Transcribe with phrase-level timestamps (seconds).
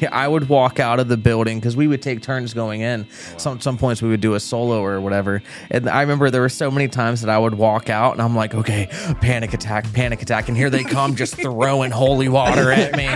[0.00, 3.06] Yeah, I would walk out of the building because we would take turns going in.
[3.36, 5.42] Some some points we would do a solo or whatever.
[5.70, 8.34] And I remember there were so many times that I would walk out and I'm
[8.36, 8.88] like, okay,
[9.20, 13.08] panic attack, panic attack, and here they come, just throwing holy water at me.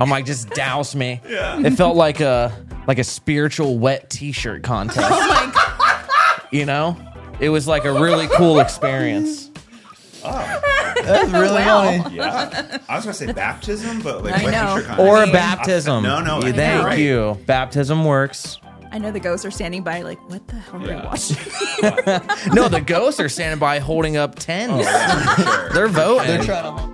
[0.00, 1.20] I'm like, just douse me.
[1.28, 1.60] Yeah.
[1.60, 2.52] It felt like a
[2.86, 5.10] like a spiritual wet T-shirt contest.
[5.10, 6.48] Oh my god!
[6.50, 6.96] You know,
[7.40, 9.50] it was like a really cool experience.
[10.24, 10.60] Ah.
[11.06, 11.98] That's really Wow.
[12.02, 12.16] funny.
[12.16, 12.78] Yeah.
[12.88, 14.74] I was gonna say baptism, but like I wet know.
[14.76, 16.02] t-shirt kind Or of- a baptism.
[16.02, 16.40] No, no.
[16.40, 16.98] Yeah, I- Thank right.
[16.98, 17.38] you.
[17.46, 18.58] Baptism works.
[18.92, 21.00] I know the ghosts are standing by, like, what the hell are Yeah.
[21.00, 22.52] we watching?
[22.54, 24.70] No, the ghosts are standing by holding up tens.
[24.72, 25.68] Oh, yeah, sure.
[25.70, 26.28] They're voting.
[26.28, 26.76] They're trying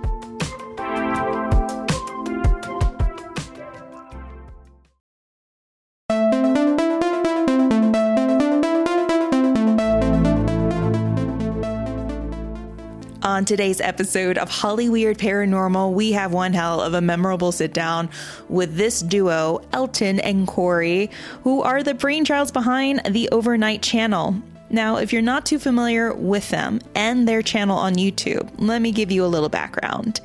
[13.31, 17.73] On today's episode of Holly Weird Paranormal, we have one hell of a memorable sit
[17.73, 18.09] down
[18.49, 21.09] with this duo, Elton and Corey,
[21.45, 24.35] who are the brainchilds behind the Overnight Channel.
[24.71, 28.93] Now, if you're not too familiar with them and their channel on YouTube, let me
[28.93, 30.21] give you a little background.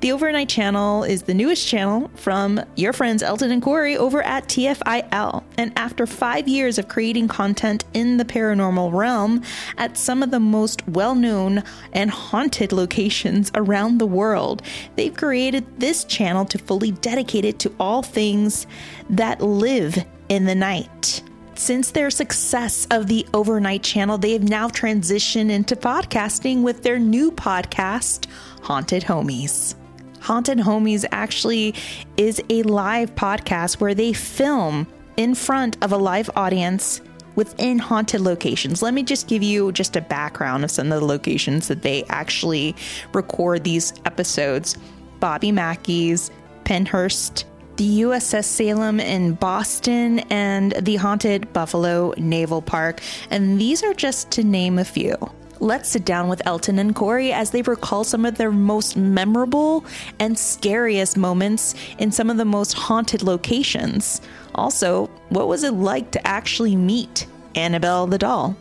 [0.00, 4.48] The Overnight Channel is the newest channel from your friends Elton and Corey over at
[4.48, 5.44] TFIL.
[5.58, 9.42] And after five years of creating content in the paranormal realm
[9.76, 11.62] at some of the most well known
[11.92, 14.62] and haunted locations around the world,
[14.96, 18.66] they've created this channel to fully dedicate it to all things
[19.10, 21.22] that live in the night.
[21.60, 26.98] Since their success of the overnight channel, they have now transitioned into podcasting with their
[26.98, 28.28] new podcast,
[28.62, 29.74] Haunted Homies.
[30.20, 31.74] Haunted Homies actually
[32.16, 34.86] is a live podcast where they film
[35.18, 37.02] in front of a live audience
[37.36, 38.80] within haunted locations.
[38.80, 42.04] Let me just give you just a background of some of the locations that they
[42.04, 42.74] actually
[43.12, 44.78] record these episodes.
[45.20, 46.30] Bobby Mackey's,
[46.64, 47.44] Pennhurst,
[47.80, 53.00] the USS Salem in Boston, and the haunted Buffalo Naval Park.
[53.30, 55.16] And these are just to name a few.
[55.60, 59.86] Let's sit down with Elton and Corey as they recall some of their most memorable
[60.18, 64.20] and scariest moments in some of the most haunted locations.
[64.54, 68.56] Also, what was it like to actually meet Annabelle the doll?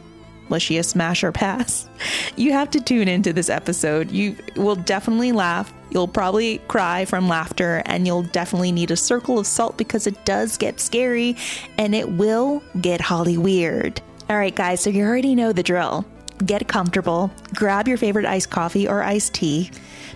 [0.57, 1.87] She smash or pass?
[2.35, 4.11] You have to tune into this episode.
[4.11, 5.73] You will definitely laugh.
[5.89, 10.23] You'll probably cry from laughter, and you'll definitely need a circle of salt because it
[10.23, 11.35] does get scary
[11.77, 14.01] and it will get Holly weird.
[14.29, 16.05] All right, guys, so you already know the drill.
[16.45, 19.71] Get comfortable, grab your favorite iced coffee or iced tea,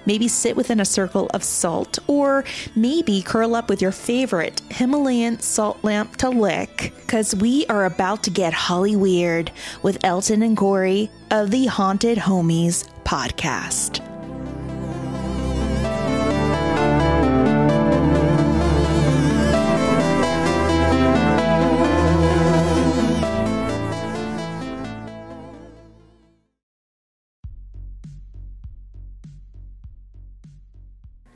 [0.06, 2.46] maybe sit within a circle of salt, or
[2.76, 8.24] maybe curl up with your favorite Himalayan salt lamp to lick, because we are about
[8.24, 9.52] to get Holly Weird
[9.82, 14.13] with Elton and Corey of the Haunted Homies podcast.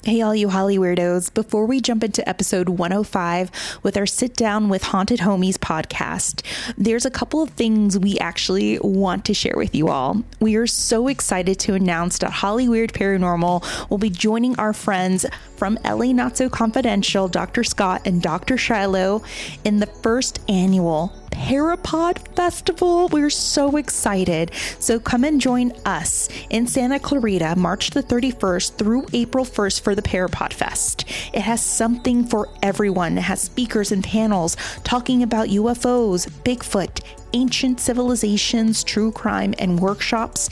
[0.08, 1.34] Hey, all you Holly weirdos.
[1.34, 6.44] Before we jump into episode 105 with our Sit Down with Haunted Homies podcast,
[6.78, 10.24] there's a couple of things we actually want to share with you all.
[10.40, 15.26] We are so excited to announce that Holly Weird Paranormal will be joining our friends
[15.58, 17.66] from LA Not So Confidential, Dr.
[17.66, 18.58] Scott and Dr.
[18.58, 19.24] Shiloh,
[19.66, 23.08] in the first annual Parapod Festival.
[23.10, 24.52] We're so excited.
[24.80, 29.94] So come and join us in Santa Clarita, March the 31st through April 1st for
[29.98, 31.04] the Parapod Fest.
[31.34, 33.18] It has something for everyone.
[33.18, 37.02] It has speakers and panels talking about UFOs, Bigfoot,
[37.34, 40.50] ancient civilizations, true crime, and workshops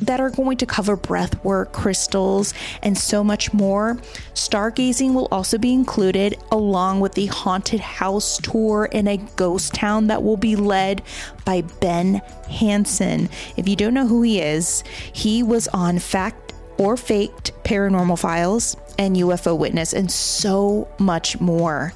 [0.00, 3.96] that are going to cover breath work, crystals, and so much more.
[4.34, 10.06] Stargazing will also be included, along with the haunted house tour in a ghost town
[10.06, 11.02] that will be led
[11.44, 13.28] by Ben Hansen.
[13.56, 16.47] If you don't know who he is, he was on Fact
[16.78, 21.92] or Faked Paranormal Files and UFO Witness, and so much more.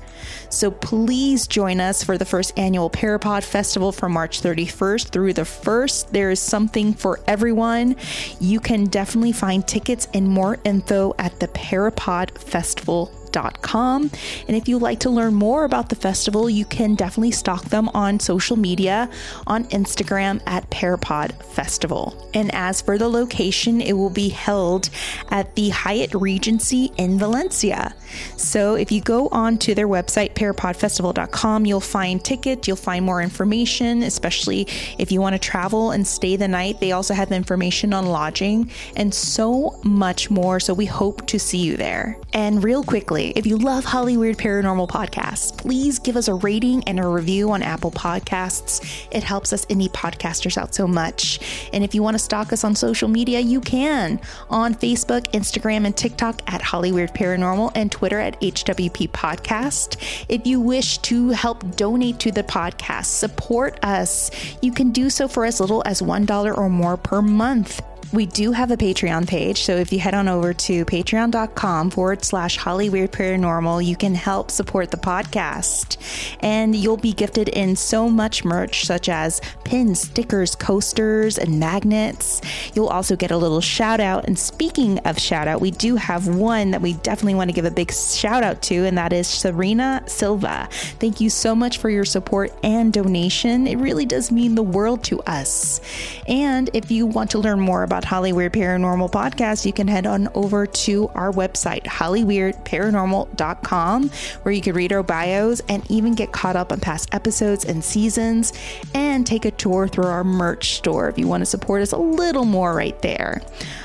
[0.50, 5.42] So please join us for the first annual Parapod Festival from March 31st through the
[5.42, 6.10] 1st.
[6.10, 7.96] There is something for everyone.
[8.38, 14.10] You can definitely find tickets and more info at the Parapod Festival and
[14.56, 18.20] if you'd like to learn more about the festival, you can definitely stalk them on
[18.20, 19.08] social media
[19.46, 22.30] on Instagram at Parapod Festival.
[22.34, 24.90] And as for the location, it will be held
[25.30, 27.94] at the Hyatt Regency in Valencia.
[28.36, 33.22] So if you go on to their website, parapodfestival.com, you'll find tickets, you'll find more
[33.22, 34.66] information, especially
[34.98, 36.80] if you want to travel and stay the night.
[36.80, 40.60] They also have information on lodging and so much more.
[40.60, 42.18] So we hope to see you there.
[42.32, 46.82] And real quickly, If you love Holly Weird Paranormal podcasts, please give us a rating
[46.84, 49.06] and a review on Apple Podcasts.
[49.10, 51.68] It helps us indie podcasters out so much.
[51.72, 54.20] And if you want to stalk us on social media, you can
[54.50, 59.96] on Facebook, Instagram, and TikTok at Holly Weird Paranormal and Twitter at HWP Podcast.
[60.28, 64.30] If you wish to help donate to the podcast, support us,
[64.60, 67.82] you can do so for as little as $1 or more per month.
[68.12, 72.22] We do have a Patreon page, so if you head on over to patreon.com forward
[72.26, 75.96] slash Holly Weird Paranormal, you can help support the podcast.
[76.40, 82.42] And you'll be gifted in so much merch, such as pins, stickers, coasters, and magnets.
[82.74, 84.26] You'll also get a little shout out.
[84.26, 87.64] And speaking of shout out, we do have one that we definitely want to give
[87.64, 90.68] a big shout out to, and that is Serena Silva.
[91.00, 93.66] Thank you so much for your support and donation.
[93.66, 95.80] It really does mean the world to us.
[96.28, 100.06] And if you want to learn more about Holly Weird Paranormal Podcast, you can head
[100.06, 104.10] on over to our website, hollyweirdparanormal.com,
[104.42, 107.84] where you can read our bios and even get caught up on past episodes and
[107.84, 108.52] seasons
[108.94, 111.98] and take a tour through our merch store if you want to support us a
[111.98, 113.42] little more right there.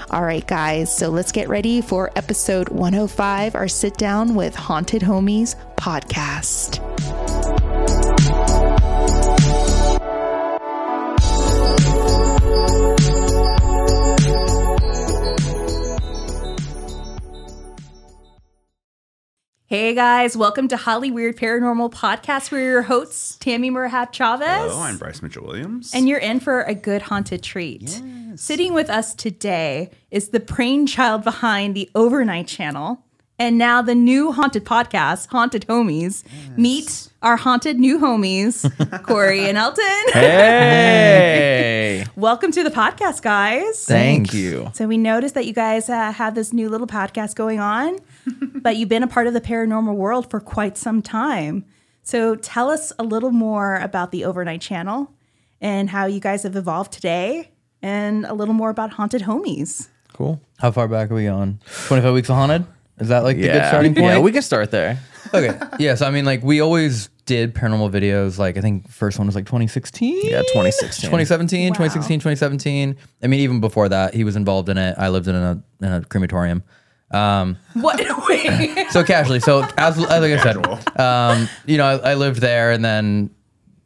[0.10, 5.02] All right, guys, so let's get ready for episode 105, our sit down with Haunted
[5.02, 6.78] Homies podcast.
[19.70, 22.52] Hey guys, welcome to Holly Weird Paranormal Podcast.
[22.52, 24.48] We're your hosts, Tammy Murhat Chavez.
[24.48, 25.92] Hello, I'm Bryce Mitchell Williams.
[25.94, 28.02] And you're in for a good haunted treat.
[28.36, 33.04] Sitting with us today is the brainchild behind the Overnight Channel
[33.40, 36.24] and now the new haunted podcast, Haunted Homies.
[36.58, 38.64] Meet our haunted new homies,
[39.04, 39.84] Corey and Elton.
[40.14, 43.86] Hey, Welcome to the podcast, guys.
[43.86, 44.72] thank you.
[44.74, 48.00] So we noticed that you guys uh, have this new little podcast going on,
[48.62, 51.64] but you've been a part of the paranormal world for quite some time.
[52.02, 55.12] So tell us a little more about the Overnight Channel
[55.62, 57.52] and how you guys have evolved today,
[57.82, 59.90] and a little more about Haunted Homies.
[60.14, 60.42] Cool.
[60.58, 61.60] How far back are we on?
[61.88, 62.66] 25 weeks of haunted?
[63.00, 64.06] Is that like the good starting point?
[64.06, 65.00] yeah, we can start there.
[65.34, 65.60] okay.
[65.80, 68.38] Yeah, so I mean, like, we always did paranormal videos.
[68.38, 70.22] Like, I think first one was like 2016?
[70.24, 71.10] Yeah, 2016.
[71.10, 71.68] 2017, Wow.
[71.74, 72.96] 2016, 2017.
[73.22, 74.96] I mean, even before that, he was involved in it.
[74.98, 76.64] I lived in a, in a crematorium.
[77.12, 78.02] Um, What?
[78.28, 78.88] Wait.
[78.92, 79.40] so casually.
[79.42, 83.30] So as, as like I said, um, you know, I, I lived there, and then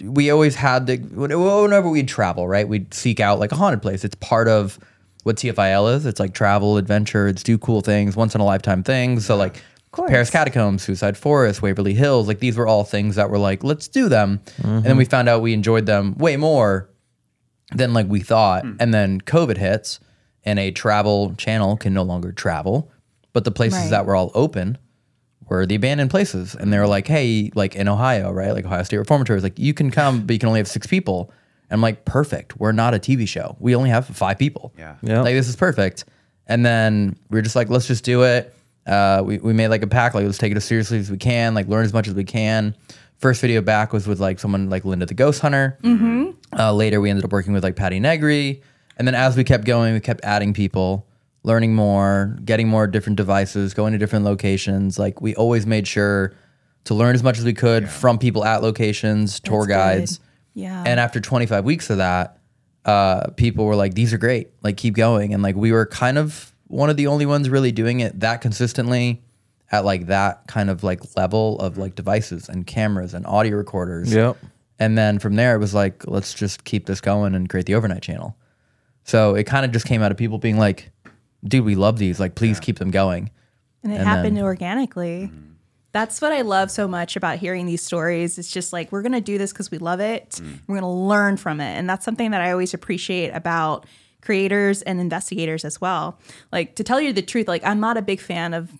[0.01, 0.97] we always had to.
[0.97, 4.03] Whenever we'd travel, right, we'd seek out like a haunted place.
[4.05, 4.79] It's part of
[5.23, 6.05] what TFIL is.
[6.05, 7.27] It's like travel, adventure.
[7.27, 9.25] It's do cool things, once in a lifetime things.
[9.25, 9.63] So like.
[9.93, 13.89] Paris Catacombs, Suicide Forest, Waverly Hills, like these were all things that were like, let's
[13.89, 14.39] do them.
[14.63, 14.97] And then mm-hmm.
[14.99, 16.89] we found out we enjoyed them way more
[17.73, 18.63] than like we thought.
[18.63, 18.77] Hmm.
[18.79, 19.99] And then COVID hits
[20.45, 22.89] and a travel channel can no longer travel.
[23.33, 23.89] But the places Right.
[23.89, 24.77] that were all open
[25.49, 26.55] were the abandoned places.
[26.55, 28.51] And they were like, hey, like in Ohio, right?
[28.53, 30.87] Like Ohio State Reformatory is like, you can come, but you can only have six
[30.87, 31.31] people.
[31.71, 32.59] And I'm like, perfect.
[32.59, 33.55] We're not a TV show.
[33.59, 34.73] We only have five people.
[34.77, 34.97] Yeah.
[35.01, 35.21] Yeah.
[35.21, 36.03] Like this is perfect.
[36.45, 38.53] And then we were just like, let's just do it.
[38.85, 41.15] Uh, we, we made like a pack, like let's take it as seriously as we
[41.15, 42.75] can, like learn as much as we can.
[43.19, 45.77] First video back was with like someone like Linda the Ghost Hunter.
[46.57, 48.61] Uh, later, we ended up working with like Patti Negri.
[48.97, 51.07] And then as we kept going, we kept adding people,
[51.43, 54.99] learning more, getting more different devices, going to different locations.
[54.99, 56.33] Like we always made sure
[56.83, 60.17] to learn as much as we could from people at locations, tour That's guides.
[60.17, 60.27] good.
[60.53, 60.83] Yeah.
[60.85, 62.37] And after 25 weeks of that,
[62.85, 64.49] uh, people were like, these are great.
[64.63, 65.33] Like, keep going.
[65.33, 68.41] And like, we were kind of one of the only ones really doing it that
[68.41, 69.21] consistently
[69.71, 74.13] at like that kind of like level of like devices and cameras and audio recorders.
[74.13, 74.37] Yep.
[74.79, 77.75] And then from there, it was like, let's just keep this going and create the
[77.75, 78.35] overnight channel.
[79.03, 80.91] So it kind of just came out of people being like,
[81.43, 82.19] dude, we love these.
[82.19, 83.29] Like, please keep them going.
[83.83, 85.31] And it And happened then- organically.
[85.93, 88.37] That's what I love so much about hearing these stories.
[88.37, 90.31] It's just like we're going to do this because we love it.
[90.31, 90.59] Mm.
[90.67, 91.77] We're going to learn from it.
[91.77, 93.85] And that's something that I always appreciate about
[94.21, 96.17] creators and investigators as well.
[96.51, 98.71] Like to tell you the truth, like I'm not a big fan of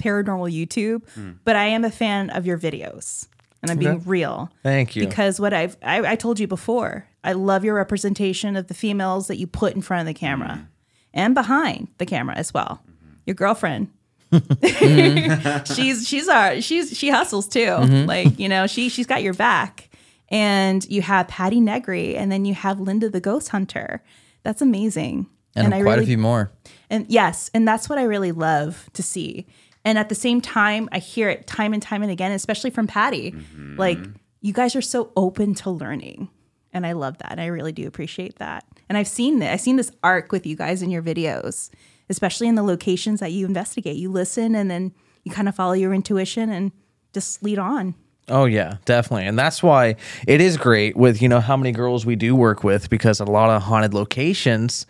[0.00, 1.38] paranormal YouTube, mm.
[1.44, 3.28] but I am a fan of your videos.
[3.60, 4.52] And I'm being real.
[4.62, 5.04] Thank you.
[5.04, 9.26] Because what I've I, I told you before, I love your representation of the females
[9.26, 10.66] that you put in front of the camera mm.
[11.12, 12.82] and behind the camera as well.
[12.84, 13.14] Mm-hmm.
[13.26, 13.90] Your girlfriend.
[15.74, 17.60] she's she's our she's she hustles too.
[17.60, 18.06] Mm-hmm.
[18.08, 19.88] Like, you know, she she's got your back.
[20.30, 24.02] And you have Patti Negri and then you have Linda the Ghost Hunter.
[24.42, 25.26] That's amazing.
[25.56, 26.52] And, I quite really a few more.
[26.90, 29.46] and yes, and that's what I really love to see.
[29.84, 32.86] And at the same time, I hear it time and time and again, especially from
[32.86, 33.32] Patti.
[33.32, 33.76] Mm-hmm.
[33.78, 33.98] Like,
[34.40, 36.28] you guys are so open to learning.
[36.72, 37.32] And I love that.
[37.32, 38.64] And I really do appreciate that.
[38.88, 39.52] And I've seen that.
[39.52, 41.70] I've seen this arc with you guys in your videos,
[42.10, 43.96] especially in the locations that you investigate.
[43.96, 44.92] You listen and then
[45.24, 46.72] you kind of follow your intuition and
[47.12, 47.94] just lead on.
[48.30, 49.26] Oh yeah, definitely.
[49.26, 49.96] And that's why
[50.26, 53.24] it is great with, you know, how many girls we do work with because a
[53.24, 54.84] lot of haunted locations,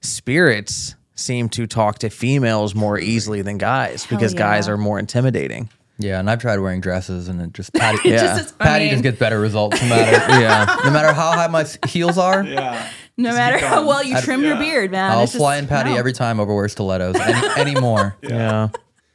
[0.00, 5.68] spirits seem to talk to females more easily than guys because guys are more intimidating.
[5.96, 8.36] Yeah, and I've tried wearing dresses, and it just Patti, Yeah.
[8.38, 10.76] Just Patti just gets better results no matter Yeah.
[10.84, 12.42] no matter how high my heels are.
[12.42, 12.90] Yeah.
[13.16, 13.86] No Just matter keep how going.
[13.86, 14.58] well you trim your yeah.
[14.58, 15.12] beard, man.
[15.12, 15.96] I'll It's just- fly in Patti no.
[15.96, 18.16] every time over wear stilettos any, anymore.
[18.22, 18.68] Yeah.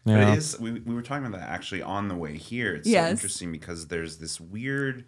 [0.05, 0.31] But Yeah.
[0.31, 0.57] it is.
[0.59, 2.75] We, we were talking about that actually on the way here.
[2.75, 3.07] It's Yes.
[3.07, 5.03] so interesting because there's this weird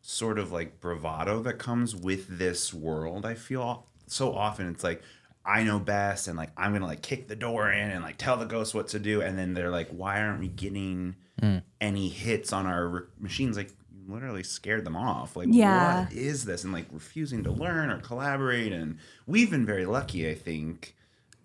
[0.00, 3.26] sort of like bravado that comes with this world.
[3.26, 5.02] I feel so often it's like
[5.44, 8.36] I know best and like I'm gonna like kick the door in and like tell
[8.36, 11.62] the ghost what to do, and then they're like, why aren't we getting mm.
[11.80, 13.56] any hits on our re- machines?
[13.56, 13.76] Like you
[14.08, 15.36] literally scared them off.
[15.36, 16.04] Like Yeah.
[16.04, 16.64] what is this?
[16.64, 18.72] And like refusing to learn or collaborate.
[18.72, 20.94] And we've been very lucky, I think,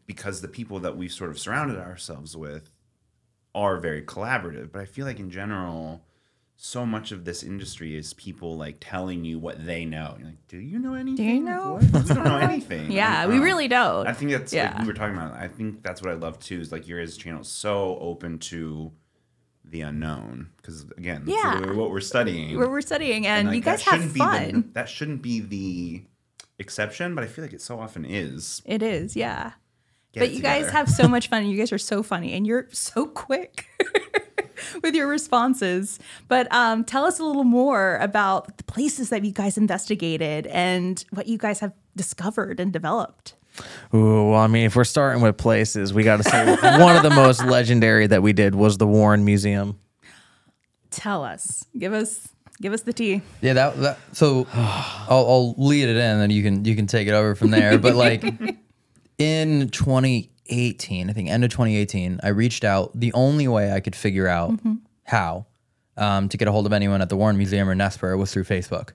[0.06, 2.74] because the people that we've sort of surrounded ourselves with
[3.54, 4.72] are very collaborative.
[4.72, 6.06] But I feel like in general,
[6.56, 10.16] so much of this industry is people like telling you what they know.
[10.20, 11.46] You're like, do you know anything?
[11.46, 11.74] Like, know?
[11.74, 11.84] what?
[12.08, 12.92] We don't know anything.
[12.92, 14.06] Yeah, we um, really don't.
[14.08, 14.72] I think that's Yeah.
[14.74, 15.34] like we were talking about.
[15.34, 16.60] I think that's what I love too.
[16.60, 18.92] Is like your guys' channel is so open to
[19.72, 21.72] the unknown because again, that's Yeah.
[21.74, 22.58] what we're studying.
[22.58, 24.46] Where we're studying, and, like, you guys have fun.
[24.48, 26.04] Be the, that shouldn't be the
[26.60, 28.62] exception, but I feel like it so often is.
[28.66, 29.54] It is, yeah.
[30.14, 31.46] Get but you guys have so much fun.
[31.48, 33.68] You guys are so funny, and you're so quick
[34.84, 36.00] with your responses.
[36.28, 41.04] But um, tell us a little more about the places that you guys investigated and
[41.12, 43.36] what you guys have discovered and developed.
[43.94, 46.46] Ooh, well, I mean, if we're starting with places, we got to say
[46.80, 49.78] one of the most legendary that we did was the Warren Museum.
[50.90, 52.30] Tell us, give us,
[52.62, 53.22] give us the tea.
[53.42, 56.88] Yeah, that, that so I'll, I'll lead it in, and then you can you can
[56.88, 57.78] take it over from there.
[57.78, 58.24] But like
[59.18, 62.92] in 2018, I think end of 2018, I reached out.
[62.94, 64.60] The only way I could figure out
[65.04, 65.46] how
[65.98, 68.46] um, to get a hold of anyone at the Warren Museum or NESPR was through
[68.46, 68.92] Facebook,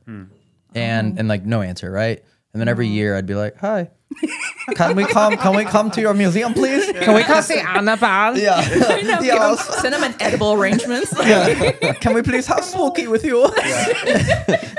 [0.74, 2.22] and and like no answer, right?
[2.52, 3.90] And then every year I'd be like, "Hi,
[4.74, 5.36] can we come?
[5.36, 6.90] Can we come to your museum, please?
[6.92, 8.36] Can we come see Annabelle?
[8.38, 8.60] Yeah,
[9.04, 11.14] No, give 'em- send them an edible arrangements.
[12.00, 13.44] can we please have Smokey with you?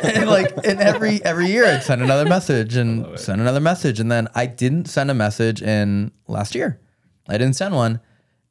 [0.03, 4.11] and like, and every every year I'd send another message and send another message, and
[4.11, 6.79] then I didn't send a message in last year.
[7.29, 7.99] I didn't send one,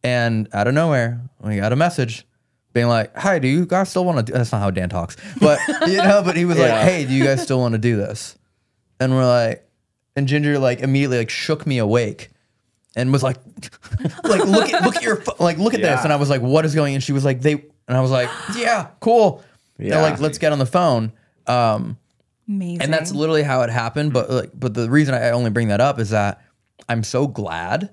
[0.05, 2.27] and out of nowhere we got a message
[2.73, 5.17] being like, "Hi, do you guys still want to?" do That's not how Dan talks,
[5.41, 6.23] but you know.
[6.25, 6.65] But he was Yeah.
[6.75, 8.37] like, "Hey, do you guys still want to do this?"
[9.01, 9.66] And we're like,
[10.17, 12.31] and Ginger like immediately like shook me awake
[12.97, 13.37] and was like,
[14.25, 16.03] like look at look at your pho- like look at this, Yeah.
[16.03, 16.95] and I was like, what is going?
[16.95, 17.53] And she was like, they,
[17.89, 19.45] and I was like, yeah, cool.
[19.79, 20.03] Yeah, Yeah.
[20.03, 21.13] like let's get on the phone.
[21.47, 21.99] Um,
[22.49, 22.83] Amazing.
[22.83, 24.13] and that's literally how it happened.
[24.13, 26.43] But like, but the reason I only bring that up is that
[26.89, 27.91] I'm so glad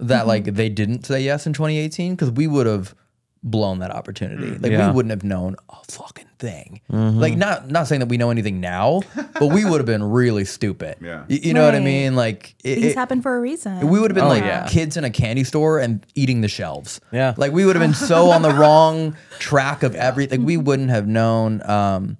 [0.00, 2.94] that like they didn't say yes in 2018 because we would have
[3.42, 4.58] blown that opportunity.
[4.58, 4.88] Like Yeah.
[4.90, 6.80] we wouldn't have known a fucking thing.
[6.88, 10.44] Like not not saying that we know anything now, but we would have been really
[10.44, 10.96] stupid.
[11.00, 11.24] Yeah.
[11.28, 11.84] Y- you know what I Right.
[11.84, 12.14] mean?
[12.16, 13.88] Like it, things it- happen for a reason.
[13.88, 14.66] we would have been Oh, like yeah.
[14.68, 17.00] kids in a candy store and eating the shelves.
[17.12, 17.34] Yeah.
[17.36, 20.44] Like we would have been so on the wrong track of everything.
[20.44, 21.62] We wouldn't have known.
[21.68, 22.18] Um,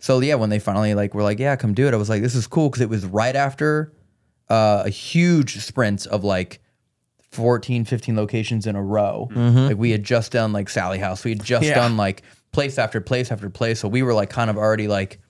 [0.00, 1.94] so yeah, when they finally like were like, yeah, come do it.
[1.94, 3.92] I was like, this is cool because it was right after
[4.48, 6.60] uh, a huge sprint of like
[7.30, 9.28] 14, 15 locations in a row.
[9.34, 11.22] Like we had just done like Sally House.
[11.24, 11.74] We had just Yeah.
[11.76, 12.22] done like
[12.52, 13.80] place after place after place.
[13.80, 15.20] So we were like kind of already like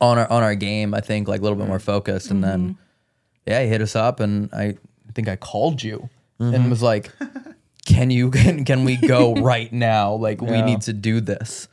[0.00, 2.30] on our on our game, I think, like a little bit more focused.
[2.30, 2.78] And then
[3.46, 7.10] yeah, he hit us up and I, I think I called you and was like,
[7.84, 10.14] Can you can, can we go right now?
[10.14, 10.64] Like we Yeah.
[10.64, 11.68] need to do this.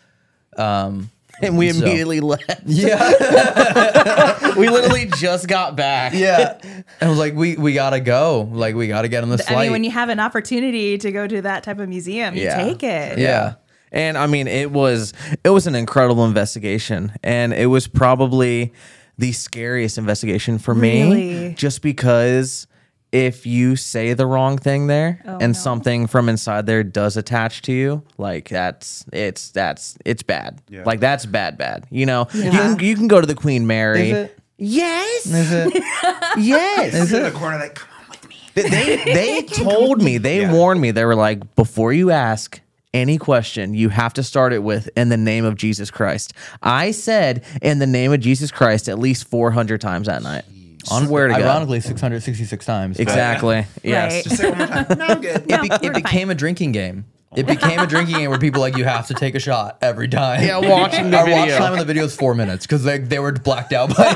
[0.58, 1.10] Um
[1.42, 2.64] And we So- immediately left.
[2.66, 4.54] yeah.
[4.58, 6.14] we literally just got back.
[6.14, 6.58] yeah.
[6.64, 8.50] And I was like, we we gotta go.
[8.52, 9.66] Like we gotta get on this I flight.
[9.66, 12.58] mean, when you have an opportunity to go to that type of museum, you Yeah.
[12.64, 13.20] take it.
[13.20, 13.54] yeah.
[13.92, 15.14] And I mean, it was
[15.44, 18.74] it was an incredible investigation, and it was probably
[19.18, 21.54] the scariest investigation for me, Really?
[21.56, 22.68] just because
[23.14, 25.60] if you say the wrong thing there Oh, and no.
[25.60, 30.62] something from inside there does attach to you, like that's it's that's it's bad.
[30.70, 30.84] Yeah.
[30.86, 31.86] Like that's bad, bad.
[31.90, 32.52] You know, you Yeah.
[32.76, 34.10] can you can go to the Queen Mary.
[34.12, 34.40] Is it?
[34.60, 35.74] Yes, Is it?
[36.38, 36.94] yes.
[36.94, 37.32] Is in it?
[37.32, 38.36] the corner, like, come on with me.
[38.56, 40.52] They they, they told me, they Yeah.
[40.52, 40.92] warned me.
[40.92, 42.60] They were like, before you ask
[42.98, 46.34] any question, you have to start it with in the name of Jesus Christ.
[46.62, 50.44] I said in the name of Jesus Christ at least 400 times that night.
[50.84, 51.42] Swear to God.
[51.42, 53.00] Ironically, 666 times.
[53.00, 53.66] Exactly.
[53.84, 54.14] Yes.
[54.14, 54.24] Right.
[54.24, 54.98] Just say it one more time.
[54.98, 55.48] No, I'm good.
[55.50, 55.94] No, It, be- it fine.
[55.94, 57.06] became a drinking game.
[57.36, 60.08] It became a drinking game where people like you have to take a shot every
[60.08, 60.42] time.
[60.44, 61.58] Yeah, watching the Our watch video.
[61.58, 64.06] time on the video is four minutes because they, they were blacked out by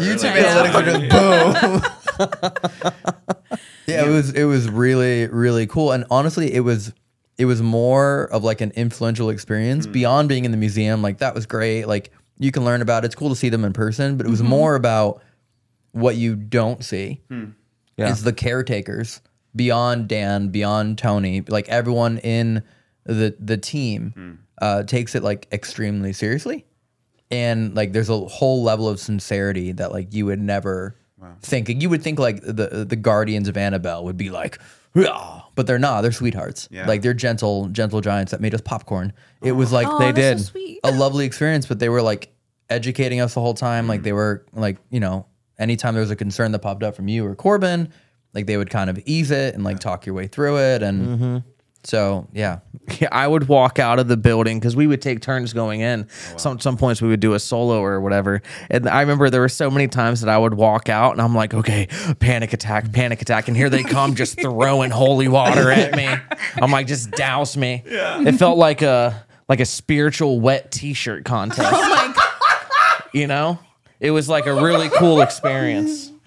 [0.00, 1.82] YouTube analytics are just boom.
[3.86, 6.92] Yeah, it was it was really really cool, and honestly, it was
[7.38, 9.92] it was more of like an influential experience hmm.
[9.92, 11.02] beyond being in the museum.
[11.02, 11.86] Like that was great.
[11.86, 13.06] Like you can learn about it.
[13.06, 14.50] It's cool to see them in person, but it was mm-hmm.
[14.50, 15.22] more about
[15.92, 17.20] what you don't see.
[17.28, 17.50] Hmm.
[17.96, 18.10] Yeah.
[18.10, 19.22] Is the caretakers
[19.54, 22.62] beyond Dan, beyond Tony, like everyone in
[23.04, 24.32] the the team hmm.
[24.60, 26.66] uh, takes it like extremely seriously
[27.30, 30.96] and like there's a whole level of sincerity that like you would never
[31.42, 34.58] think you would think like the the guardians of annabelle would be like
[34.94, 36.68] "Rah," but they're not they're sweethearts.
[36.70, 36.86] Yeah.
[36.86, 39.12] like they're gentle gentle giants that made us popcorn.
[39.42, 40.38] It was like Oh, They that's did.
[40.40, 40.80] So sweet.
[40.84, 42.32] a lovely experience but they were like
[42.68, 43.86] educating us the whole time.
[43.86, 44.16] Like they mm.
[44.16, 45.26] were like you know
[45.58, 47.92] anytime there was a concern that popped up from you or corbin
[48.36, 51.06] like they would kind of ease it and like talk your way through it and
[51.06, 51.38] mm-hmm.
[51.86, 52.58] So yeah
[53.00, 56.06] Yeah, I would walk out of the building because we would take turns going in.
[56.34, 58.42] Oh, some some points we would do a solo or whatever.
[58.70, 61.34] And I remember there were so many times that I would walk out and I'm
[61.34, 61.88] like, okay,
[62.20, 66.08] panic attack, panic attack, and here they come, just throwing holy water at me.
[66.62, 67.82] I'm like, just douse me.
[67.86, 68.22] Yeah.
[68.28, 71.72] It felt like a like a spiritual wet T-shirt contest.
[71.72, 73.10] Oh my god.
[73.12, 73.58] You know,
[74.00, 76.12] it was like a really cool experience.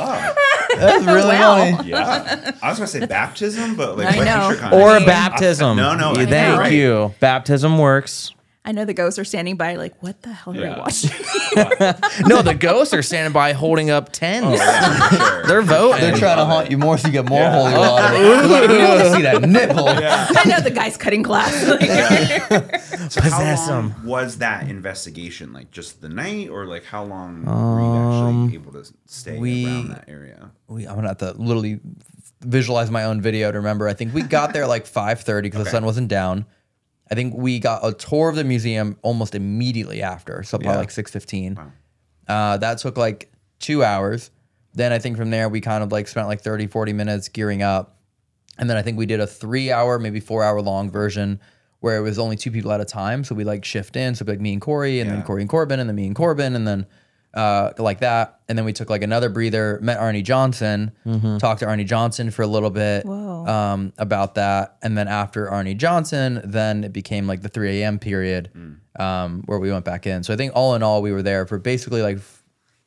[0.00, 0.32] Ah.
[0.86, 1.72] that's really Wow.
[1.76, 4.50] funny Yeah, I was gonna say baptism, but like I know.
[4.52, 5.06] t-shirt Or a contest.
[5.06, 5.76] baptism.
[5.76, 7.14] No, no, Yeah, Thank you.
[7.20, 8.32] Baptism works.
[8.68, 10.74] I know the ghosts are standing by, like, what the hell are Yeah.
[10.74, 11.10] they watching?
[12.28, 14.44] No, the ghosts are standing by holding up tens.
[14.46, 15.46] Oh, Yeah, sure.
[15.46, 16.00] They're voting.
[16.02, 17.52] they're trying to haunt you more so you get more Yeah.
[17.52, 21.22] holy water They're like, we want to see that nipple I know the guy's cutting
[21.22, 21.66] glass.
[21.66, 21.80] Like,
[23.10, 24.06] So how Possess long 'em.
[24.06, 25.54] was that investigation?
[25.54, 29.38] Like just the night, or like how long were you actually um, able to stay
[29.38, 30.50] we- around that area?
[30.68, 31.80] we, I'm gonna have to literally
[32.42, 33.88] visualize my own video to remember.
[33.88, 36.44] I think we got there like 5:30 because the sun wasn't down.
[37.10, 40.78] I think we got a tour of the museum almost immediately after, so probably Yeah.
[40.78, 41.58] like 6:15.
[42.26, 44.30] Uh, that took like two hours.
[44.74, 47.62] Then I think from there we kind of like spent like 30, 40 minutes gearing
[47.62, 47.96] up,
[48.58, 51.40] and then I think we did a three-hour, maybe four-hour long version
[51.80, 53.22] where it was only two people at a time.
[53.24, 55.24] So we like shift in, so like me and Corey, and then Yeah.
[55.24, 56.86] Corey and Corbin, and then me and Corbin, and then
[57.38, 58.40] uh, like that.
[58.48, 60.90] And then we took like another breather, met Arne Johnson,
[61.38, 63.06] talked to Arne Johnson for a little bit
[63.48, 64.76] um, about that.
[64.82, 67.98] And then after Arne Johnson, then it became like the 3 a.m.
[67.98, 68.50] period
[68.98, 70.22] um, where we went back in.
[70.24, 72.18] So I think all in all, we were there for basically like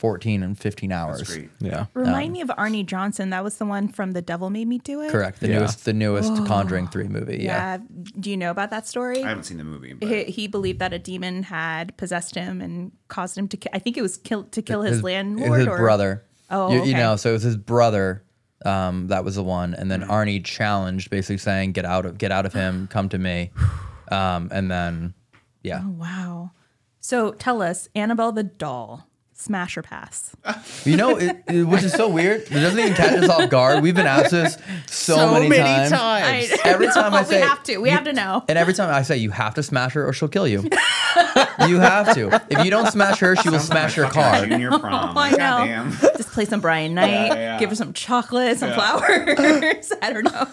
[0.01, 1.19] 14 and 15 hours.
[1.19, 1.49] That's great.
[1.59, 1.85] Yeah.
[1.93, 3.29] Remind me of Arne Johnson.
[3.29, 5.11] That was the one from The Devil Made Me Do It.
[5.11, 5.39] Correct.
[5.39, 5.59] The Yeah.
[5.59, 7.37] newest, the newest Conjuring 3 movie.
[7.37, 7.77] Yeah.
[7.77, 7.77] Yeah.
[8.19, 9.23] Do you know about that story?
[9.23, 12.61] I haven't seen the movie, but he, he believed that a demon had possessed him
[12.61, 13.57] and caused him to.
[13.57, 16.25] Ki- I think it was kill to kill his, It landlord his or brother.
[16.49, 18.23] Oh, you, you know, so it was his brother.
[18.65, 22.31] Um, that was the one, and then Arne challenged, basically saying, "Get out of, get
[22.31, 23.51] out of him, come to me."
[24.11, 25.13] Um, and then,
[25.63, 26.51] yeah, Oh, wow.
[26.99, 29.07] So tell us, Annabelle the doll,
[29.41, 30.31] smash or pass?
[30.85, 32.41] you know, it, it- which is so weird.
[32.41, 33.81] It doesn't even catch us off guard.
[33.83, 35.91] We've been asked this so, many, times.
[35.93, 37.77] I- Every time I say, we say, have to.
[37.77, 38.43] We you- have to know.
[38.47, 40.61] And every time I say you have to smash her or she'll kill you.
[41.67, 42.41] you have to.
[42.49, 44.45] If you don't smash her, she will Sounds smash my your fucking car.
[44.47, 45.17] Junior prom.
[45.17, 45.37] I know.
[45.37, 45.91] Goddamn.
[46.17, 47.27] Just play some Brian McKnight.
[47.35, 47.59] yeah.
[47.59, 49.91] Give her some chocolate, some flowers.
[50.01, 50.47] I don't know.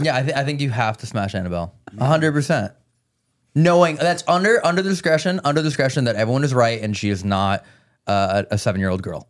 [0.00, 1.74] Yeah, I, th- I think you have to smash Annabelle.
[1.98, 2.72] hundred percent.
[3.54, 7.64] Knowing that's under under discretion, under discretion that everyone is right and she is not
[8.06, 9.28] uh, a, seven year old girl.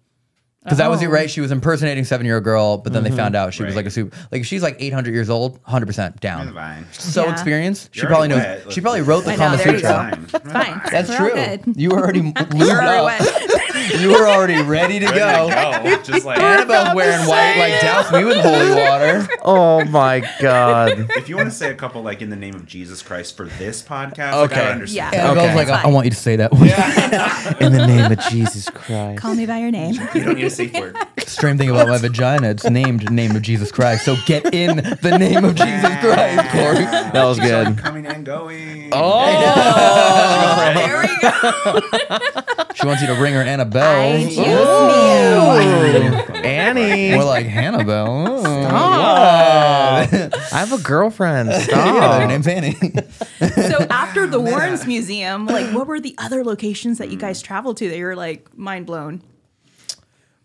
[0.66, 1.10] Because that was it, Oh.
[1.10, 1.30] right?
[1.30, 3.18] She was impersonating a seven year old girl, but then they mm-hmm.
[3.18, 4.16] found out she was like a super.
[4.32, 6.52] Like if she's like eight hundred years old, hundred percent down.
[6.52, 6.86] Fine.
[6.92, 7.32] So Yeah.
[7.32, 7.90] experienced.
[7.94, 8.40] She You're probably knows.
[8.40, 8.72] already wet.
[8.72, 10.26] She probably wrote the I know, Kama there you Sutra.
[10.42, 10.52] Fine.
[10.52, 10.80] Fine.
[10.90, 11.34] That's We're all true.
[11.34, 11.76] good.
[11.76, 13.04] You were already We're lubed up.
[13.04, 14.00] wet.
[14.00, 15.48] You were already ready to go.
[15.48, 15.96] go.
[16.02, 17.56] Just like Annabelle's wearing white.
[17.58, 19.28] Like douse me with holy water.
[19.48, 21.06] Oh my god.
[21.10, 23.44] if you want to say a couple like in the name of Jesus Christ for
[23.46, 24.60] this podcast, like, Okay.
[24.66, 25.14] I understand.
[25.14, 25.20] Yeah.
[25.26, 25.54] Annabelle's Okay.
[25.54, 26.52] like, That's I, I want you to say that.
[26.52, 26.62] one.
[27.62, 29.20] In the name of Jesus Christ.
[29.20, 29.94] Call me by your name.
[30.14, 30.96] You don't need a safe word.
[31.26, 34.04] Strange thing about my vagina, it's named name of Jesus Christ.
[34.04, 36.84] So get in the name of Jesus Christ, Corey.
[36.84, 37.66] That was She's good.
[37.66, 38.90] on coming and going.
[38.92, 39.26] Oh.
[40.74, 41.30] there we go.
[42.74, 44.16] She wants you to ring her Annabelle.
[44.16, 44.44] I choose you.
[46.44, 47.14] Annie.
[47.14, 48.40] More like Hannibal.
[48.40, 50.08] Stop.
[50.12, 51.48] I have a girlfriend.
[51.50, 52.20] yeah, Stop.
[52.20, 52.72] her name's Annie.
[52.74, 57.76] So after the Warrens Museum, like what were the other locations that you guys traveled
[57.78, 59.22] to that you were like mind blown?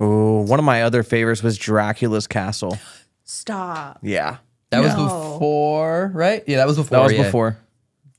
[0.02, 2.78] Ooh, one of my other favorites was Dracula's Castle.
[3.24, 4.00] Stop.
[4.02, 4.38] Yeah.
[4.72, 5.34] That was No.
[5.34, 6.44] before, right?
[6.48, 6.98] Yeah, that was before.
[6.98, 7.24] That was yeah.
[7.24, 7.58] before.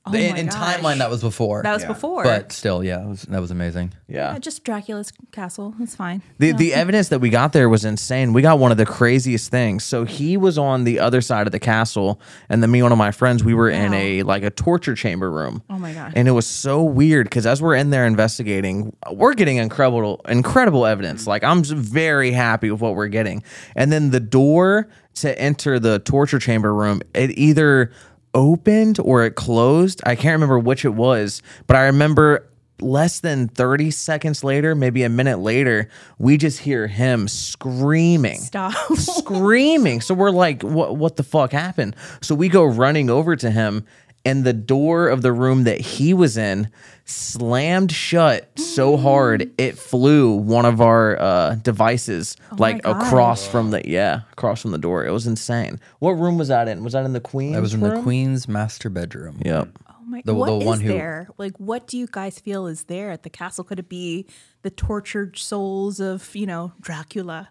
[0.05, 1.63] Oh in in timeline, that was before.
[1.63, 1.87] That was Yeah.
[1.87, 2.23] before.
[2.25, 3.93] but still, yeah, it was, that was amazing.
[4.09, 4.33] Yeah.
[4.33, 5.73] Yeah, just Dracula's castle.
[5.79, 6.21] That's fine.
[6.39, 8.33] The the evidence that we got there was insane.
[8.33, 9.85] We got one of the craziest things.
[9.85, 12.91] So he was on the other side of the castle, and then me and one
[12.91, 13.97] of my friends, we were in Wow.
[13.97, 15.63] a like a torture chamber room.
[15.69, 16.11] Oh my gosh.
[16.17, 20.85] And it was so weird because as we're in there investigating, we're getting incredible incredible
[20.85, 21.21] evidence.
[21.21, 21.29] Mm-hmm.
[21.29, 23.41] Like I'm just very happy with what we're getting.
[23.75, 27.91] And then the door to enter the torture chamber room, it either
[28.33, 30.01] opened or it closed.
[30.05, 32.47] I can't remember which it was, but I remember
[32.81, 38.73] less than 30 seconds later, maybe a minute later, we just hear him screaming Stop.
[38.97, 40.01] screaming.
[40.01, 41.95] So we're like, what what the fuck happened?
[42.21, 43.85] So we go running over to him
[44.25, 46.69] and the door of the room that he was in
[47.05, 53.07] slammed shut so hard it flew one of our uh, devices like Oh gosh.
[53.07, 55.05] across from the yeah across from the door.
[55.05, 55.79] It was insane.
[55.99, 56.83] What room was that in?
[56.83, 57.55] Was that in the Queen's?
[57.55, 58.01] That was in the?
[58.01, 59.39] Queen's master bedroom.
[59.43, 59.69] Yep.
[59.89, 61.27] Oh my, The- what the is who- there?
[61.37, 63.63] Like, what do you guys feel is there at the castle?
[63.65, 64.25] Could it be
[64.61, 67.49] the tortured souls of, you know, Dracula?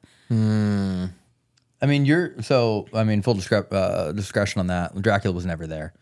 [1.82, 2.86] I mean, you're so.
[2.94, 4.94] I mean, full discre- uh, discretion on that.
[5.02, 5.92] Dracula was never there.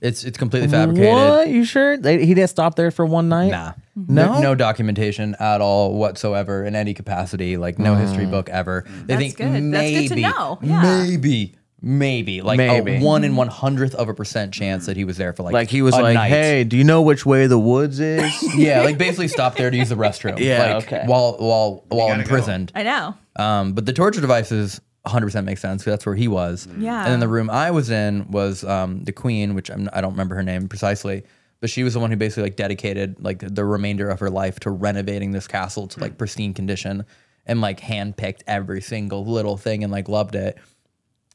[0.00, 1.12] It's it's completely fabricated.
[1.14, 1.48] What?
[1.48, 1.96] You sure?
[1.96, 3.50] They, he didn't stop there for one night?
[3.52, 4.32] Nah, No?
[4.34, 7.56] no, no documentation at all whatsoever in any capacity.
[7.56, 8.84] Like no history book ever.
[9.06, 9.52] They That's think good.
[9.52, 10.58] That's maybe, good to know.
[10.62, 10.82] Yeah.
[11.06, 12.96] maybe, maybe, like Maybe.
[12.96, 15.52] a one in one hundredth of a percent chance that he was there for like
[15.52, 16.28] Like he was a like, night.
[16.30, 19.76] "Hey, do you know which way the woods is?" yeah, like basically stopped there to
[19.76, 20.38] use the restroom.
[20.40, 21.02] Yeah, like, okay.
[21.06, 22.22] While while while gotta go.
[22.22, 22.72] imprisoned.
[22.74, 23.14] I know.
[23.36, 26.68] Um, but the torture devices 100% makes sense 'cause that's where he was.
[26.78, 27.02] Yeah.
[27.04, 30.12] And then the room I was in was um, the queen, which I'm, I don't
[30.12, 31.24] remember her name precisely,
[31.60, 34.60] but she was the one who basically like dedicated like the remainder of her life
[34.60, 37.04] to renovating this castle to like pristine condition
[37.46, 40.58] and like handpicked every single little thing and like loved it.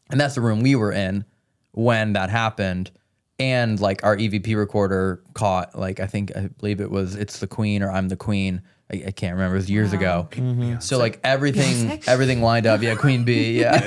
[0.10, 1.26] And that's the room we were in
[1.72, 2.92] when that happened.
[3.40, 7.48] And like our EVP recorder caught like I think I believe it was it's the
[7.48, 8.62] queen or I'm the queen.
[8.91, 9.56] I, I can't remember.
[9.56, 10.28] It was years ago.
[10.32, 10.80] Mm-hmm.
[10.80, 12.04] So like everything Beyonce?
[12.08, 12.82] everything lined up.
[12.82, 13.60] Yeah, Queen Bee.
[13.63, 13.80] Yeah.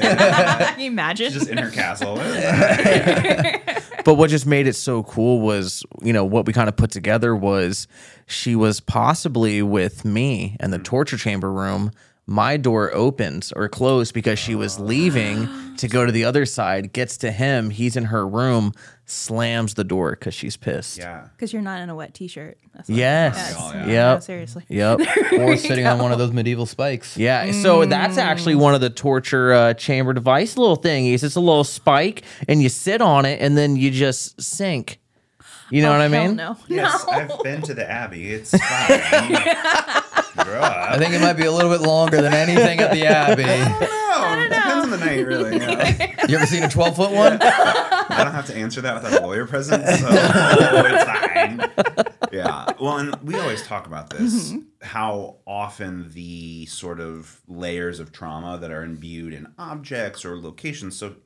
[0.72, 1.32] Can you imagine?
[1.32, 2.14] Just in her castle.
[2.14, 3.82] What is that?
[4.06, 6.92] But what just made it so cool was, you know, what we kind of put
[6.92, 7.88] together was
[8.26, 10.84] she was possibly with me in the mm.
[10.84, 11.90] torture chamber room.
[12.28, 16.92] My door opens or closed because she was leaving to go to the other side,
[16.92, 18.72] gets to him, he's in her room,
[19.04, 20.98] slams the door because she's pissed.
[20.98, 21.28] yeah.
[21.36, 22.58] Because you're not in a wet T-shirt.
[22.88, 22.88] Yes.
[22.88, 23.54] Yes.
[23.56, 23.84] Oh, yeah.
[23.86, 24.22] No, Yep.
[24.24, 24.64] seriously.
[24.68, 25.00] Yep.
[25.38, 27.16] or sitting on one of those medieval spikes.
[27.16, 31.22] Yeah, so that's actually one of the torture uh, chamber device little thingies.
[31.22, 34.98] It's a little spike, and you sit on it, and then you just sink.
[35.70, 36.36] You know Oh, what I hell mean?
[36.36, 36.56] No.
[36.68, 37.12] Yes, no.
[37.12, 38.30] I've been to the Abbey.
[38.32, 38.62] It's fine.
[40.36, 40.60] Grow.
[40.62, 43.42] I think it might be a little bit longer than anything at the Abbey.
[43.44, 45.56] No, it depends on the night, really.
[45.56, 46.26] Yeah.
[46.28, 47.38] You ever seen a 12 foot one?
[47.42, 51.70] I don't have to answer that without a lawyer present, so it's fine.
[52.32, 52.66] Yeah.
[52.80, 58.58] Well, and we always talk about this how often the sort of layers of trauma
[58.58, 60.96] that are imbued in objects or locations.
[60.96, 61.16] So,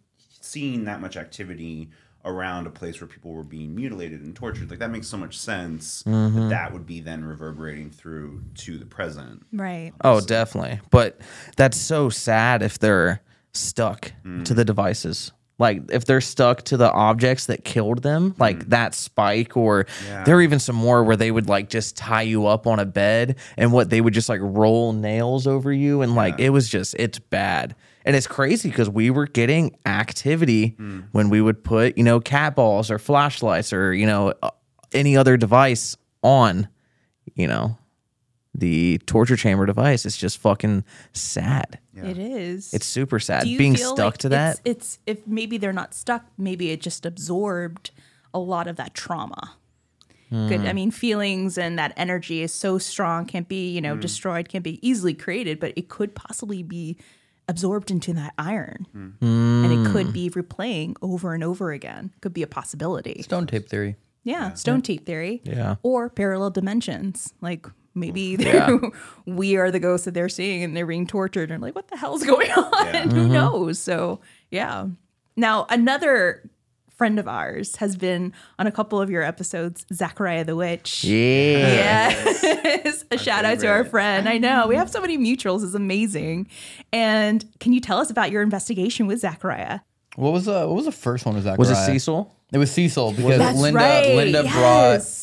[0.41, 1.91] seeing that much activity
[2.25, 5.39] around a place where people were being mutilated and tortured, like that makes so much
[5.39, 6.49] sense that mm-hmm.
[6.49, 9.45] that would be then reverberating through to the present.
[9.53, 9.93] Right.
[10.05, 10.81] Oh, definitely.
[10.91, 11.21] But
[11.57, 14.45] that's so sad if they're stuck mm.
[14.45, 15.33] to the devices.
[15.59, 18.69] Like if they're stuck to the objects that killed them, like mm.
[18.71, 20.25] that spike, or Yeah.
[20.25, 22.87] there were even some more where they would like just tie you up on a
[22.87, 26.01] bed and what they would just like roll nails over you.
[26.01, 27.75] And like it was just, it's bad.
[28.05, 30.75] And it's crazy because we were getting activity
[31.13, 34.51] when we would put, you know, cat balls or flashlights or, you know, uh,
[34.93, 36.69] any other device on,
[37.35, 37.77] you know,
[38.55, 40.05] the torture chamber device.
[40.07, 40.83] It's just fucking
[41.13, 41.79] sad.
[41.95, 42.73] It is.
[42.73, 43.45] It's super sad.
[43.45, 44.61] Being stuck like to that.
[44.65, 47.91] It's, it's if maybe they're not stuck, maybe it just absorbed
[48.33, 49.57] a lot of that trauma.
[50.31, 50.61] Good.
[50.61, 50.67] Hmm.
[50.67, 54.01] I mean, feelings and that energy is so strong, can't be, you know, Hmm.
[54.01, 56.97] destroyed, can't be easily created, but it could possibly be
[57.51, 58.87] absorbed into that iron.
[58.93, 59.65] Hmm.
[59.65, 62.13] And it could be replaying over and over again.
[62.23, 63.21] Could be a possibility.
[63.23, 63.97] Stone tape theory.
[64.25, 65.41] Yeah, stone tape theory.
[65.45, 65.77] Yeah.
[65.83, 67.35] Or parallel dimensions.
[67.41, 68.67] Like maybe Yeah.
[68.67, 68.81] they're
[69.27, 71.97] we are the ghosts that they're seeing and they're being tortured and like, what the
[71.97, 72.87] hell's going on?
[72.95, 73.07] Yeah.
[73.09, 73.79] Who knows?
[73.79, 74.87] So yeah.
[75.37, 76.50] Now another
[77.01, 81.03] friend of ours has been on a couple of your episodes, Zachariah the Witch.
[81.03, 82.11] yeah.
[82.11, 83.07] Yes.
[83.11, 84.29] a shout out to our friend.
[84.29, 84.67] I know.
[84.67, 85.65] We have so many mutuals.
[85.65, 86.47] It's amazing.
[86.93, 89.81] And can you tell us about your investigation with Zachariah?
[90.17, 91.37] What was the what was the first one?
[91.37, 91.59] Was Zachariah?
[91.59, 92.37] Was it Cecil?
[92.53, 94.53] It was Cecil because That's Linda right, Linda yes.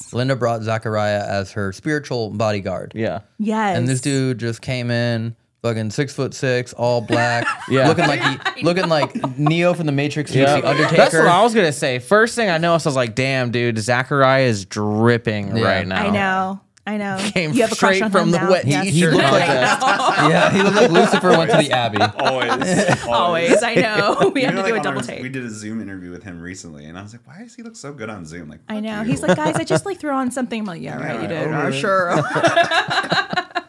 [0.10, 2.94] brought Linda brought Zachariah as her spiritual bodyguard.
[2.96, 3.20] Yeah.
[3.38, 3.78] Yes.
[3.78, 5.36] And this dude just came in,
[5.68, 7.88] fucking six foot six, all black, Yeah.
[7.88, 8.22] looking like
[8.58, 10.62] he, looking like Neo from the Matrix meets Yeah.
[10.62, 10.96] the Undertaker.
[10.98, 12.00] That's what I was gonna say.
[12.00, 15.64] First thing I noticed, I was like, "Damn, dude, Zachariah is dripping Yeah.
[15.64, 16.62] right now." I know.
[16.88, 17.18] I know.
[17.34, 18.50] Came you have a crush straight on from him the now?
[18.50, 18.86] wet Yes.
[18.86, 19.12] t-shirt.
[19.12, 20.28] he looked like that.
[20.30, 21.98] yeah, he looked like Lucifer went to the Abbey.
[22.18, 23.62] Always, Always.
[23.62, 24.32] I know.
[24.34, 25.22] We You have know, to do like, a on double our- take.
[25.22, 27.62] We did a Zoom interview with him recently, and I was like, "Why does he
[27.64, 29.02] look so good on Zoom?" Like, I fuck know.
[29.02, 29.10] you.
[29.12, 30.62] He's like, guys, I just like threw on something.
[30.62, 31.48] I'm like, yeah, right, you Yeah, did.
[31.50, 31.78] oh, Oh, really?
[31.78, 33.64] sure.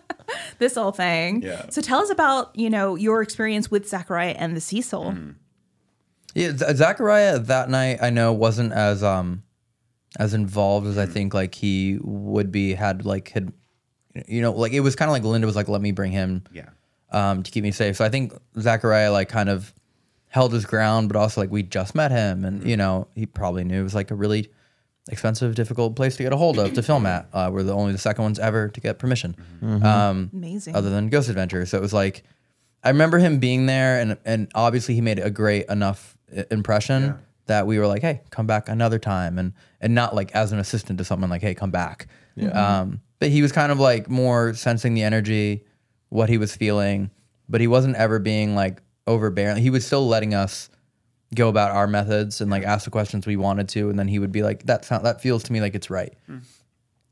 [0.58, 1.42] This whole thing.
[1.42, 1.66] Yeah.
[1.70, 5.04] So tell us about, you know, your experience with Zachariah and the Cecil.
[5.12, 5.30] Mm-hmm.
[6.34, 9.42] Yeah, Z- Zachariah that night I know wasn't as um
[10.18, 11.12] as involved as I Hmm.
[11.12, 13.52] think like he would be had like had
[14.26, 16.44] you know like it was kind of like Linda was like let me bring him
[16.52, 16.68] yeah,
[17.10, 17.96] um to keep me safe.
[17.96, 19.72] So I think Zachariah like kind of
[20.28, 22.68] held his ground, but also like we just met him and Hmm.
[22.68, 24.50] you know he probably knew it was like a really
[25.08, 27.28] expensive, difficult place to get a hold of to film at.
[27.32, 29.34] Uh, we're the only the second ones ever to get permission.
[29.62, 29.84] Mm-hmm.
[29.84, 30.76] Um, Amazing.
[30.76, 31.64] other than Ghost Adventure.
[31.66, 32.22] So it was like
[32.84, 36.16] I remember him being there, and and obviously he made a great enough
[36.50, 37.12] impression Yeah.
[37.46, 40.58] that we were like, hey, come back another time, and and not like as an
[40.58, 42.06] assistant to someone like, hey, come back.
[42.52, 45.64] Um, but he was kind of like more sensing the energy,
[46.08, 47.10] what he was feeling,
[47.48, 49.56] but he wasn't ever being like overbearing.
[49.56, 50.70] He was still letting us
[51.34, 54.18] go about our methods and like ask the questions we wanted to, and then he
[54.18, 56.14] would be like, that sound that feels to me like it's right.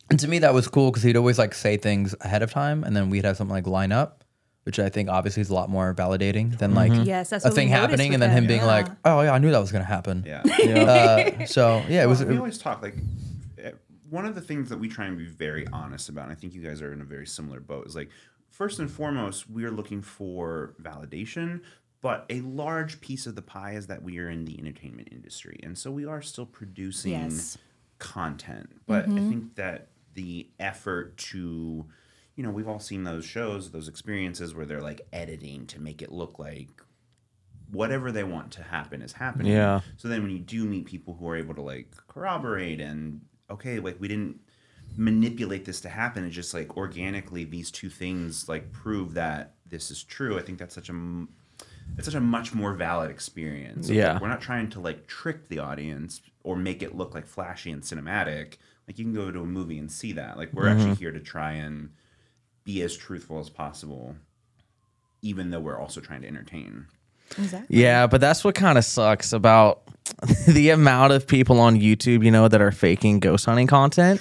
[0.08, 2.84] And to me, that was cool because he'd always like say things ahead of time,
[2.84, 4.24] and then we'd have something like line up,
[4.62, 7.68] which I think obviously is a lot more validating than like Yes, that's a thing
[7.68, 8.66] happening, and then him him, being yeah.
[8.66, 10.42] like, "Oh yeah, I knew that was gonna happen." yeah.
[10.76, 12.20] Uh, so yeah, it was.
[12.20, 12.94] Well, we always talk like
[13.58, 13.72] eh,
[14.08, 16.24] one of the things that we try and be very honest about.
[16.24, 17.86] And I think you guys are in a very similar boat.
[17.86, 18.10] Is like
[18.50, 21.62] first and foremost, we are looking for validation.
[22.06, 25.58] But a large piece of the pie is that we are in the entertainment industry,
[25.64, 27.58] and so we are still producing Yes.
[27.98, 28.70] content.
[28.86, 29.28] But I mm-hmm.
[29.28, 31.84] think that the effort to,
[32.36, 36.00] you know, we've all seen those shows, those experiences where they're like editing to make
[36.00, 36.80] it look like
[37.72, 39.50] whatever they want to happen is happening.
[39.52, 39.80] Yeah.
[39.96, 43.80] So then when you do meet people who are able to like corroborate and okay,
[43.80, 44.38] like we didn't
[44.96, 49.90] manipulate this to happen, it's just like organically these two things like prove that this
[49.90, 50.38] is true.
[50.38, 51.30] I think that's such a m-
[51.96, 53.86] it's such a much more valid experience.
[53.88, 54.14] It's Yeah.
[54.14, 57.70] like, we're not trying to like trick the audience or make it look like flashy
[57.70, 58.56] and cinematic.
[58.86, 60.36] Like you can go to a movie and see that.
[60.36, 60.94] Like we're actually mm-hmm.
[61.00, 61.90] here to try and
[62.64, 64.16] be as truthful as possible,
[65.22, 66.86] even though we're also trying to entertain.
[67.38, 67.76] Exactly.
[67.80, 69.82] Yeah, but that's what kind of sucks about
[70.46, 74.20] the amount of people on YouTube, you know, that are faking ghost hunting content.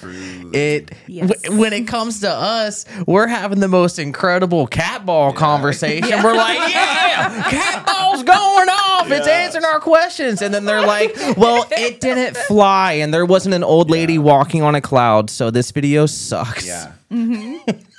[0.53, 1.29] It Yes.
[1.43, 6.23] w- when it comes to us, we're having the most incredible cat ball conversation.
[6.23, 6.94] We're like, yeah,
[7.49, 9.09] cat ball's going off.
[9.11, 13.55] It's answering our questions, and then they're like, well, it didn't fly, and there wasn't
[13.55, 16.65] an old lady walking on a cloud, so this video sucks.
[16.67, 16.91] Yeah.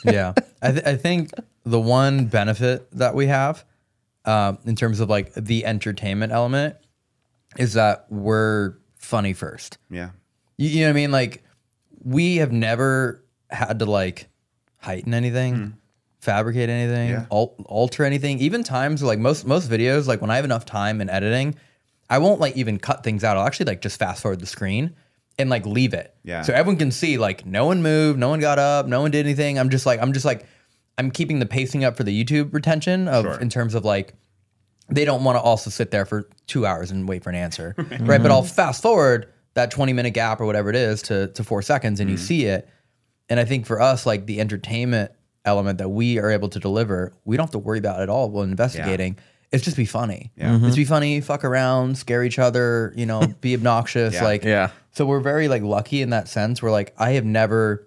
[0.05, 1.31] yeah, I, th- I think
[1.65, 3.65] the one benefit that we have
[4.25, 6.77] um, in terms of like the entertainment element
[7.57, 9.79] is that we're funny first.
[9.91, 10.11] Yeah.
[10.59, 11.11] You, you know what I mean?
[11.13, 11.43] Like
[12.03, 14.29] we have never had to like
[14.79, 15.77] heighten anything,
[16.27, 17.27] fabricate anything, Yeah.
[17.33, 18.39] al- alter anything.
[18.41, 21.55] Even times like most most videos, like when I have enough time in editing,
[22.11, 23.37] I won't like even cut things out.
[23.37, 24.95] I'll actually like just fast forward the screen
[25.39, 26.15] and like leave it.
[26.25, 26.43] Yeah.
[26.43, 29.25] So everyone can see like no one moved, no one got up, no one did
[29.25, 29.59] anything.
[29.59, 30.45] I'm just like I'm just like
[30.99, 33.41] I'm keeping the pacing up for the YouTube retention of Sure.
[33.41, 34.15] in terms of like
[34.89, 37.75] they don't want to also sit there for two hours and wait for an answer,
[38.01, 38.23] right?
[38.23, 41.63] But I'll fast forward that 20 minute gap or whatever it is to, to four
[41.63, 42.25] seconds and you mm-hmm.
[42.25, 42.69] see it.
[43.29, 45.11] And I think for us, like the entertainment
[45.47, 48.29] element that we are able to deliver, we don't have to worry about at all
[48.31, 49.19] while investigating.
[49.53, 50.33] It's just be funny.
[50.37, 50.51] Yeah.
[50.51, 50.67] Mm-hmm.
[50.67, 54.15] It's be funny, fuck around, scare each other, you know, be obnoxious.
[54.15, 54.25] Yeah.
[54.25, 54.71] Like, Yeah.
[54.93, 56.63] So we're very like lucky in that sense.
[56.63, 57.87] We're like, I have never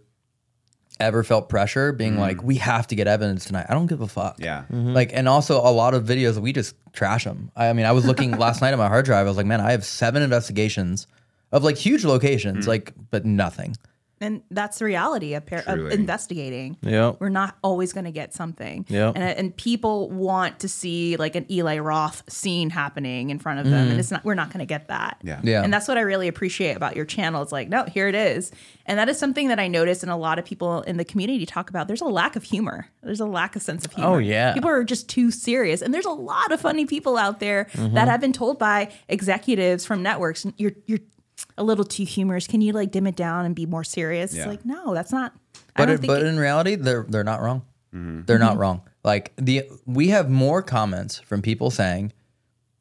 [0.99, 2.19] ever felt pressure being mm.
[2.19, 3.65] like, we have to get evidence tonight.
[3.69, 4.35] I don't give a fuck.
[4.37, 4.63] Yeah.
[4.63, 4.93] Mm-hmm.
[4.93, 7.51] Like, and also a lot of videos we just trash them.
[7.55, 9.25] I, I mean, I was looking last night at my hard drive.
[9.25, 11.07] I was like, man, I have seven investigations
[11.51, 12.67] of like huge locations, mm.
[12.67, 13.75] like, but nothing.
[14.21, 16.77] And that's the reality of, par- of investigating.
[16.81, 18.85] Yeah, We're not always going to get something.
[18.89, 19.15] Yep.
[19.15, 23.65] And, and people want to see like an Eli Roth scene happening in front of
[23.69, 23.87] them.
[23.89, 25.19] And it's not, we're not going to get that.
[25.23, 25.39] Yeah.
[25.43, 25.63] Yeah.
[25.63, 27.41] And that's what I really appreciate about your channel.
[27.41, 28.51] It's like, no, here it is.
[28.85, 31.45] And that is something that I notice and a lot of people in the community
[31.45, 31.87] talk about.
[31.87, 32.87] There's a lack of humor.
[33.03, 34.15] There's a lack of sense of humor.
[34.15, 34.53] Oh, yeah.
[34.53, 35.81] People are just too serious.
[35.81, 37.93] And there's a lot of funny people out there Mm-hmm.
[37.93, 40.99] that have been told by executives from networks, you're you're
[41.57, 42.47] a little too humorous.
[42.47, 44.33] Can you like dim it down and be more serious?
[44.33, 44.41] Yeah.
[44.41, 47.05] It's like, no, that's not I But don't it, think but it- in reality, they're
[47.07, 47.63] they're not wrong.
[47.93, 48.21] Mm-hmm.
[48.25, 48.61] They're not mm-hmm.
[48.61, 48.81] wrong.
[49.03, 52.13] Like the we have more comments from people saying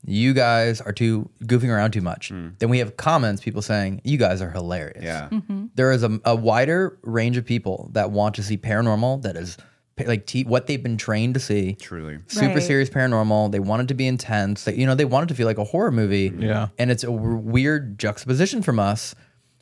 [0.04, 2.56] you guys are too goofing around too much mm.
[2.60, 5.04] Then we have comments people saying you guys are hilarious.
[5.04, 5.28] Yeah.
[5.30, 5.66] Mm-hmm.
[5.74, 9.56] There is a, a wider range of people that want to see paranormal that is
[9.56, 9.64] pa-
[10.06, 11.74] like te- what they've been trained to see.
[11.74, 12.18] Truly.
[12.28, 12.62] Super Right.
[12.62, 13.50] serious paranormal.
[13.52, 14.64] They wanted to be intense.
[14.64, 16.32] They, you know, they wanted to feel like a horror movie.
[16.38, 16.68] Yeah.
[16.78, 19.14] And it's a w- weird juxtaposition from us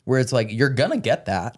[0.03, 1.57] where it's like, you're going to get that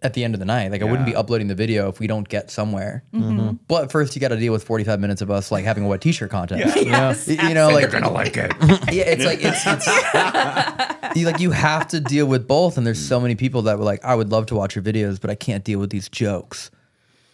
[0.00, 0.70] at the end of the night.
[0.70, 3.02] Like, I wouldn't be uploading the video if we don't get somewhere.
[3.12, 3.56] Mm-hmm.
[3.66, 6.00] But first, you got to deal with 45 minutes of us like having a wet
[6.00, 6.76] t shirt contest.
[6.86, 8.52] Yes, Y- You know, like, You're gonna like it.
[8.92, 13.04] yeah, it's like it's, it's you like you have to deal with both, and there's
[13.04, 15.34] so many people that were like, I would love to watch your videos, but I
[15.34, 16.70] can't deal with these jokes.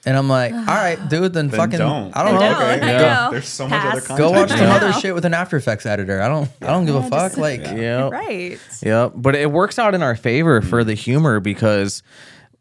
[0.06, 2.14] And I'm like, all right, dude, then, Then fucking, don't.
[2.16, 2.74] I don't I know, know, Okay.
[2.74, 2.98] I Go.
[2.98, 3.28] know.
[3.32, 4.06] There's so much other Pass.
[4.06, 4.18] content.
[4.18, 4.74] go watch some Yeah.
[4.76, 6.20] other shit with an After Effects editor.
[6.20, 7.30] I don't, I don't give a Yeah, fuck.
[7.32, 8.08] just- like, Yeah.
[8.10, 8.58] Right.
[8.82, 9.12] Yep.
[9.16, 12.02] But it works out in our favor for the humor because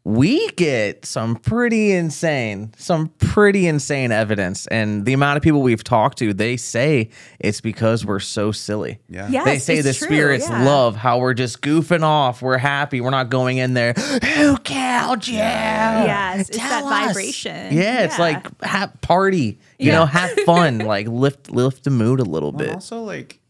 [0.06, 4.66] we get some pretty insane, some pretty insane evidence.
[4.66, 7.08] And the amount of people we've talked to, they say
[7.40, 8.98] it's because we're so silly.
[9.08, 9.28] Yeah.
[9.30, 10.62] Yes, they say it's the true, spirits yeah.
[10.62, 12.42] love how we're just goofing off.
[12.42, 13.00] We're happy.
[13.00, 13.94] We're not going in there.
[13.94, 15.36] Who killed you?
[15.38, 17.74] Yes, it's that us." vibration.
[17.74, 18.22] Yeah, it's Yeah.
[18.22, 19.58] like have party.
[19.78, 20.00] You Yeah.
[20.00, 20.78] know, have fun.
[20.80, 22.70] like lift lift the mood a little Well, bit.
[22.74, 23.40] also, like,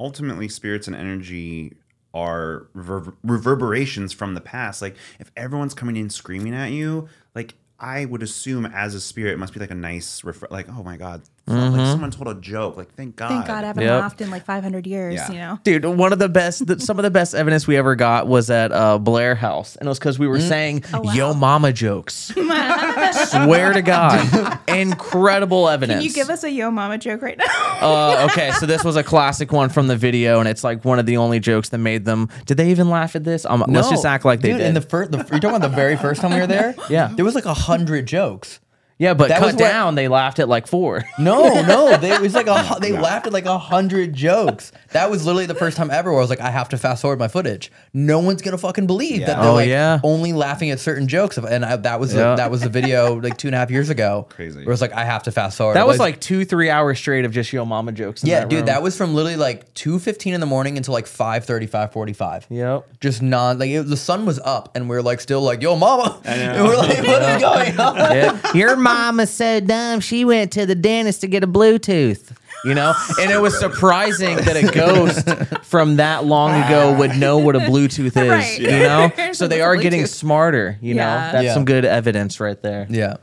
[0.00, 1.74] ultimately, spirits and energy
[2.14, 4.82] are rever- reverberations from the past.
[4.82, 9.32] Like, if everyone's coming in screaming at you, like, I would assume as a spirit,
[9.32, 11.76] it must be like a nice, ref- like, oh my God, Mm-hmm.
[11.76, 12.76] like someone told a joke.
[12.76, 13.28] Like, thank God.
[13.28, 14.00] Thank God I haven't Yep.
[14.00, 15.30] laughed in like 500 years, Yeah.
[15.32, 15.58] you know?
[15.64, 18.48] Dude, one of the best, the, some of the best evidence we ever got was
[18.48, 22.32] at uh, Blair House, and it was because we were saying "Yo Mama" jokes.
[23.12, 25.98] Swear to God, incredible evidence.
[25.98, 27.44] Can you give us a yo mama joke right now?
[27.80, 30.98] Uh, okay, so this was a classic one from the video, and it's like one
[30.98, 32.28] of the only jokes that made them.
[32.46, 33.44] Did they even laugh at this?
[33.44, 34.66] Um, let's just act like they Dude, did.
[34.68, 36.74] In the first, the, you're talking about the very first time we were there.
[36.88, 37.12] Yeah.
[37.14, 38.60] there was like a hundred jokes.
[39.02, 41.04] Yeah, but that cut was what- down, they laughed at like four.
[41.18, 44.72] No, no, they, it was like a they laughed at like a hundred jokes.
[44.92, 47.02] That was literally the first time ever where I was like, I have to fast
[47.02, 47.70] forward my footage.
[47.92, 50.00] No one's gonna fucking believe that they're Oh, like yeah.
[50.02, 51.36] only laughing at certain jokes.
[51.38, 52.34] And I, that was the, Yeah.
[52.36, 54.26] that was the video like two and a half years ago.
[54.30, 54.56] Crazy.
[54.58, 55.74] Where it was like I have to fast forward.
[55.76, 58.22] That was Like, like two, three hours straight of just "Yo Mama" jokes.
[58.22, 58.66] In yeah, that dude, room.
[58.66, 62.44] that was from literally like two fifteen in the morning until like 5.30, 5.45.
[62.50, 62.86] Yep.
[63.00, 65.76] Just non like it, the sun was up and we are like still like yo
[65.76, 68.52] mama and we're like what is going on Yeah.
[68.54, 70.00] Your mama's so dumb.
[70.00, 72.36] She went to the dentist to get a Bluetooth.
[72.64, 75.28] You know, and it was surprising that a ghost
[75.66, 78.28] from that long ago would know what a Bluetooth is.
[78.28, 78.58] Right.
[78.60, 80.08] You know, so they are getting Bluetooth?
[80.08, 80.78] smarter.
[80.80, 81.02] You Yeah.
[81.04, 81.54] know, that's Yeah.
[81.54, 82.86] some good evidence right there.
[82.88, 83.16] Yeah.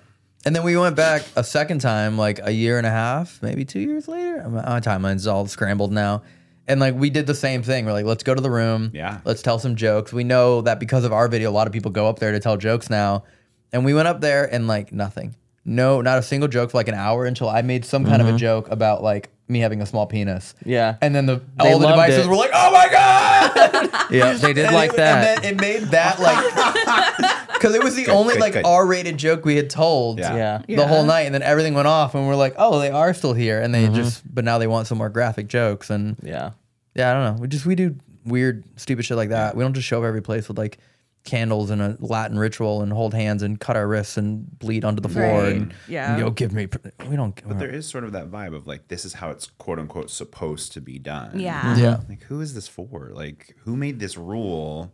[0.46, 3.64] And then we went back a second time, like a year and a half, maybe
[3.64, 4.44] two years later.
[4.50, 6.22] My my timeline's all scrambled now.
[6.68, 7.86] And like we did the same thing.
[7.86, 8.92] We're like, let's go to the room.
[8.94, 9.20] Yeah.
[9.24, 10.12] Let's tell some jokes.
[10.12, 12.42] We know that because of our video, a lot of people go up there to
[12.42, 13.24] tell jokes now.
[13.72, 15.36] And we went up there and like nothing.
[15.66, 18.28] No, not a single joke for like an hour until I made some kind of
[18.28, 20.54] a joke about like me having a small penis.
[20.66, 20.96] Yeah.
[21.02, 22.30] And then the They all the loved devices it.
[22.30, 24.06] were like, oh my God.
[24.12, 25.38] Yeah, they did And like it, that.
[25.38, 28.66] And then it made that like because it was the only good, like good.
[28.66, 30.36] R-rated joke we had told Yeah.
[30.36, 30.58] Yeah.
[30.66, 30.88] the Yeah.
[30.88, 33.62] whole night, and then everything went off, and we're like, oh, they are still here,
[33.62, 33.96] and they Mm-hmm.
[33.96, 36.52] just but now they want some more graphic jokes, and Yeah.
[36.96, 37.96] yeah, I don't know, we just we do
[38.26, 39.56] weird stupid shit like that.
[39.56, 40.80] We don't just show up every place with like
[41.26, 45.02] candles and a Latin ritual and hold hands and cut our wrists and bleed onto
[45.02, 45.56] the floor Right.
[45.58, 46.18] and Yeah.
[46.18, 46.68] yo give me
[47.08, 49.48] we don't But there is sort of that vibe of like, this is how it's
[49.58, 51.40] quote unquote supposed to be done.
[51.40, 51.76] Yeah.
[51.78, 53.12] yeah Like, who is this for?
[53.14, 54.94] Like, who made this rule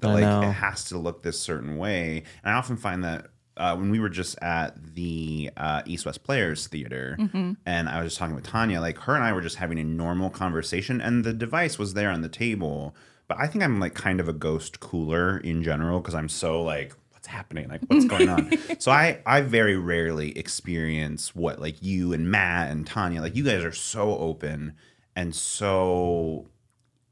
[0.00, 0.42] that I like know.
[0.42, 2.22] it has to look this certain way?
[2.44, 6.24] And I often find that uh, when we were just at the uh, East West
[6.24, 7.18] Players Theater,
[7.66, 9.84] and I was just talking with Tanya, like her and I were just having a
[9.84, 12.94] normal conversation, and the device was there on the table.
[13.32, 16.62] But I think I'm like kind of a ghost cooler in general because I'm so
[16.62, 16.94] like.
[17.12, 17.68] What's happening?
[17.68, 18.50] Like, what's going on?
[18.80, 23.44] so I, I very rarely experience what like you and Matt and Tanya, like you
[23.44, 24.74] guys are so open
[25.14, 26.48] and so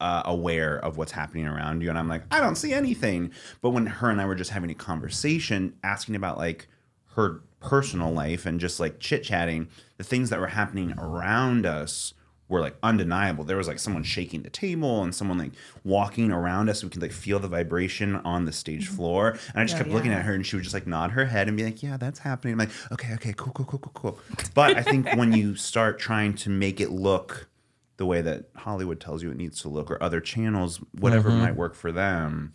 [0.01, 3.31] uh, aware of what's happening around you and i'm like i don't see anything
[3.61, 6.69] but when her and i were just having a conversation asking about like
[7.17, 12.15] her personal life and just like chit chatting the things that were happening around us
[12.51, 13.45] were like undeniable.
[13.45, 15.53] There was like someone shaking the table and someone like
[15.85, 16.85] walking around us.
[16.85, 19.31] We could like feel the vibration on the stage floor.
[19.55, 21.25] And i just Oh, kept looking at her and she would just like nod her
[21.25, 22.53] head and be like yeah that's happening.
[22.53, 24.19] I'm like okay okay cool cool cool cool cool.
[24.53, 27.49] But i think when you start trying to make it look
[27.97, 31.41] the way that Hollywood tells you it needs to look or other channels whatever Mm-hmm.
[31.41, 32.53] might work for them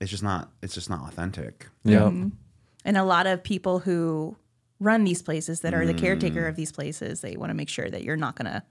[0.00, 1.68] it's just not it's just not authentic.
[1.84, 2.12] Yep.
[2.84, 4.36] And a lot of people who
[4.80, 6.48] run these places that are the caretaker Mm.
[6.50, 8.62] of these places, they want to make sure that you're not going to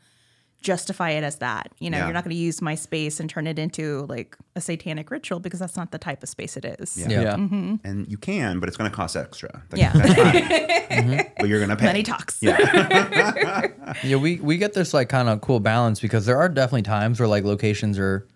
[0.62, 1.72] justify it as that.
[1.80, 2.06] You know, Yeah.
[2.06, 5.40] you're not going to use my space and turn it into like a satanic ritual
[5.40, 6.98] because that's not the type of space it is.
[6.98, 7.22] Yeah.
[7.22, 9.92] yeah, and you can but it's going to cost extra That- Yeah.
[9.94, 11.32] that's fine.
[11.40, 12.42] but you're going to pay Money talks.
[12.42, 12.58] Yeah,
[14.04, 14.16] yeah.
[14.18, 17.28] we we get this like kind of cool balance because there are definitely times where
[17.28, 18.28] like locations are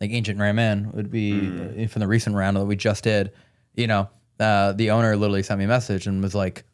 [0.00, 1.84] like Ancient Ram Inn would be Mm.
[1.84, 3.32] uh, from the recent round that we just did.
[3.74, 4.08] You know,
[4.40, 6.64] uh, the owner literally sent me a message and was like,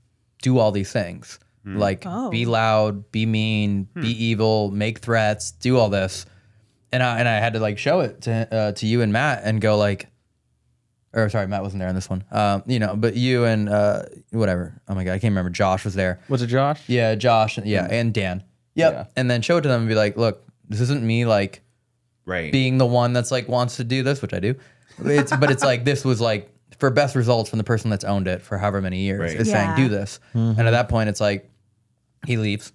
[0.42, 1.38] do all these things.
[1.64, 2.28] Like Oh.
[2.30, 6.26] be loud, be mean, be evil, make threats, do all this.
[6.92, 9.42] And I and I had to like show it to uh, to you and Matt
[9.44, 10.08] and go like
[11.14, 12.24] or sorry, Matt wasn't there on this one.
[12.30, 14.80] Um, you know, but you and uh whatever.
[14.88, 15.50] Oh my god, I can't remember.
[15.50, 16.20] Josh was there.
[16.28, 16.82] Was it Josh?
[16.88, 18.42] Yeah, Josh, yeah, and Dan.
[18.74, 18.92] Yep.
[18.92, 19.04] Yeah.
[19.16, 21.60] And then show it to them and be like, look, this isn't me like
[22.24, 22.50] Right.
[22.52, 24.54] being the one that's like wants to do this, which I do.
[25.04, 26.48] It's but it's like this was like
[26.78, 29.40] for best results from the person that's owned it for however many years Right.
[29.40, 30.18] is saying do this.
[30.34, 31.48] And at that point it's like
[32.26, 32.72] he leaves.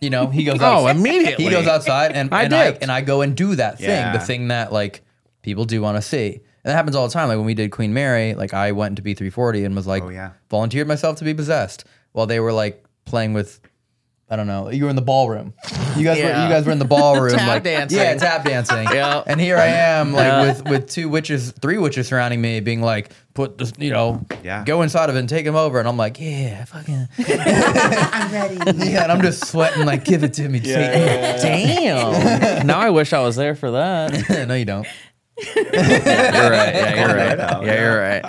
[0.00, 0.96] You know, he goes Oh, outside.
[0.96, 1.44] immediately.
[1.44, 2.82] He goes outside and I and I dipped.
[2.82, 4.12] and I go and do that thing, Yeah.
[4.12, 5.02] the thing that like
[5.42, 6.34] people do want to see.
[6.34, 7.28] And that happens all the time.
[7.28, 10.08] Like when we did Queen Mary, like I went into B340 and was like Oh,
[10.08, 10.30] yeah.
[10.50, 13.60] volunteered myself to be possessed while they were like playing with
[14.30, 14.68] I don't know.
[14.70, 15.54] You were in the ballroom.
[15.96, 16.44] You guys were Yeah.
[16.44, 17.98] you guys were in the ballroom Tap like dancing.
[17.98, 18.86] Yeah, tap dancing.
[18.92, 19.22] Yeah.
[19.26, 20.42] And here I am like Yeah.
[20.42, 24.64] with with two witches, three witches surrounding me being like put this, you know, Yeah.
[24.66, 28.56] go inside of it and take him over and I'm like, yeah, fucking I'm ready.
[28.90, 31.40] Yeah, and I'm just sweating like give it to me, Satan.
[31.40, 32.66] Damn.
[32.66, 34.46] now I wish I was there for that.
[34.48, 34.86] no, you don't.
[35.56, 35.74] You're right.
[35.74, 37.28] Yeah, you're right.
[37.28, 38.24] Right out, Yeah, you're right.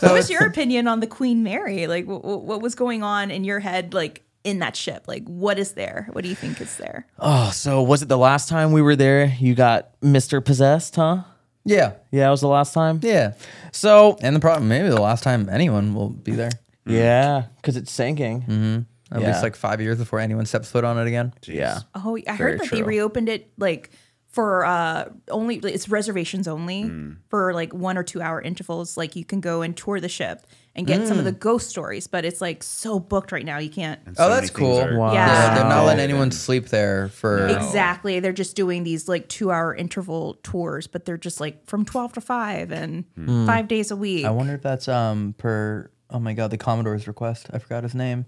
[0.00, 1.86] what was your opinion on the Queen Mary?
[1.86, 5.04] Like, what, what was going on in your head, like in that ship?
[5.06, 6.08] Like, what is there?
[6.12, 7.06] What do you think is there?
[7.18, 9.26] Oh, so was it the last time we were there?
[9.38, 10.44] You got Mr.
[10.44, 11.22] Possessed, huh?
[11.64, 11.94] Yeah.
[12.10, 13.00] Yeah, it was the last time.
[13.02, 13.34] Yeah.
[13.72, 16.50] So And the problem maybe the last time anyone will be there.
[16.50, 16.92] Mm-hmm.
[16.92, 18.42] yeah, because it's sinking.
[18.42, 18.78] Mm-hmm.
[19.12, 19.28] At Yeah.
[19.28, 21.34] least like five years before anyone steps foot on it again.
[21.42, 21.54] Jeez.
[21.54, 21.80] Yeah.
[21.94, 23.90] Oh, I Very heard that they reopened it like
[24.28, 27.16] for uh only it's reservations only mm.
[27.28, 28.96] for like one or two hour intervals.
[28.96, 30.46] Like you can go and tour the ship
[30.76, 33.58] and get some of the ghost stories, but it's like so booked right now.
[33.58, 34.00] You can't.
[34.06, 34.78] And Oh, that's cool.
[34.80, 35.12] are- Wow.
[35.12, 35.54] Yeah, Yeah.
[35.56, 38.20] they're not letting anyone sleep there for Exactly.
[38.20, 42.12] They're just doing these like two hour interval tours, but they're just like from 12
[42.14, 43.04] to 5 and
[43.46, 44.24] five days a week.
[44.24, 47.48] I wonder if that's um per oh my god, the Commodore's request.
[47.52, 48.26] I forgot his name.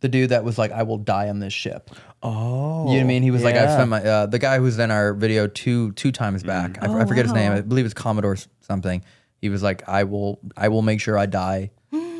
[0.00, 1.90] The dude that was like, I will die on this ship.
[2.22, 3.22] Oh, You know what I mean?
[3.22, 3.74] He was like, I yeah.
[3.74, 6.78] spent my uh, the guy who's in our video two two times back.
[6.82, 7.52] I forget his name.
[7.52, 9.02] I believe it's Commodore something.
[9.40, 11.70] He was like, I will I will make sure I die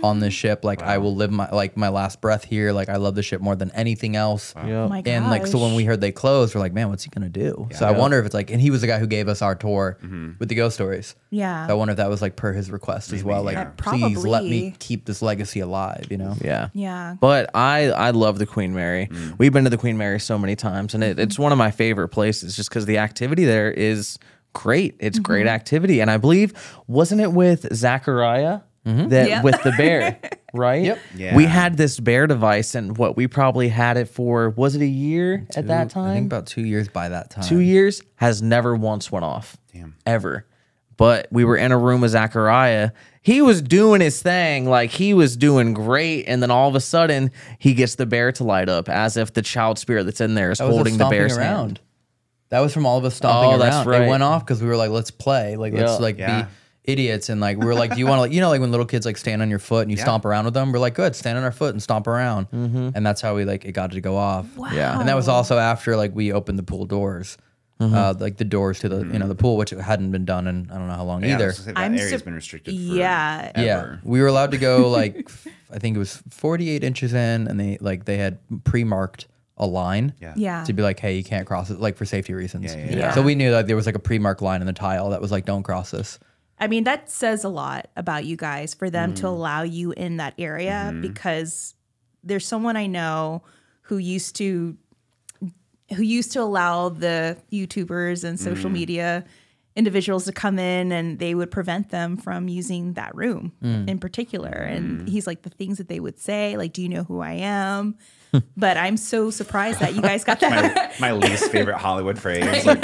[0.02, 0.64] on this ship.
[0.64, 2.72] Like I will live my like my last breath here.
[2.72, 4.54] Like I love the ship more than anything else.
[4.56, 4.84] Yeah.
[4.84, 7.10] Oh my And like so when we heard they closed, we're like, man, what's he
[7.10, 7.68] gonna do?
[7.74, 9.54] So I wonder if it's like, and he was the guy who gave us our
[9.54, 10.32] tour mm-hmm.
[10.38, 11.14] with the ghost stories.
[11.30, 11.66] Yeah.
[11.66, 13.42] So I wonder if that was like per his request as well.
[13.42, 13.70] Like, yeah.
[13.76, 14.76] please let me Probably.
[14.78, 16.06] keep this legacy alive.
[16.10, 16.36] You know?
[16.40, 16.68] Yeah.
[16.72, 17.16] Yeah.
[17.20, 19.08] But I I love the Queen Mary.
[19.10, 19.38] Mm.
[19.38, 21.70] We've been to the Queen Mary so many times, and it, it's one of my
[21.70, 24.18] favorite places just because the activity there is
[24.52, 24.96] great.
[24.98, 25.22] It's mm-hmm.
[25.22, 26.52] great activity, and I believe
[26.86, 29.08] wasn't it with Zachariah mm-hmm.
[29.08, 29.42] that Yeah.
[29.42, 30.18] with the bear,
[30.54, 30.84] right?
[30.84, 30.98] Yep.
[31.16, 31.36] Yeah.
[31.36, 34.86] We had this bear device, and what we probably had it for was it a
[34.86, 36.10] year at that time?
[36.10, 37.44] I think about two years by that time.
[37.44, 39.56] Two years has never once went off.
[39.72, 39.94] Damn.
[40.06, 40.46] Ever.
[40.96, 42.90] But we were in a room with Zachariah.
[43.22, 46.80] He was doing his thing, like he was doing great, and then all of a
[46.80, 50.34] sudden he gets the bear to light up, as if the child spirit that's in
[50.34, 51.56] there is That holding the bear's around.
[51.56, 51.80] hand.
[52.50, 53.58] That was from all of us stomping Oh, around.
[53.60, 54.02] that's right.
[54.02, 55.56] It went off because we were like, let's play.
[55.56, 55.98] Like, let's Yeah.
[55.98, 56.42] like Yeah.
[56.42, 56.48] be
[56.92, 57.28] idiots.
[57.28, 58.86] And like, we were like, do you want to, like, you know, like when little
[58.86, 60.04] kids like stand on your foot and you Yeah.
[60.04, 60.72] stomp around with them?
[60.72, 62.50] We're like, good, stand on our foot and stomp around.
[62.50, 62.90] Mm-hmm.
[62.94, 64.46] And that's how we like, it got to go off.
[64.72, 64.98] Yeah.
[64.98, 67.36] And that was also after like we opened the pool doors.
[67.80, 67.94] Mm-hmm.
[67.94, 69.40] Uh, like the doors to the you know the mm-hmm.
[69.40, 71.46] pool, which hadn't been done in I don't know how long Yeah, I either.
[71.46, 72.74] was gonna that I'm area's sup- been restricted.
[72.74, 73.52] For Yeah.
[73.54, 74.00] Yeah, ever.
[74.02, 77.60] we were allowed to go like f- I think it was 48 inches in, and
[77.60, 79.27] they like they had pre-marked
[79.58, 80.14] a line.
[80.20, 80.34] Yeah.
[80.36, 80.64] Yeah.
[80.64, 82.74] To be like, hey, you can't cross it, like for safety reasons.
[82.74, 83.14] Yeah, yeah, yeah.
[83.14, 85.30] So we knew that there was like a pre-marked line in the tile that was
[85.30, 86.18] like, don't cross this.
[86.60, 89.28] I mean, that says a lot about you guys for them to mm.
[89.28, 91.02] allow you in that area mm-hmm.
[91.02, 91.74] because
[92.24, 93.42] there's someone I know
[93.82, 94.76] who used to
[95.96, 98.74] who used to allow the YouTubers and social mm.
[98.74, 99.24] media
[99.78, 103.88] individuals to come in and they would prevent them from using that room mm.
[103.88, 104.50] in particular.
[104.50, 105.08] And mm.
[105.08, 107.96] he's like the things that they would say, like, do you know who I am?
[108.56, 111.00] but I'm so surprised that you guys got that.
[111.00, 112.44] My, my least favorite Hollywood phrase.
[112.44, 112.82] Like, we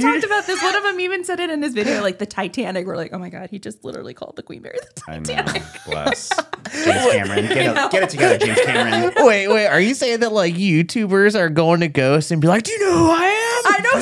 [0.00, 0.62] talked about this.
[0.62, 2.86] One of them even said it in his video, like the Titanic.
[2.86, 5.62] We're like, oh my god, he just literally called the Queen Mary the I Titanic.
[5.62, 5.68] know.
[5.86, 6.28] Bless.
[6.72, 7.46] James Cameron.
[7.46, 9.12] Get it, get it together, James Cameron.
[9.26, 12.64] Wait, wait, are you saying that like YouTubers are going to ghosts and be like,
[12.64, 13.72] Do you know who I am?
[13.72, 14.00] I know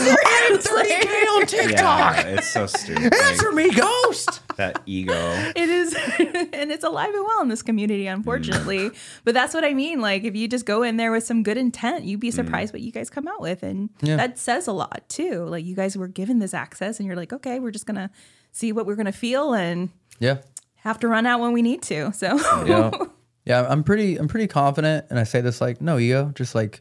[0.62, 1.08] seriously.
[1.08, 2.16] 30K on TikTok.
[2.16, 3.04] Yeah, it's so stupid.
[3.04, 4.40] Like, Answer me, ghost.
[4.56, 5.14] that ego.
[5.56, 5.94] It is,
[6.52, 8.90] and it's alive and well in this community, unfortunately.
[8.90, 8.96] Mm.
[9.24, 10.00] But that's what I mean.
[10.00, 12.34] Like, if you just go in there with some good intent, you'd be mm.
[12.34, 14.16] surprised what you guys come out with, and Yeah.
[14.16, 15.44] that says a lot too.
[15.44, 18.10] Like, you guys were given this access, and you're like, okay, we're just gonna
[18.52, 20.38] see what we're gonna feel, and Yeah.
[20.76, 22.12] have to run out when we need to.
[22.12, 22.36] So,
[22.66, 22.90] Yeah.
[23.46, 26.80] Yeah, I'm pretty I'm pretty confident and I say this like no ego, just like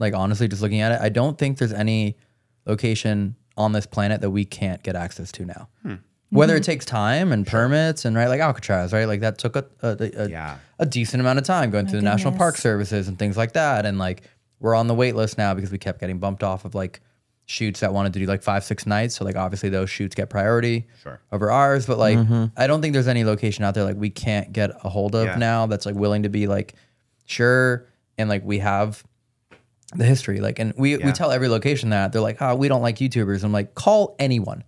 [0.00, 2.16] like honestly just looking at it, I don't think there's any
[2.66, 5.68] location on this planet that we can't get access to now.
[5.82, 5.94] Hmm.
[6.30, 6.70] Whether it hmm.
[6.70, 10.28] takes time and permits and right, like Alcatraz, right, like that took a a, a,
[10.30, 10.56] Yeah.
[10.78, 12.32] a decent amount of time going through the National.
[12.32, 14.22] Park Services and things like that, and like
[14.58, 17.00] we're on the wait list now because we kept getting bumped off of like
[17.44, 19.16] shoots that wanted to do like five six nights.
[19.16, 21.20] So like obviously those shoots get priority Sure.
[21.32, 22.46] over ours, but like mm-hmm.
[22.56, 25.26] I don't think there's any location out there like we can't get a hold of
[25.26, 25.36] Yeah.
[25.36, 26.74] now that's like willing to be like
[27.26, 27.86] sure
[28.16, 29.02] and like we have
[29.94, 32.82] the history like and we we tell every location that they're like oh we don't
[32.82, 34.64] like youtubers i'm like call anyone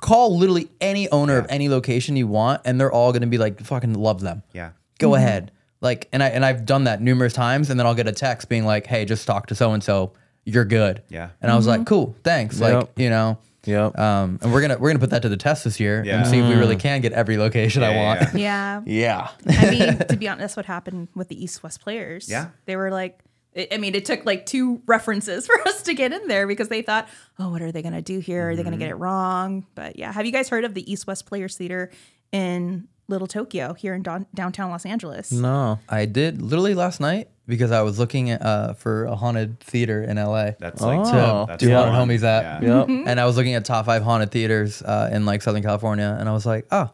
[0.00, 3.38] call literally any owner of any location you want and they're all going to be
[3.38, 4.70] like fucking love them Yeah.
[4.98, 5.16] go mm-hmm.
[5.16, 8.12] ahead like and i and i've done that numerous times and then i'll get a
[8.12, 10.12] text being like hey just talk to so and so
[10.44, 11.30] you're good Yeah.
[11.40, 11.84] and i was like mm-hmm.
[11.86, 13.98] cool thanks like you know Yep.
[13.98, 16.18] um and we're gonna we're gonna put that to the test this year Yeah.
[16.18, 16.80] and see if we really mm.
[16.80, 19.28] can get every location i want yeah, Yeah.
[19.46, 19.58] yeah.
[19.58, 22.28] I mean, to be honest, what happened with the East West players.
[22.28, 22.48] Yeah.
[22.66, 23.20] They were like,
[23.56, 26.68] I I mean, it took like two references for us to get in there because
[26.68, 28.50] they thought, oh, what are they going to do here?
[28.50, 29.02] Are they going to get Mm-hmm.
[29.02, 29.66] it wrong?
[29.74, 31.90] But yeah, have you guys heard of the East West Players Theater
[32.32, 35.30] in Little Tokyo here in don- downtown Los Angeles?
[35.32, 35.78] No.
[35.88, 40.02] I did literally last night because I was looking at, uh, for a haunted theater
[40.02, 40.52] in LA.
[40.58, 41.44] That's like Oh.
[41.46, 42.08] that's do the haunted one.
[42.08, 42.62] homies at.
[42.62, 42.88] Yep.
[43.06, 46.26] And I was looking at top five haunted theaters uh, in like Southern California, and
[46.28, 46.90] I was like, oh,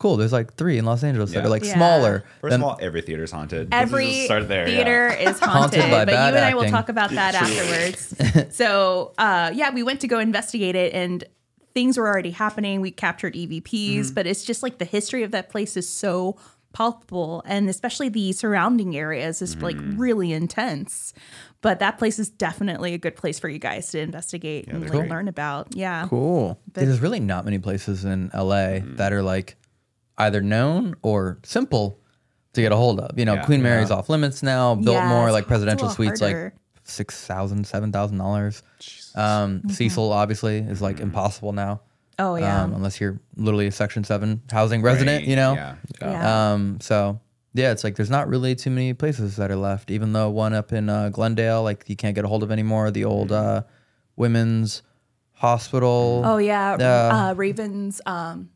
[0.00, 0.16] cool.
[0.16, 1.46] There's like three in Los Angeles that Yeah.
[1.46, 1.74] are like Yeah.
[1.74, 2.24] smaller.
[2.40, 3.68] First than- of all, every theater's haunted.
[3.70, 4.66] Let's Every just start there.
[4.68, 4.74] yeah.
[4.74, 6.72] theater is haunted, Haunted by but you bad and I will acting.
[6.72, 8.16] talk about that afterwards.
[8.56, 11.22] so, uh, yeah, we went to go investigate it, and
[11.74, 12.80] things were already happening.
[12.80, 14.14] We captured EVPs, Mm-hmm.
[14.14, 16.36] but it's just like the history of that place is so
[16.72, 19.98] palpable, and especially the surrounding areas is like Mm.
[19.98, 21.12] really intense.
[21.62, 24.88] But that place is definitely a good place for you guys to investigate and they're
[24.88, 25.10] like great.
[25.10, 25.74] learn about.
[25.74, 26.06] Yeah.
[26.08, 26.58] Cool.
[26.76, 28.96] Yeah, there's really not many places in LA Mm-hmm.
[28.96, 29.56] that are like
[30.20, 31.98] either known or simple
[32.52, 33.18] to get a hold of.
[33.18, 33.44] You know, Yeah.
[33.44, 36.20] Queen Mary's off limits now, built Yeah, more it's- like it's a presidential little suites,
[36.20, 36.44] harder.
[36.44, 36.52] like
[36.84, 38.62] six thousand, seven thousand dollars.
[39.14, 41.80] Um, Cecil obviously is like impossible now.
[42.18, 42.62] Oh yeah.
[42.64, 45.54] um, unless you're literally a Section Seven housing resident, Right, you know.
[45.54, 45.74] Yeah.
[46.02, 46.52] yeah.
[46.52, 47.20] Um, so
[47.54, 49.90] yeah, it's like there's not really too many places that are left.
[49.90, 52.90] Even though one up in uh, Glendale, like you can't get a hold of anymore.
[52.90, 53.62] The old uh,
[54.16, 54.82] women's
[55.34, 56.22] hospital.
[56.24, 56.76] oh yeah.
[56.78, 57.28] yeah.
[57.30, 58.00] Uh, Ravens.
[58.06, 58.50] Um,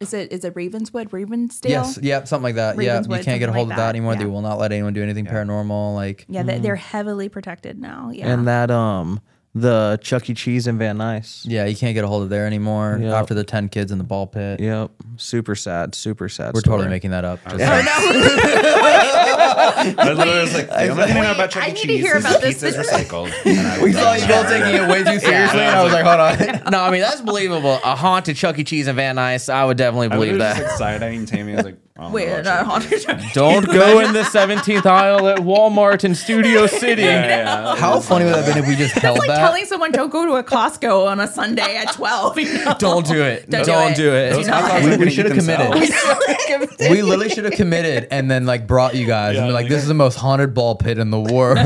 [0.00, 1.10] is it is it Ravenswood?
[1.10, 1.68] Ravensdale?
[1.68, 2.80] Yes, yep, something like that.
[2.80, 4.16] Yeah, you can't get a hold like of that, that, anymore.
[4.16, 5.94] They will not let anyone do anything paranormal.
[5.94, 8.10] Like, Yeah, they, they're heavily protected now.
[8.12, 8.32] Yeah.
[8.32, 9.20] And that um
[9.54, 10.34] the Chuck E.
[10.34, 11.42] Cheese in Van Nuys.
[11.44, 12.98] yeah, you can't get a hold of there anymore.
[13.02, 13.12] Yep.
[13.12, 14.90] After the ten kids in the ball pit, Yep.
[15.16, 15.94] Super sad.
[15.94, 16.54] Super sad.
[16.54, 16.78] we're story.
[16.78, 17.40] totally making that up.
[17.44, 17.58] Just
[19.56, 21.72] I literally was like, the only thing I know about Chuck I E.
[21.72, 22.62] need to Cheese hear is about the this.
[22.62, 23.32] pizza's recycled.
[23.46, 25.82] And I we was saw like, you both taking it way too seriously, and I
[25.84, 26.62] was like, hold on.
[26.72, 27.78] no, I mean that's believable.
[27.84, 28.64] A haunted Chuck E.
[28.64, 30.62] Cheese in Van Nuys, I would definitely I was believe just that.
[30.68, 31.52] like side eyeing Tammy.
[31.52, 33.04] I was like, oh, Wait, no, not haunted.
[33.34, 37.02] Don't go in the 17th aisle at Walmart in Studio City.
[37.02, 37.76] Yeah, yeah.
[37.76, 39.38] How funny would that have been if we just held like that?
[39.38, 42.38] telling someone don't go to a Costco on a Sunday at twelve.
[42.38, 42.74] You know?
[42.78, 43.48] Don't do it.
[43.50, 44.32] Don't Don't, do do it.
[44.32, 44.32] it.
[44.34, 45.72] Those Do hot dogs We- are gonna should eat have committed.
[45.72, 46.76] themselves.
[46.90, 49.68] we literally should have committed and then like brought you guys and be like, like-
[49.70, 51.58] this is the most haunted ball pit in the world,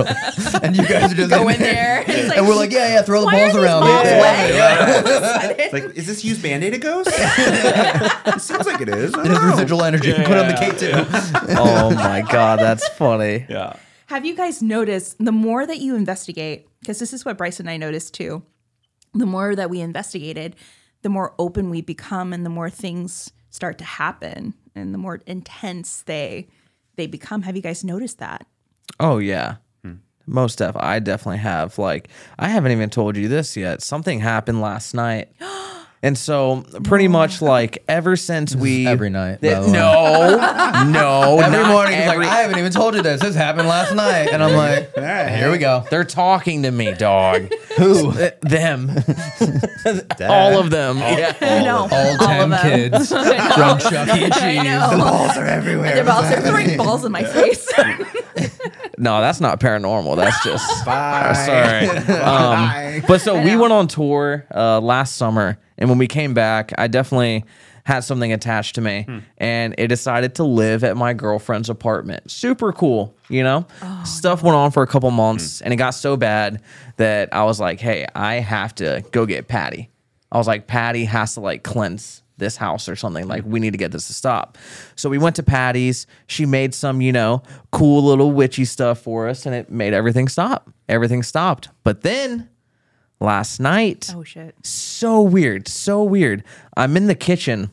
[0.62, 2.02] and you guys are just Go in there.
[2.06, 3.80] It's like, and we're like, yeah, yeah, throw the why are balls these around.
[3.82, 4.20] balls Yeah.
[4.20, 5.56] wet?
[5.58, 7.10] It's like, is this used Band-Aid a ghost?
[7.12, 9.14] it seems like it is.
[9.14, 10.12] I It has residual energy.
[10.24, 11.56] You can put it on the cake too.
[11.58, 13.46] Oh my god, that's funny.
[13.48, 13.76] Yeah.
[14.06, 17.68] Have you guys noticed the more that you investigate, because this is what Bryce and
[17.70, 18.42] I noticed too,
[19.12, 20.56] the more that we investigated,
[21.02, 25.20] the more open we become and the more things start to happen and the more
[25.26, 26.48] intense they
[26.96, 27.42] they become.
[27.42, 28.46] Have you guys noticed that?
[29.00, 29.56] Oh yeah.
[30.26, 31.78] Most def I definitely have.
[31.78, 32.08] Like
[32.38, 33.82] I haven't even told you this yet.
[33.82, 35.28] Something happened last night.
[36.04, 39.72] And so pretty much like ever since we every night, Th- by the way.
[39.72, 43.22] no, no, Every not morning, he's every- like, I haven't even told you this.
[43.22, 45.82] This happened last night, and I'm like, all right, here we go.
[45.90, 47.50] They're talking to me, dog.
[47.76, 48.12] Who?
[48.24, 48.88] Uh, them,
[50.22, 50.96] all of them.
[50.98, 51.62] Yeah.
[51.64, 52.90] no, All ten of them.
[52.90, 54.24] kids from Chuck E.
[54.24, 54.64] I Cheese.
[54.64, 54.98] know.
[54.98, 55.94] Balls are everywhere.
[55.94, 56.28] They're balls.
[56.28, 57.70] They're throwing balls in my face.
[58.96, 60.16] No, that's not paranormal.
[60.16, 61.32] That's just Bye.
[61.34, 61.88] sorry.
[62.20, 66.72] Um, but so we went on tour uh, last summer, and when we came back,
[66.78, 67.44] I definitely
[67.84, 69.06] had something attached to me,
[69.38, 72.30] and it decided to live at my girlfriend's apartment.
[72.30, 73.66] Super cool, you know.
[73.82, 75.62] Oh, stuff went on for a couple months, mm.
[75.64, 76.62] and it got so bad
[76.96, 79.90] that I was like, "Hey, I have to go get Patti."
[80.32, 83.70] I was like, "Patti has to like cleanse." This house or something like we need
[83.74, 84.58] to get this to stop.
[84.96, 86.08] So we went to Patti's.
[86.26, 90.26] She made some, you know, cool little witchy stuff for us, and it made everything
[90.26, 90.68] stop.
[90.88, 91.68] Everything stopped.
[91.84, 92.48] But then
[93.24, 94.54] last night, oh shit!
[94.62, 96.44] so weird, so weird.
[96.76, 97.70] I'm in the kitchen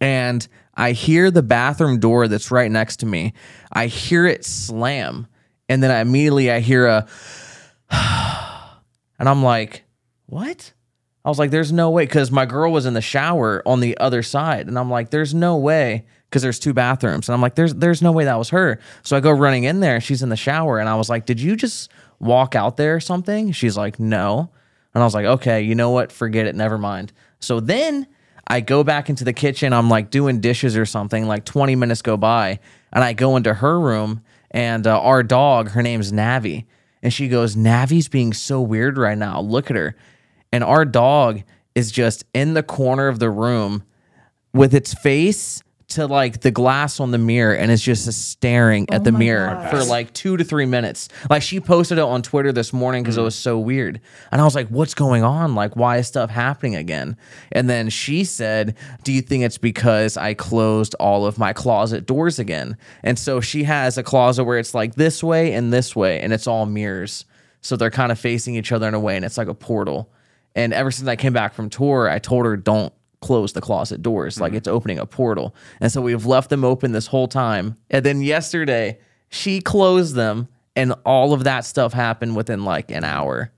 [0.00, 3.34] and I hear the bathroom door that's right next to me.
[3.72, 5.26] I hear it slam,
[5.68, 7.06] and then I immediately I hear a,
[7.90, 9.84] and I'm like,
[10.26, 10.72] what?
[11.24, 12.06] I was like, there's no way.
[12.06, 14.66] Cause my girl was in the shower on the other side.
[14.66, 16.04] And I'm like, there's no way.
[16.32, 17.28] Cause there's two bathrooms.
[17.28, 18.80] And I'm like, there's there's no way that was her.
[19.02, 20.78] So I go running in there and she's in the shower.
[20.78, 23.52] And I was like, did you just walk out there or something?
[23.52, 24.50] She's like, no.
[24.94, 26.12] And I was like, okay, you know what?
[26.12, 26.54] Forget it.
[26.54, 27.12] Never mind.
[27.40, 28.06] So then
[28.46, 29.72] I go back into the kitchen.
[29.72, 31.26] I'm like doing dishes or something.
[31.26, 32.60] Like 20 minutes go by,
[32.92, 36.66] and I go into her room, and uh, our dog, her name's Navi,
[37.02, 39.40] and she goes, Navi's being so weird right now.
[39.40, 39.96] Look at her.
[40.52, 41.42] And our dog
[41.74, 43.82] is just in the corner of the room
[44.52, 45.62] with its face
[45.94, 49.66] to like the glass on the mirror and is just staring at oh the mirror
[49.70, 51.08] for like two to three minutes.
[51.30, 53.24] Like she posted it on Twitter this morning because it mm.
[53.24, 54.00] was so weird.
[54.30, 55.54] And I was like, what's going on?
[55.54, 57.16] Like, why is stuff happening again?
[57.50, 62.06] And then she said, Do you think it's because I closed all of my closet
[62.06, 62.76] doors again?
[63.02, 66.32] And so she has a closet where it's like this way and this way, and
[66.32, 67.24] it's all mirrors.
[67.60, 70.10] So they're kind of facing each other in a way, and it's like a portal.
[70.54, 74.02] And ever since I came back from tour, I told her, don't close the closet
[74.02, 74.38] doors.
[74.40, 74.58] Like hmm.
[74.58, 75.54] it's opening a portal.
[75.80, 77.78] And so we've left them open this whole time.
[77.90, 78.98] And then yesterday,
[79.30, 83.50] she closed them, and all of that stuff happened within like an hour.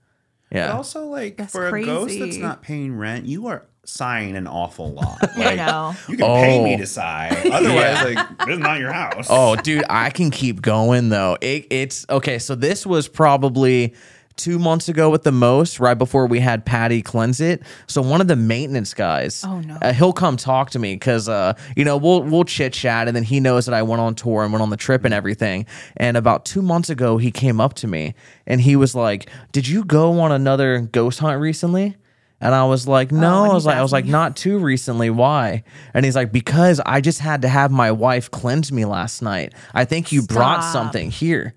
[0.53, 0.77] Yeah.
[0.77, 4.93] Also, like That's for a ghost that's not paying rent, you are sighing an awful
[4.93, 5.19] lot.
[5.37, 5.95] I Like, know.
[6.09, 6.65] You can pay Oh.
[6.65, 7.29] me to sigh.
[7.53, 9.27] Otherwise, like this is not your house.
[9.29, 11.37] Oh, dude, I can keep going though.
[11.41, 12.39] It, it's okay.
[12.39, 13.95] So this was probably
[14.37, 17.63] two months ago at the most, right before we had Patti cleanse it.
[17.87, 19.77] So one of the maintenance guys, Oh, no.
[19.81, 23.17] uh, he'll come talk to me because uh, you know we'll we'll chit chat, and
[23.17, 25.67] then he knows that I went on tour and went on the trip and everything.
[25.97, 28.15] And about two months ago, he came up to me
[28.47, 31.97] and he was like, "Did you go on another ghost hunt recently?"
[32.41, 35.09] And I was like, no, and I was like, I was like, not too recently.
[35.09, 35.63] Why?
[35.95, 39.55] And he's like, because I just had to have my wife cleanse me last night.
[39.73, 41.55] I think you brought something here.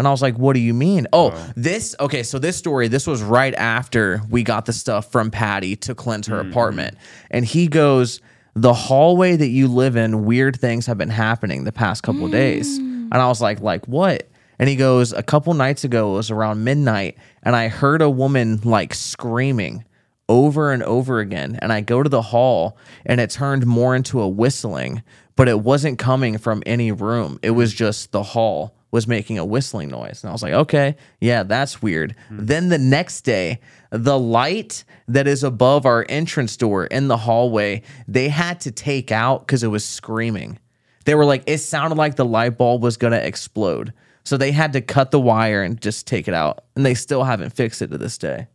[0.00, 1.06] And I was like, what do you mean?
[1.12, 2.22] Oh, oh, this, okay.
[2.22, 6.26] So this story, this was right after we got the stuff from Patti to cleanse
[6.28, 6.50] her mm-hmm.
[6.50, 6.96] apartment.
[7.30, 8.22] And he goes,
[8.54, 12.30] the hallway that you live in, weird things have been happening the past couple of
[12.30, 12.80] days.
[12.80, 13.10] Mm.
[13.12, 14.26] And I was like, like what?
[14.58, 18.08] And he goes, a couple nights ago, it was around midnight, and I heard a
[18.08, 19.84] woman like screaming
[20.30, 21.58] over and over again.
[21.60, 25.02] And I go to the hall and it turned more into a whistling,
[25.36, 27.38] but it wasn't coming from any room.
[27.42, 30.22] It was just the hall was making a whistling noise.
[30.22, 32.14] And I was like, okay, yeah, that's weird.
[32.28, 32.46] Hmm.
[32.46, 33.60] Then the next day,
[33.90, 39.12] the light that is above our entrance door in the hallway, they had to take
[39.12, 40.58] out because it was screaming.
[41.04, 43.92] They were like, it sounded like the light bulb was going to explode.
[44.24, 46.64] So they had to cut the wire and just take it out.
[46.76, 48.48] And they still haven't fixed it to this day.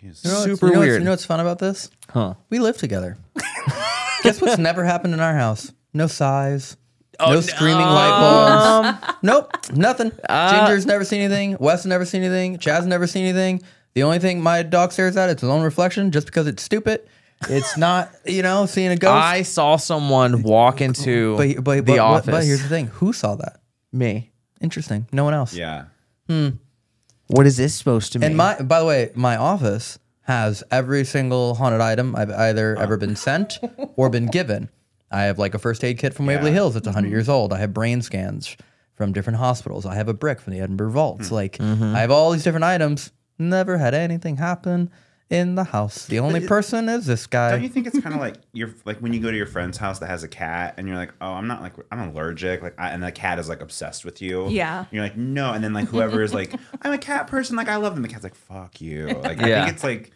[0.00, 1.00] You know Super you know what's- weird.
[1.00, 1.90] You know what's fun about this?
[2.10, 2.34] Huh.
[2.50, 3.16] We live together.
[4.22, 5.72] Guess what's never happened in our house?
[5.94, 6.76] No sighs.
[7.18, 9.16] Oh, no screaming light bulbs.
[9.22, 10.10] nope, nothing.
[10.28, 11.56] Ginger's never seen anything.
[11.58, 12.58] Wes has never seen anything.
[12.58, 13.62] Chaz has never seen anything.
[13.94, 17.08] The only thing my dog stares at is his own reflection, just because it's stupid.
[17.48, 19.12] It's not, you know, seeing a ghost.
[19.12, 22.30] I saw someone walk into but, but, the but, office.
[22.30, 23.60] But here's the thing: who saw that?
[23.92, 24.30] Me.
[24.60, 25.06] Interesting.
[25.12, 25.54] No one else.
[25.54, 25.86] yeah.
[26.28, 26.48] Hmm.
[27.28, 28.26] What is this supposed to mean?
[28.28, 32.96] And my, by the way, my office has every single haunted item I've either ever
[32.96, 33.58] been sent
[33.96, 34.68] or been given.
[35.10, 36.54] I have like a first aid kit from Waverly Yeah.
[36.56, 37.14] Hills that's 100 mm-hmm.
[37.14, 37.52] years old.
[37.52, 38.56] I have brain scans
[38.94, 39.86] from different hospitals.
[39.86, 41.28] I have a brick from the Edinburgh Vaults.
[41.28, 41.34] Hmm.
[41.34, 41.94] Like mm-hmm.
[41.94, 43.12] I have all these different items.
[43.38, 44.90] Never had anything happen
[45.28, 46.06] in the house.
[46.06, 47.50] The only person is this guy.
[47.50, 49.76] Don't you think it's kind of like you're like when you go to your friend's
[49.76, 52.74] house that has a cat and you're like, oh, I'm not like I'm allergic, like,
[52.78, 54.48] I, and the cat is like obsessed with you.
[54.48, 54.80] Yeah.
[54.80, 57.68] And you're like, no, and then like whoever is like, I'm a cat person, like
[57.68, 58.02] I love them.
[58.02, 59.08] The cat's like, fuck you.
[59.08, 60.12] Like I think it's like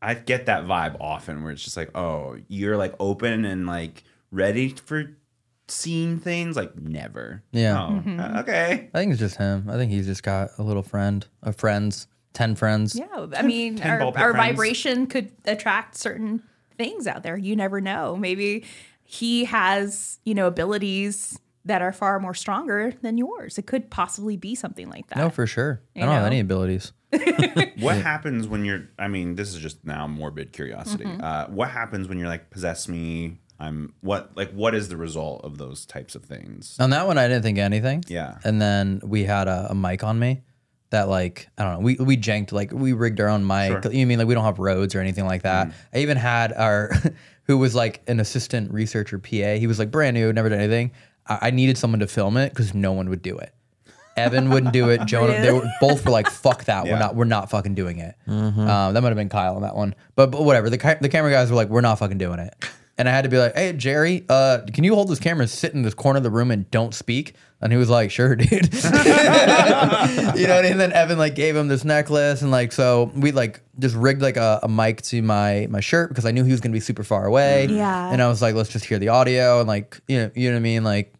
[0.00, 4.04] I get that vibe often where it's just like, oh, you're like open and like
[4.30, 5.16] ready for
[5.68, 7.42] seeing things, like never.
[7.52, 7.80] Yeah.
[7.82, 8.90] Oh, uh, okay.
[8.94, 9.68] I think it's just him.
[9.68, 12.94] I think he's just got a little friend, a friends, 10 friends.
[12.96, 14.50] Yeah, I mean, ten our, ball pit our friends.
[14.56, 16.42] vibration could attract certain
[16.76, 17.36] things out there.
[17.36, 18.14] You never know.
[18.16, 18.64] Maybe
[19.04, 23.58] he has, you know, abilities that are far more stronger than yours.
[23.58, 25.16] It could possibly be something like that.
[25.18, 25.80] No, for sure.
[25.96, 26.26] I You don't have know?
[26.28, 26.92] any abilities.
[27.78, 28.88] What happens when you're?
[28.98, 31.04] I mean, this is just now morbid curiosity.
[31.04, 31.22] Mm-hmm.
[31.22, 33.38] Uh, what happens when you're like possess me?
[33.58, 34.36] I'm what?
[34.36, 36.76] Like, what is the result of those types of things?
[36.78, 38.04] On that one, I didn't think anything.
[38.06, 38.38] Yeah.
[38.44, 40.42] And then we had a, a mic on me
[40.90, 41.80] that like I don't know.
[41.80, 43.82] We we janked like we rigged our own mic.
[43.82, 43.92] Sure.
[43.92, 45.72] You mean like we don't have Rodes or anything like that.
[45.94, 46.90] I even had our
[47.44, 49.54] who was like an assistant researcher PA.
[49.54, 50.92] He was like brand new, never done anything.
[51.26, 53.52] I, I needed someone to film it because no one would do it.
[54.16, 55.04] Evan wouldn't do it.
[55.06, 56.84] Jonah, they were, both were like, "Fuck that!
[56.84, 57.14] We're not.
[57.16, 58.54] We're not fucking doing it." Um,
[58.94, 60.70] that might have been Kyle on that one, but, but whatever.
[60.70, 62.54] The ca- the camera guys were like, "We're not fucking doing it."
[62.98, 65.50] And I had to be like, "Hey, Jerry, uh, can you hold this camera, and
[65.50, 68.34] sit in this corner of the room, and don't speak?" And he was like, "Sure,
[68.36, 70.72] dude." you know, what I mean?
[70.72, 74.22] and then Evan like gave him this necklace, and like so we like just rigged
[74.22, 76.80] like a, a mic to my my shirt because I knew he was gonna be
[76.80, 77.66] super far away.
[77.66, 78.10] Yeah.
[78.10, 80.54] And I was like, "Let's just hear the audio," and like you know, you know
[80.54, 81.12] what I mean, like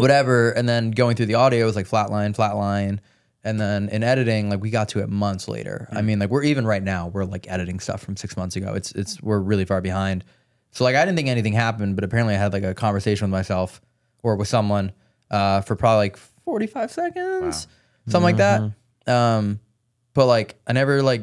[0.00, 0.50] whatever.
[0.50, 2.98] And then going through the audio was like flatline, flatline.
[3.42, 5.88] And then in editing, like we got to it months later.
[5.92, 8.74] I mean, like we're even right now, we're like editing stuff from six months ago.
[8.74, 10.24] It's it's we're really far behind.
[10.72, 13.32] So like I didn't think anything happened, but apparently I had like a conversation with
[13.32, 13.80] myself
[14.22, 14.92] or with someone
[15.30, 17.66] uh, for probably like forty five seconds,
[18.06, 18.72] something like that.
[19.12, 19.60] Um,
[20.14, 21.22] but like I never like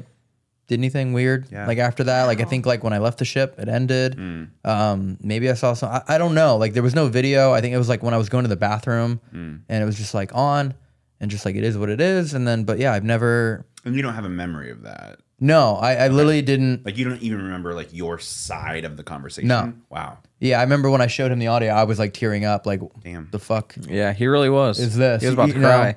[0.67, 1.47] did anything weird.
[1.49, 1.65] Yeah.
[1.65, 4.17] Like after that, like I think like when I left the ship, it ended.
[4.65, 5.89] Um, maybe I saw some.
[5.89, 6.57] I, I don't know.
[6.57, 7.53] Like there was no video.
[7.53, 9.95] I think it was like when I was going to the bathroom, and it was
[9.95, 10.73] just like on,
[11.21, 12.33] and just like it is what it is.
[12.33, 13.65] And then, but yeah, I've never.
[13.85, 15.19] And you don't have a memory of that.
[15.39, 16.83] No, I, I literally didn't.
[16.85, 19.47] Like you don't even remember like your side of the conversation.
[19.47, 19.73] No.
[19.89, 20.17] Wow.
[20.39, 22.65] Yeah, I remember when I showed him the audio, I was like tearing up.
[22.65, 23.27] Like, Damn.
[23.31, 24.79] the fuck Yeah, he really was.
[24.79, 25.21] is this?
[25.21, 25.67] He was about You to know?
[25.67, 25.95] cry.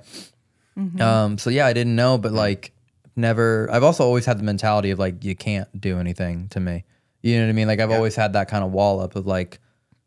[0.98, 2.72] Um, so yeah, I didn't know, but like
[3.16, 6.84] never I've also always had the mentality of like you can't do anything to me.
[7.22, 7.68] You know what I mean?
[7.68, 9.58] Like I've always had that kind of wall up of like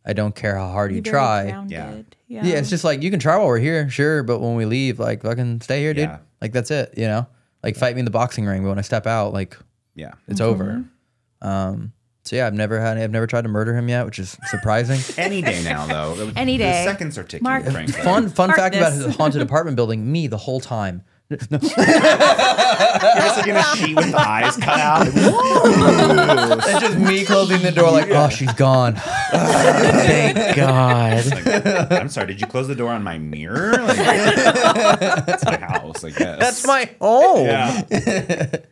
[0.06, 1.44] I don't care how hard you Very try.
[1.52, 2.16] grounded.
[2.28, 2.44] Yeah.
[2.44, 5.00] Yeah, it's just like you can try while we're here, sure, but when we leave,
[5.00, 6.06] like fucking stay here, dude.
[6.10, 6.18] Yeah.
[6.42, 7.28] Like that's it, you know?
[7.64, 9.58] Like fight me in the boxing ring, but when I step out, like
[9.96, 10.12] Yeah.
[10.28, 10.84] it's over.
[11.42, 11.94] Um
[12.26, 15.00] so yeah, I've never had I've never tried to murder him yet, which is surprising.
[15.18, 16.32] Any day now, though.
[16.38, 16.86] Any The day.
[16.86, 18.02] seconds are ticking, Mark- frankly.
[18.02, 19.06] fun fun Mark fact about this.
[19.06, 21.04] his haunted apartment building, me the whole time.
[21.52, 25.08] You're just like in a sheet with the eyes cut out.
[26.66, 28.96] It's just me closing the door like, oh, she's gone.
[28.96, 31.26] Thank God.
[31.26, 32.28] Like, I'm sorry.
[32.28, 33.74] Did you close the door on my mirror?
[33.74, 36.04] Like, that's my house.
[36.04, 36.40] I guess.
[36.40, 37.46] That's my home.
[37.46, 38.56] Yeah.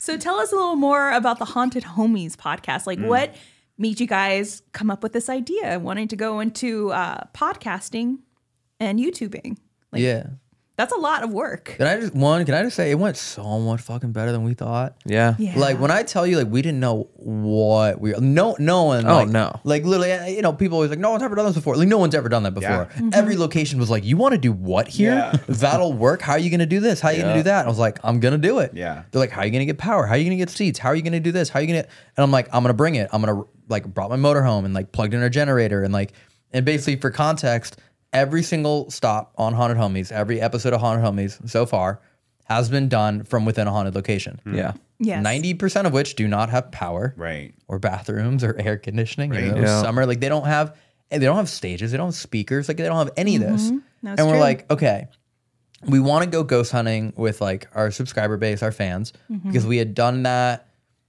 [0.00, 2.84] So tell us a little more about the Haunted Homies podcast.
[2.84, 2.86] Mm.
[2.86, 3.34] Like, what
[3.76, 8.20] made you guys come up with this idea, wanting to go into uh, podcasting
[8.80, 9.58] and YouTubing?
[9.92, 10.26] Like, yeah.
[10.80, 11.74] That's a lot of work.
[11.76, 12.42] Can I just one?
[12.46, 14.96] Can I just say it went so much fucking better than we thought.
[15.04, 15.34] Yeah.
[15.38, 15.58] Yeah.
[15.58, 19.06] Like when I tell you, like we didn't know what we no no one.
[19.06, 19.60] Oh, like, no.
[19.64, 21.76] Like literally, uh, you know, people always like, no one's ever done this before.
[21.76, 22.70] Like no one's ever done that before.
[22.70, 23.00] Yeah.
[23.00, 23.10] Mm-hmm.
[23.12, 25.12] Every location was like, you want to do what here?
[25.12, 25.36] Yeah.
[25.48, 26.22] That'll work.
[26.22, 26.98] How are you gonna do this?
[27.00, 27.60] How are you gonna do that?
[27.60, 28.72] And I was like, I'm gonna do it.
[28.72, 29.02] Yeah.
[29.10, 30.06] They're like, how are you gonna get power?
[30.06, 30.78] How are you gonna get seats?
[30.78, 31.50] How are you gonna do this?
[31.50, 31.86] How are you gonna?
[32.16, 33.10] And I'm like, I'm gonna bring it.
[33.12, 36.14] I'm gonna like brought my motorhome and like plugged in a generator and like
[36.52, 37.78] and basically for context,
[38.12, 42.00] every single stop on Haunted Homies, every episode of Haunted Homies so far
[42.44, 44.40] has been done from within a haunted location.
[44.44, 44.54] Hmm.
[44.54, 44.72] Yeah.
[44.98, 45.22] Yes.
[45.22, 47.54] Ninety percent of which do not have power Right.
[47.68, 49.32] or bathrooms or air conditioning.
[49.32, 49.54] You Right.
[49.54, 49.80] know, Yeah.
[49.82, 50.76] summer, like they don't have
[51.10, 53.42] eh, they don't have stages, they don't have speakers, like they don't have any of
[53.42, 53.66] this.
[53.68, 53.78] Mm-hmm.
[54.02, 54.40] That's and we're true.
[54.40, 55.08] like, okay,
[55.86, 59.48] we want to go ghost hunting with like our subscriber base, our fans, mm-hmm.
[59.48, 60.66] because we had done that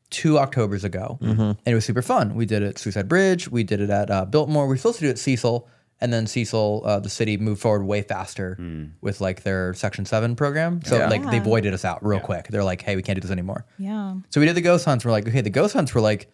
[0.09, 1.41] two Octobers ago, mm-hmm.
[1.41, 2.35] and it was super fun.
[2.35, 4.65] We did it at Suicide Bridge, we did it at uh, Biltmore.
[4.65, 5.67] We were supposed to do it at Cecil,
[6.01, 8.57] and then Cecil, uh, the city, moved forward way faster
[9.01, 10.81] with like their Section Seven program.
[10.83, 11.07] So Yeah.
[11.09, 11.43] like they Yeah.
[11.43, 12.47] voided us out real quick.
[12.49, 13.65] They're like, hey, we can't do this anymore.
[13.77, 14.15] Yeah.
[14.31, 15.05] So we did the ghost hunts.
[15.05, 16.31] We're like, okay, the ghost hunts were like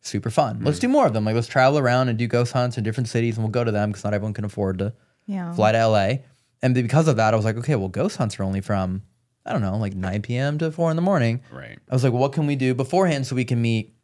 [0.00, 0.60] super fun.
[0.62, 1.24] Let's do more of them.
[1.24, 3.72] Like, let's travel around and do ghost hunts in different cities, and we'll go to
[3.72, 4.92] them because not everyone can afford to
[5.26, 5.52] Yeah.
[5.54, 6.18] fly to LA.
[6.62, 9.02] And because of that, I was like, okay, well, ghost hunts are only from
[9.48, 10.58] I don't know, like 9 p.m.
[10.58, 11.40] to 4 in the morning.
[11.52, 11.78] Right.
[11.88, 13.94] I was like, what can we do beforehand so we can meet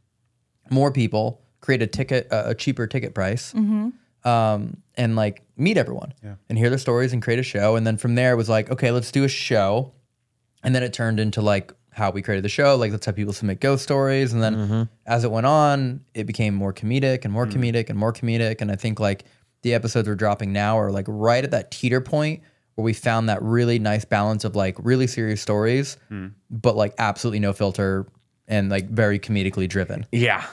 [0.70, 3.52] more people, create a ticket, uh, a cheaper ticket price,
[4.24, 6.12] um, and like meet everyone
[6.48, 7.76] and hear their stories and create a show.
[7.76, 9.92] And then from there, it was like, okay, let's do a show.
[10.62, 12.76] And then it turned into like how we created the show.
[12.76, 14.32] Like, let's have people submit ghost stories.
[14.32, 14.82] And then mm-hmm.
[15.06, 17.60] as it went on, it became more comedic and more mm-hmm.
[17.60, 18.60] comedic and more comedic.
[18.60, 19.24] And I think like
[19.62, 22.42] the episodes we're dropping now are like right at that teeter point
[22.74, 26.32] where we found that really nice balance of like really serious stories, mm.
[26.50, 28.06] but like absolutely no filter
[28.48, 30.06] and like very comedically driven.
[30.10, 30.44] Yeah.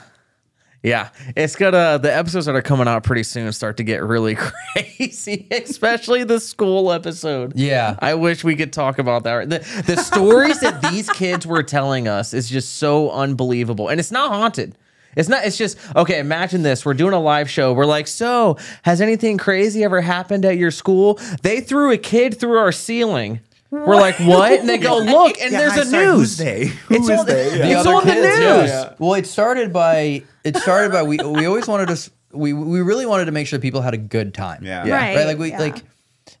[0.82, 1.10] Yeah.
[1.36, 4.34] It's gonna the episodes that are coming out pretty soon start to get really
[4.74, 7.52] crazy, especially the school episode.
[7.54, 7.96] Yeah.
[7.98, 9.50] I wish we could talk about that.
[9.50, 13.88] The the stories that these kids were telling us is just so unbelievable.
[13.88, 14.74] And it's not haunted.
[15.16, 16.86] It's not, it's just, okay, imagine this.
[16.86, 17.72] We're doing a live show.
[17.72, 21.18] We're like, so has anything crazy ever happened at your school?
[21.42, 23.40] They threw a kid through our ceiling.
[23.70, 24.58] We're like, what?
[24.58, 26.18] And they go, look, and Yeah, there's hi, a sorry, news.
[26.18, 26.66] Who's they?
[26.66, 27.48] Who It's is on the- they?
[27.50, 27.78] the Yeah.
[27.78, 28.60] It's on the yeah.
[28.90, 28.98] news.
[28.98, 32.80] Well, it started by it started by we we always wanted to s- we we
[32.80, 34.64] really wanted to make sure people had a good time.
[34.64, 34.84] Yeah.
[34.84, 34.94] Yeah.
[34.96, 35.16] Right.
[35.16, 35.26] Right.
[35.26, 35.58] Like we yeah.
[35.60, 35.82] like.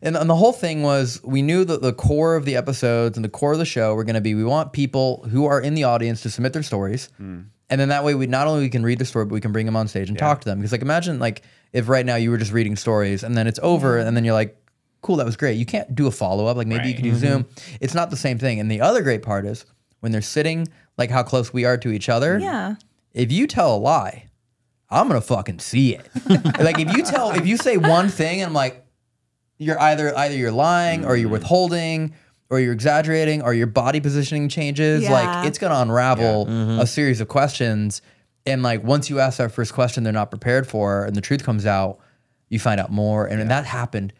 [0.02, 3.24] And, and the whole thing was we knew that the core of the episodes and
[3.24, 5.74] the core of the show were going to be we want people who are in
[5.74, 7.40] the audience to submit their stories hmm.
[7.68, 9.50] and then that way we not only we can read the story but we can
[9.50, 12.14] bring them on stage and talk to them because like imagine like if right now
[12.14, 14.56] you were just reading stories and then it's over and then you're like
[15.02, 17.44] cool that was great you can't do a follow-up like maybe you can do zoom
[17.44, 17.76] mm-hmm.
[17.80, 19.64] it's not the same thing and the other great part is
[20.00, 20.66] when they're sitting
[20.98, 22.74] like how close we are to each other Yeah.
[23.12, 24.26] if you tell a lie,
[24.90, 26.08] I'm gonna fucking see it.
[26.60, 28.84] like if you tell, if you say one thing, and I'm like,
[29.56, 31.34] you're either either you're lying or you're mm-hmm.
[31.34, 32.14] withholding
[32.50, 35.04] or you're exaggerating or your body positioning changes.
[35.04, 35.12] Yeah.
[35.12, 36.80] Like it's gonna unravel mm-hmm.
[36.80, 38.02] a series of questions.
[38.46, 41.44] And like once you ask that first question, they're not prepared for, and the truth
[41.44, 41.98] comes out,
[42.48, 43.26] you find out more.
[43.26, 44.12] And that happened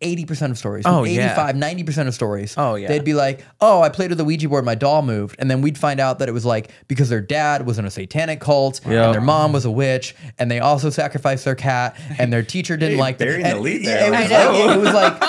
[0.00, 0.84] 80% of stories.
[0.86, 1.32] Oh, yeah.
[1.34, 2.54] 85, 90% of stories.
[2.56, 2.88] Oh, yeah.
[2.88, 5.36] They'd be like, oh, I played with the Ouija board, my doll moved.
[5.38, 7.90] And then we'd find out that it was like because their dad was in a
[7.90, 9.06] satanic cult Yeah.
[9.06, 12.76] and their mom was a witch and they also sacrificed their cat and their teacher
[12.76, 13.28] didn't Hey, like them.
[13.28, 14.06] burying the lead there.
[14.06, 14.66] It was, know.
[14.66, 15.20] like, it was like,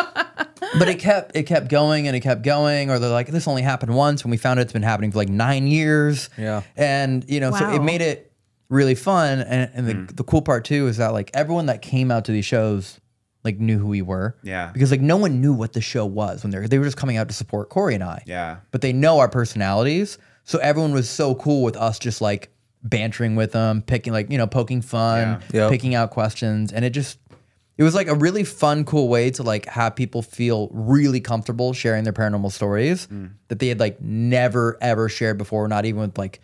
[0.79, 2.89] but it kept it kept going and it kept going.
[2.91, 4.23] Or they're like, this only happened once.
[4.23, 6.29] When we found out it's been happening for like nine years.
[6.37, 6.61] Yeah.
[6.77, 8.31] And you know, so it made it
[8.69, 9.39] really fun.
[9.39, 10.15] And, and the, Mm.
[10.15, 12.99] the cool part too is that like everyone that came out to these shows
[13.43, 14.35] like knew who we were.
[14.43, 14.69] Yeah.
[14.73, 16.97] Because like no one knew what the show was when they were they were just
[16.97, 18.23] coming out to support Corey and I.
[18.25, 18.57] Yeah.
[18.71, 20.17] But they know our personalities.
[20.43, 22.49] So everyone was so cool with us just like
[22.83, 25.61] bantering with them, picking like, you know, poking fun, Yeah.
[25.63, 25.71] Yep.
[25.71, 26.71] picking out questions.
[26.73, 27.17] And it just
[27.77, 31.71] it was like a really fun, cool way to like have people feel really comfortable
[31.71, 33.31] sharing their paranormal stories Mm.
[33.47, 36.41] that they had like never ever shared before, not even with like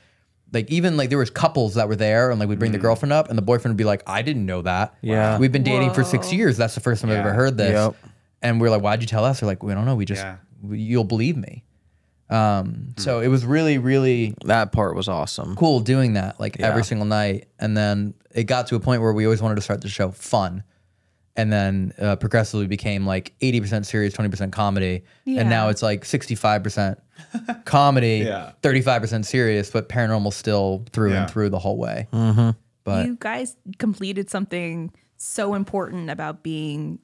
[0.56, 2.76] like even like there was couples that were there and like we'd bring Mm.
[2.76, 4.96] the girlfriend up and the boyfriend would be like, I didn't know that.
[5.02, 5.38] Yeah.
[5.38, 6.58] We've been dating for six years.
[6.58, 7.74] That's the first time I've ever heard this.
[7.74, 7.96] Yep.
[8.42, 9.40] And we're like, why'd you tell us?
[9.42, 9.96] They're like, we don't know.
[9.96, 10.38] We just Yeah.
[10.68, 11.64] you'll believe me.
[12.30, 15.56] Um, so it was really, really That part was awesome.
[15.56, 16.68] cool doing that like Yeah.
[16.70, 17.48] every single night.
[17.60, 20.10] And then it got to a point where we always wanted to start the show
[20.12, 20.64] fun.
[21.38, 25.04] And then uh, progressively became like 80% serious, 20% comedy.
[25.26, 26.98] And now it's like 65%
[27.66, 28.52] comedy, Yeah.
[28.62, 31.24] 35% serious, but paranormal still through Yeah.
[31.24, 32.08] and through the whole way.
[32.14, 32.52] Mm-hmm.
[32.86, 37.00] But you guys completed something so important about being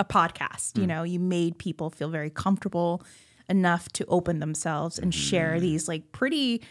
[0.00, 0.72] a podcast.
[0.74, 0.80] Mm.
[0.80, 3.02] You know, you made people feel very comfortable
[3.48, 5.16] enough to open themselves and Mm.
[5.16, 6.62] share these like pretty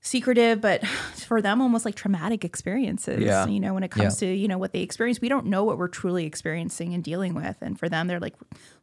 [0.00, 3.46] secretive but for them almost like traumatic experiences Yeah.
[3.46, 4.28] you know when it comes Yeah.
[4.28, 7.34] to you know what they experience we don't know what we're truly experiencing and dealing
[7.34, 8.34] with and for them they're like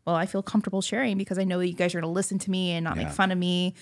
[0.06, 2.40] well i feel comfortable sharing because i know that you guys are going to listen
[2.40, 3.74] to me and not make fun of me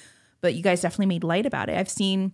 [0.41, 2.31] but you guys definitely made light about it i've seen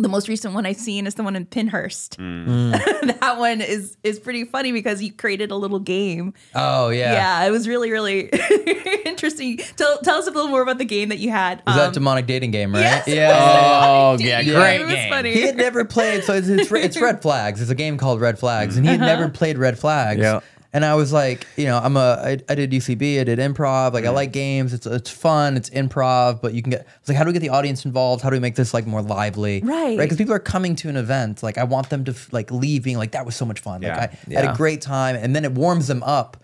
[0.00, 2.16] the most recent one I've seen is the one in Pennhurst.
[2.16, 2.46] Mm.
[2.74, 3.20] Mm.
[3.20, 6.34] that one is is pretty funny because you created a little game.
[6.54, 7.12] oh, yeah.
[7.12, 8.28] Yeah, it was really really
[9.04, 9.58] interesting.
[9.76, 11.62] Tell tell us a little more about the game that you had.
[11.66, 12.80] Was Um, that demonic dating game, right?
[12.80, 13.80] yes, it yeah.
[13.84, 14.22] Oh, was.
[14.24, 15.10] yeah, Dude, great It was game.
[15.10, 15.32] funny.
[15.32, 18.38] he had never played so it's, it's it's red flags it's a game called red
[18.38, 19.32] flags and he had never uh-huh.
[19.32, 20.40] played red flags Yeah.
[20.72, 23.92] And i was like you know i'm a I, I did ucb i did improv
[23.92, 27.18] like i like games it's it's fun it's improv but you can get it's like
[27.18, 29.60] how do we get the audience involved how do we make this like more lively
[29.62, 29.98] Right.
[29.98, 32.84] right because people are coming to an event like i want them to like leave
[32.84, 33.96] being like that was so much fun Yeah.
[33.96, 36.36] like i had a great time and then it warms them up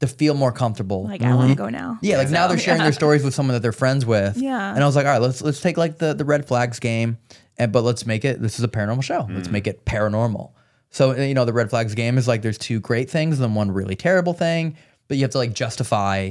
[0.00, 1.64] to feel more comfortable like I want to mm-hmm.
[1.64, 1.98] go now.
[2.02, 2.86] yeah, like now they're sharing Yeah.
[2.86, 4.36] their stories with someone that they're friends with.
[4.36, 4.74] Yeah.
[4.74, 7.18] And I was like, all right, let's let's take like the the red flags game,
[7.56, 8.40] and but let's make it.
[8.42, 9.26] This is a paranormal show.
[9.30, 9.52] Let's mm.
[9.52, 10.50] make it paranormal.
[10.94, 13.54] So you know, the red flags game is like there's two great things and then
[13.54, 14.76] one really terrible thing,
[15.08, 16.30] but you have to like justify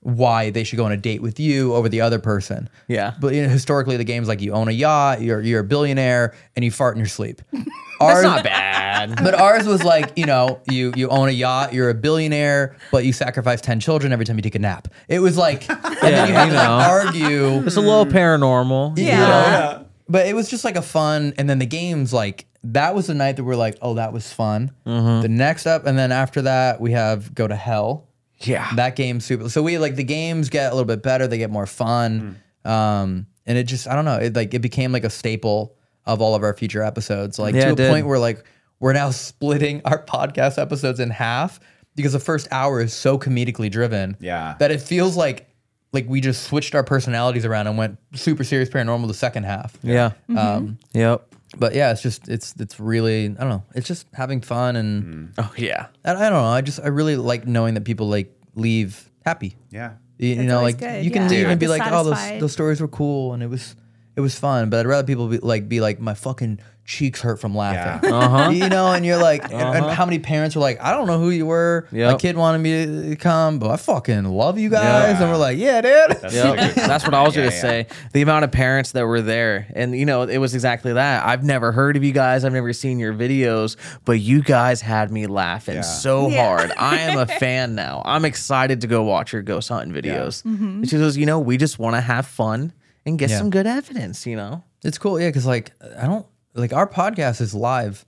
[0.00, 2.68] why they should go on a date with you over the other person.
[2.86, 3.14] Yeah.
[3.18, 6.34] But you know, historically, the game's like you own a yacht, you're you're a billionaire,
[6.54, 7.40] and you fart in your sleep.
[7.52, 7.66] That's
[8.00, 9.16] Ours- not bad.
[9.24, 13.06] but ours was like, you know, you you own a yacht, you're a billionaire, but
[13.06, 14.88] you sacrifice ten children every time you take a nap.
[15.08, 17.66] It was like, and then you had you to like, argue.
[17.66, 18.98] It's a little paranormal.
[18.98, 19.18] you Yeah.
[19.18, 19.24] know?
[19.26, 19.82] Yeah.
[20.10, 23.14] But it was just like a fun, and then the games like that was the
[23.14, 24.72] night that we're like, oh, that was fun.
[24.84, 28.08] The next up, and then after that we have go to hell.
[28.40, 28.68] Yeah.
[28.76, 29.48] That game's super.
[29.48, 31.26] So we like the games get a little bit better.
[31.26, 32.40] They get more fun.
[32.64, 34.16] Um, and it just I don't know.
[34.16, 37.38] It like it became like a staple of all of our future episodes.
[37.38, 37.90] Like Yeah, to a did.
[37.90, 38.44] point where like
[38.80, 41.60] we're now splitting our podcast episodes in half
[41.94, 44.16] because the first hour is so comedically driven.
[44.20, 44.56] Yeah.
[44.58, 45.48] That it feels like
[45.92, 49.78] like we just switched our personalities around and went super serious paranormal the second half.
[49.82, 50.10] yeah.
[50.36, 51.33] Um, Yep.
[51.58, 53.62] But yeah, it's just it's it's really I don't know.
[53.74, 55.34] It's just having fun and mm.
[55.38, 55.86] Oh yeah.
[56.04, 56.44] I, I don't know.
[56.44, 59.56] I just I really like knowing that people like leave happy.
[59.70, 59.94] Yeah.
[60.18, 61.28] You, you That's know, always like good, you can yeah.
[61.28, 62.40] leave and be Just like, "Oh, those satisfied.
[62.40, 63.74] those stories were cool and it was
[64.16, 67.40] it was fun." But I'd rather people be like be like, "My fucking cheeks hurt
[67.40, 68.16] from laughing," Yeah.
[68.24, 68.50] Uh-huh.
[68.50, 68.92] you know.
[68.92, 71.46] And you're like, and, and how many parents were like, "I don't know who you
[71.46, 71.88] were.
[71.92, 74.84] My kid wanted me to come, but I fucking love you guys."
[75.18, 75.22] Yeah.
[75.22, 76.74] And we're like, "Yeah, dude." That's Yep.
[76.74, 77.60] That's what I was Yeah, gonna yeah.
[77.62, 77.86] say.
[78.12, 81.26] The amount of parents that were there, and you know, it was exactly that.
[81.26, 82.44] I've never heard of you guys.
[82.44, 85.80] I've never seen your videos, but you guys had me laughing Yeah.
[85.82, 86.44] so Yeah.
[86.46, 86.72] hard.
[86.76, 88.02] I am a fan now.
[88.04, 90.44] I'm excited to go watch your ghost hunting videos.
[90.44, 92.72] And She goes, you know, we just want to have fun
[93.06, 93.38] and get Yeah.
[93.38, 94.26] some good evidence.
[94.26, 98.04] You know, It's cool, yeah, because like I don't like our podcast is live,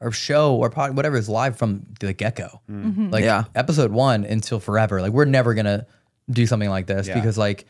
[0.00, 2.60] our show, our pod, whatever is live from the get go.
[2.70, 3.12] Mm.
[3.12, 3.44] Like Yeah.
[3.54, 5.00] episode one until forever.
[5.00, 5.86] Like we're never gonna
[6.30, 7.14] do something like this Yeah.
[7.14, 7.66] because like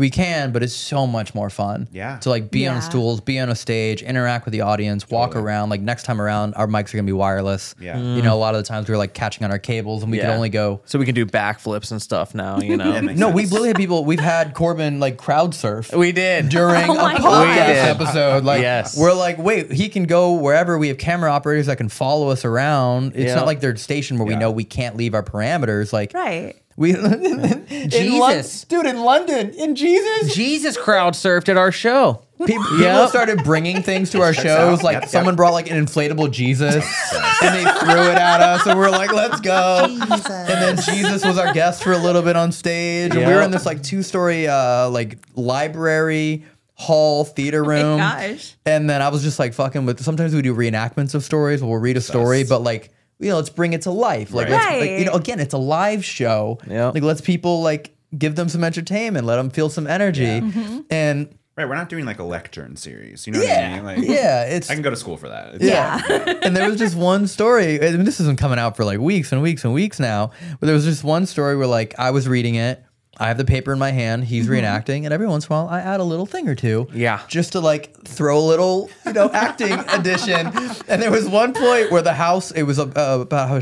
[0.00, 1.86] we can, but it's so much more fun.
[1.92, 2.18] Yeah.
[2.18, 2.74] To like be Yeah.
[2.74, 5.68] on stools, be on a stage, interact with the audience, walk around.
[5.70, 7.74] Like next time around, our mics are gonna be wireless.
[7.78, 7.98] Yeah.
[7.98, 10.10] You know, a lot of the times we were like catching on our cables and
[10.10, 10.80] we could only go.
[10.86, 12.92] So we can do backflips and stuff now, you know.
[12.92, 13.36] Yeah, makes No, sense.
[13.36, 14.04] we literally had people.
[14.04, 16.48] We've had Corbin like crowd surf we did.
[16.48, 18.00] during Oh a my podcast God.
[18.00, 18.44] Episode.
[18.44, 18.96] Like, Yes.
[18.98, 20.78] we're like, wait, he can go wherever.
[20.78, 23.12] We have camera operators that can follow us around.
[23.14, 23.34] It's Yeah.
[23.34, 25.92] not like they're stationed where we know we can't leave our parameters.
[25.92, 26.54] Like, Right.
[26.80, 28.66] We, in Jesus.
[28.70, 32.22] Lon- dude, in London, in Jesus, Jesus crowd surfed at our show.
[32.38, 33.08] people, people Yep.
[33.10, 34.78] started bringing things to our shows.
[34.78, 34.82] out.
[34.82, 35.10] Like, Yep, yep.
[35.10, 36.74] someone brought like an inflatable Jesus,
[37.42, 39.84] and they threw it at us, and we're like, let's go.
[39.86, 40.00] And
[40.48, 43.50] then Jesus was our guest for a little bit on stage, and we were in
[43.50, 47.98] this like two story uh like library hall theater room.
[47.98, 48.56] gosh.
[48.64, 50.02] And then I was just like fucking with.
[50.02, 51.62] Sometimes we do reenactments of stories.
[51.62, 52.90] We'll read a story, but like
[53.20, 54.32] you know, let's bring it to life.
[54.32, 54.52] Like, Right.
[54.52, 56.58] let's, like, you know, again, it's a live show.
[56.66, 56.88] Yeah.
[56.88, 60.80] Like let's people like give them some entertainment, let them feel some energy, mm-hmm.
[60.90, 63.26] and Right, we're not doing like a lecture series.
[63.26, 63.84] You know what I mean?
[63.84, 65.56] Like, yeah, it's I can go to school for that.
[65.56, 66.38] It's- yeah.
[66.42, 69.42] and there was just one story, and this isn't coming out for like weeks and
[69.42, 72.54] weeks and weeks now, but there was just one story where like I was reading
[72.54, 72.82] it.
[73.20, 75.68] I have the paper in my hand, he's reenacting, and every once in a while
[75.68, 76.88] I add a little thing or two.
[76.94, 77.20] Yeah.
[77.28, 80.46] Just to like throw a little, you know, acting addition.
[80.88, 83.60] And there was one point where the house, it was uh, about how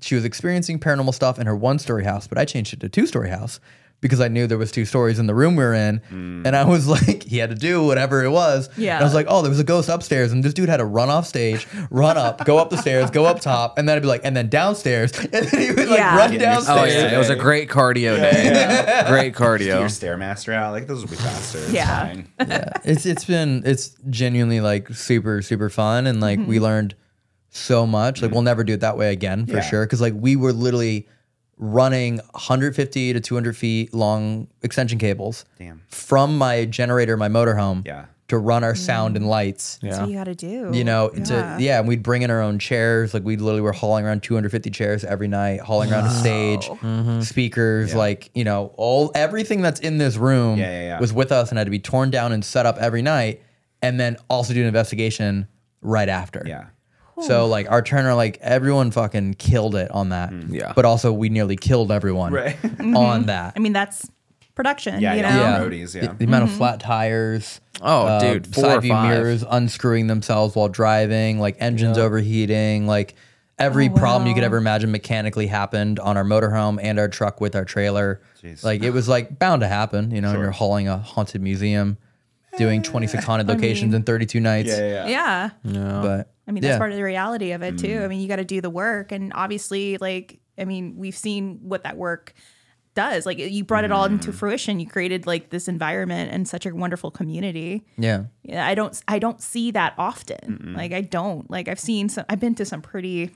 [0.00, 2.88] she was experiencing paranormal stuff in her one story house, but I changed it to
[2.88, 3.60] two story house
[4.00, 6.00] because I knew there was two stories in the room we were in.
[6.10, 8.68] And I was like, he had to do whatever it was.
[8.76, 8.94] Yeah.
[8.96, 10.84] And I was like, oh, there was a ghost upstairs, and this dude had to
[10.84, 14.02] run off stage, run up, go up the stairs, go up top, and then I'd
[14.02, 16.16] be like, and then downstairs, and then he would like Yeah.
[16.16, 19.04] run Getting used Oh yeah, it was a great cardio day.
[19.08, 19.84] Great Get your cardio.
[19.86, 20.72] stairmaster out.
[20.72, 21.58] Like those would be faster.
[21.58, 22.06] It's Yeah.
[22.06, 22.28] fine.
[22.84, 26.64] It's it's been it's genuinely like super super fun, and like we mm-hmm.
[26.64, 26.94] learned
[27.50, 28.22] so much.
[28.22, 28.34] Like mm.
[28.34, 29.60] we'll never do it that way again for Yeah.
[29.62, 31.08] sure, because like we were literally
[31.58, 35.82] running 150 to 200 feet long extension cables Damn.
[35.88, 38.06] from my generator, my motorhome, Yeah.
[38.28, 39.18] to run our sound mm.
[39.18, 39.78] and lights.
[39.80, 40.70] That's what you got to do.
[40.74, 41.24] you know, yeah.
[41.24, 43.14] to yeah, and we'd bring in our own chairs.
[43.14, 47.20] Like we literally were hauling around 250 chairs every night, hauling around a stage, mm-hmm.
[47.20, 51.00] speakers, like you know, all everything that's in this room Yeah, yeah, yeah.
[51.00, 53.42] was with us and had to be torn down and set up every night,
[53.80, 55.48] and then also do an investigation
[55.80, 56.42] right after.
[56.44, 56.66] Yeah.
[57.22, 60.30] So like our turner, like everyone fucking killed it on that.
[60.30, 60.52] Mm.
[60.52, 60.72] Yeah.
[60.74, 62.56] But also we nearly killed everyone Right.
[62.76, 62.96] Mm-hmm.
[62.96, 63.54] on that.
[63.56, 64.08] I mean, that's
[64.54, 65.00] production.
[65.00, 65.28] Yeah, you know?
[65.28, 65.60] yeah.
[65.60, 66.08] roadies, yeah.
[66.08, 66.58] The, the amount of mm-hmm.
[66.58, 67.60] flat tires.
[67.80, 69.08] Oh, uh, dude, four side or view five.
[69.18, 73.14] mirrors unscrewing themselves while driving, like engines overheating, like
[73.58, 77.40] every Oh, problem you could ever imagine mechanically happened on our motorhome and our truck
[77.40, 78.20] with our trailer.
[78.42, 78.62] Jeez.
[78.62, 81.96] Like it was like bound to happen, you know, and you're hauling a haunted museum,
[82.58, 84.68] doing 26 eh, haunted locations in 32 nights.
[84.68, 85.50] Yeah, yeah, yeah.
[85.64, 86.00] Yeah.
[86.02, 86.78] But I mean, that's yeah.
[86.78, 87.88] part of the reality of it too.
[87.98, 88.04] Mm.
[88.04, 91.58] I mean, you got to do the work, and obviously, like, I mean, we've seen
[91.62, 92.32] what that work
[92.94, 93.26] does.
[93.26, 94.34] Like, you brought it all into Mm.
[94.34, 94.80] fruition.
[94.80, 97.84] You created like this environment and such a wonderful community.
[97.98, 98.24] yeah.
[98.42, 100.72] Yeah, I don't, I don't see that often.
[100.76, 101.50] Like, I don't.
[101.50, 102.24] Like, I've seen some.
[102.28, 103.32] I've been to some pretty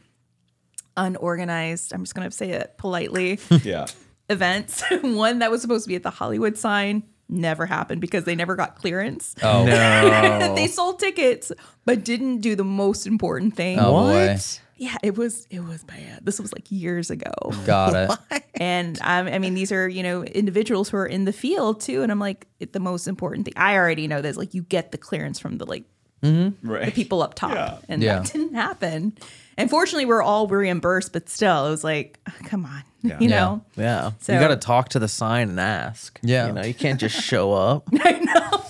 [0.97, 1.93] unorganized.
[1.93, 3.39] I'm just gonna say it politely.
[3.65, 3.87] Yeah.
[4.29, 4.83] events.
[5.03, 8.57] One that was supposed to be at the Hollywood sign never happened because they never
[8.57, 9.35] got clearance.
[9.43, 10.55] Oh, no.
[10.55, 11.53] they sold tickets
[11.85, 13.79] but didn't do the most important thing.
[13.79, 14.37] Oh, boy.
[14.77, 16.21] Yeah, it was it was bad.
[16.25, 17.33] This was like years ago.
[17.67, 17.95] got
[18.33, 18.43] it.
[18.61, 22.03] And um, I mean, these are you know individuals who are in the field too.
[22.03, 24.37] And I'm like, it, the most important thing I already know this.
[24.37, 25.85] Like, you get the clearance from the like
[26.23, 26.85] Right.
[26.87, 27.79] the people up top, Yeah.
[27.89, 28.19] and Yeah.
[28.21, 29.17] that didn't happen.
[29.61, 33.19] And fortunately, we're all reimbursed, but still, it was like, oh, come on, Yeah.
[33.21, 33.63] you know.
[33.77, 34.13] Yeah.
[34.21, 36.19] So- you got to talk to the sign and ask.
[36.23, 36.47] Yeah.
[36.47, 37.87] You know, you can't just show up.
[37.93, 38.65] I know.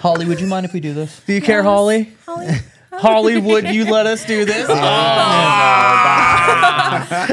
[0.00, 1.20] Holly, would you mind if we do this?
[1.24, 2.12] Do you care, Holly?
[2.26, 2.48] Holly,
[2.92, 4.66] Holly, would you let us do this?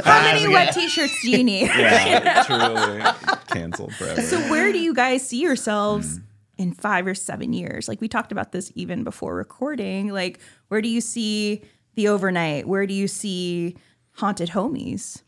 [0.05, 1.67] How many wet t-shirts do you need?
[1.67, 3.01] Yeah, truly.
[3.47, 4.21] Canceled forever.
[4.21, 6.23] so where do you guys see yourselves mm.
[6.57, 7.87] in five or seven years?
[7.89, 10.09] Like we talked about this even before recording.
[10.09, 11.63] Like where do you see
[12.01, 12.67] the overnight?
[12.67, 13.75] Where do you see
[14.13, 15.21] haunted homies?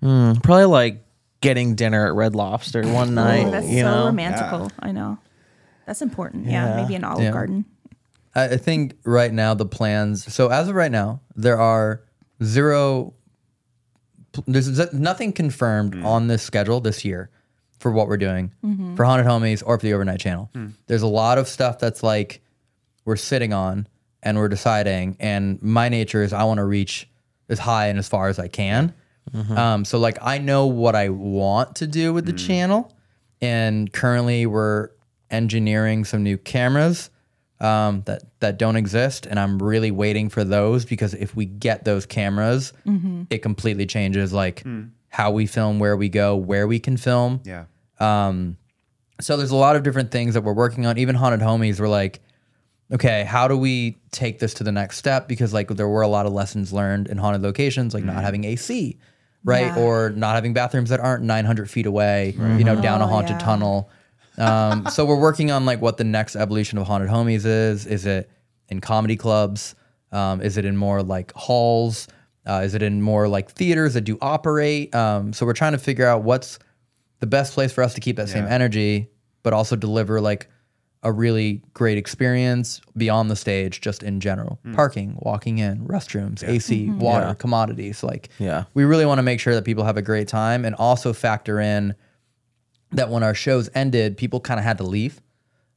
[0.00, 1.04] Hmm, probably like
[1.40, 3.50] getting dinner at Red Lobster one night.
[3.50, 4.06] That's you so know?
[4.06, 4.70] romantical.
[4.78, 5.18] I know.
[5.86, 6.46] That's important.
[6.46, 6.82] Yeah, Yeah.
[6.82, 7.30] maybe an Olive Yeah.
[7.30, 7.66] Garden.
[8.34, 10.32] I I think right now the plans.
[10.32, 12.02] So as of right now, there are
[12.42, 13.12] zero.
[14.46, 16.06] There's nothing confirmed hmm.
[16.06, 17.30] on this schedule this year
[17.78, 18.94] for what we're doing mm-hmm.
[18.94, 20.48] for Haunted Homies or for the Overnight Channel.
[20.54, 20.68] Hmm.
[20.86, 22.40] There's a lot of stuff that's like
[23.04, 23.86] we're sitting on
[24.24, 25.16] and we're deciding.
[25.20, 27.08] And my nature is I want to reach
[27.48, 28.92] as high and as far as I can.
[29.56, 32.92] Um, so like I know what I want to do with the channel,
[33.40, 34.90] and currently we're
[35.30, 37.10] engineering some new cameras
[37.60, 41.84] um, that that don't exist, and I'm really waiting for those because if we get
[41.84, 42.72] those cameras,
[43.30, 44.62] it completely changes like
[45.08, 47.40] how we film, where we go, where we can film.
[47.44, 47.64] yeah.
[48.00, 48.56] Um,
[49.20, 50.98] so there's a lot of different things that we're working on.
[50.98, 52.20] Even haunted homies, we're like,
[52.94, 55.26] okay, how do we take this to the next step?
[55.28, 58.44] Because like there were a lot of lessons learned in haunted locations, like not having
[58.44, 58.96] AC,
[59.42, 59.78] right, Yeah.
[59.78, 63.32] or not having bathrooms that aren't 900 feet away, you know, down a Oh, haunted
[63.32, 63.38] yeah.
[63.38, 63.90] tunnel.
[64.38, 67.86] Um, so we're working on like what the next evolution of haunted homies is.
[67.86, 68.30] Is it
[68.68, 69.74] in comedy clubs?
[70.12, 72.06] Um, is it in more like halls?
[72.46, 74.94] Uh, is it in more like theaters that do operate?
[74.94, 76.58] Um, so we're trying to figure out what's
[77.20, 79.08] the best place for us to keep that same energy,
[79.42, 80.48] but also deliver like
[81.04, 84.58] a really great experience beyond the stage, just in general.
[84.64, 84.74] Hmm.
[84.74, 86.98] Parking, walking in, restrooms, AC, mm-hmm.
[86.98, 87.34] water, Yeah.
[87.34, 88.02] commodities.
[88.02, 88.64] Like, Yeah.
[88.74, 91.60] we really want to make sure that people have a great time and also factor
[91.60, 91.94] in
[92.92, 95.20] that when our shows ended, people kind of had to leave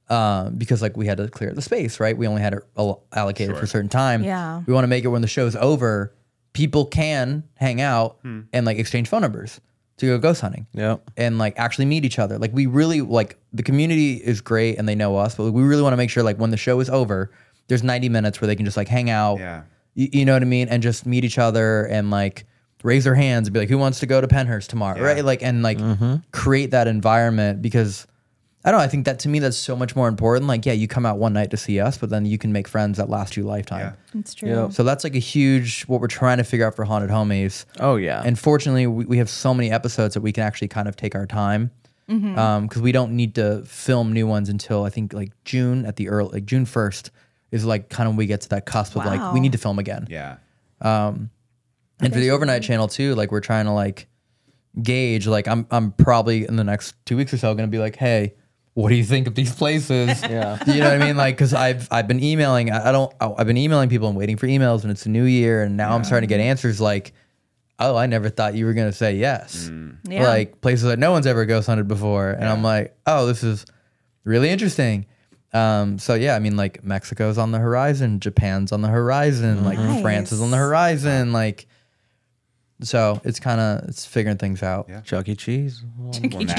[0.09, 2.17] um, because like we had to clear the space, right?
[2.17, 4.23] We only had it al- allocated for a certain time.
[4.23, 4.61] Yeah.
[4.65, 6.15] We want to make it when the show's over,
[6.53, 8.41] people can hang out hmm.
[8.53, 9.59] and like exchange phone numbers
[9.97, 11.09] to go ghost hunting Yep.
[11.17, 12.37] and like actually meet each other.
[12.37, 15.81] Like we really like the community is great and they know us, but we really
[15.81, 17.31] want to make sure like when the show is over,
[17.67, 19.39] there's 90 minutes where they can just like hang out.
[19.39, 19.63] Yeah.
[19.95, 20.69] You, you know what I mean?
[20.69, 22.45] And just meet each other and like
[22.83, 25.01] raise their hands and be like, who wants to go to Pennhurst tomorrow?
[25.01, 25.25] Right.
[25.25, 26.17] Like, and like mm-hmm.
[26.31, 28.05] create that environment because
[28.65, 28.83] I don't know.
[28.83, 30.47] I think that to me, that's so much more important.
[30.47, 32.67] Like, yeah, you come out one night to see us, but then you can make
[32.67, 33.95] friends that last you a lifetime.
[34.13, 34.19] Yeah.
[34.19, 34.49] It's true.
[34.49, 34.73] Yep.
[34.73, 37.65] So that's like a huge, what we're trying to figure out for Haunted Homies.
[37.79, 38.21] Oh yeah.
[38.25, 41.15] And fortunately, we, we have so many episodes that we can actually kind of take
[41.15, 41.71] our time
[42.07, 46.09] because we don't need to film new ones until I think like June at the
[46.09, 47.11] early, like June first
[47.51, 49.57] is like kind of when we get to that cusp of like we need to
[49.57, 50.07] film again.
[50.09, 50.37] Yeah.
[50.81, 51.29] Um,
[52.01, 54.07] And for the overnight channel too, like we're trying to like
[54.81, 55.27] gauge.
[55.27, 57.95] Like I'm I'm probably in the next two weeks or so going to be like,
[57.95, 58.33] hey.
[58.77, 60.21] What do you think of these places?
[60.29, 60.59] Yeah.
[60.67, 61.17] you know what I mean.
[61.17, 62.69] Like, because I've I've been emailing.
[62.69, 63.11] I I don't.
[63.19, 65.95] I've been emailing people and waiting for emails, and it's a new year, and now
[65.95, 67.13] I'm starting to get answers like,
[67.79, 69.71] "Oh, I never thought you were gonna say yes."
[70.07, 70.27] Yeah.
[70.27, 73.65] Like places that no one's ever ghost hunted before, and I'm like, "Oh, this is
[74.25, 75.07] really interesting."
[75.53, 79.79] Um, so yeah, I mean, like Mexico's on the horizon, Japan's on the horizon, like
[80.03, 81.65] France is on the horizon, like.
[82.81, 84.85] So it's kind of it's figuring things out.
[84.87, 85.01] Yeah.
[85.01, 85.35] Chuck E.
[85.35, 85.83] Cheese.
[85.97, 86.45] Well, Chuck E.
[86.45, 86.55] now-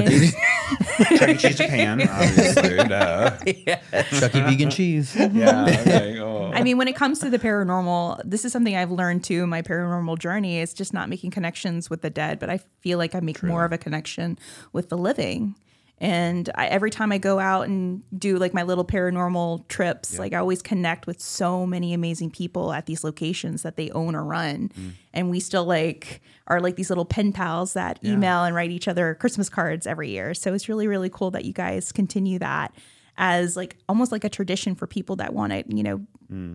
[0.00, 0.08] Chuck E.
[0.08, 0.34] Cheese.
[1.18, 1.36] Chuck E.
[1.36, 2.76] Cheese Japan, obviously.
[2.76, 3.36] duh.
[4.20, 5.14] Chucky vegan cheese.
[5.32, 5.64] Yeah.
[5.68, 6.18] Okay.
[6.18, 6.50] Oh.
[6.52, 9.50] I mean, when it comes to the paranormal, this is something I've learned too in
[9.50, 13.14] my paranormal journey is just not making connections with the dead, but I feel like
[13.14, 14.38] I make more of a connection
[14.72, 15.54] with the living.
[16.00, 20.32] And I, every time I go out and do like my little paranormal trips, like
[20.32, 24.24] I always connect with so many amazing people at these locations that they own or
[24.24, 24.70] run.
[25.12, 28.86] And we still like are like these little pen pals that email and write each
[28.86, 30.34] other Christmas cards every year.
[30.34, 32.72] So it's really, really cool that you guys continue that
[33.20, 36.00] as like almost like a tradition for people that want to, you know,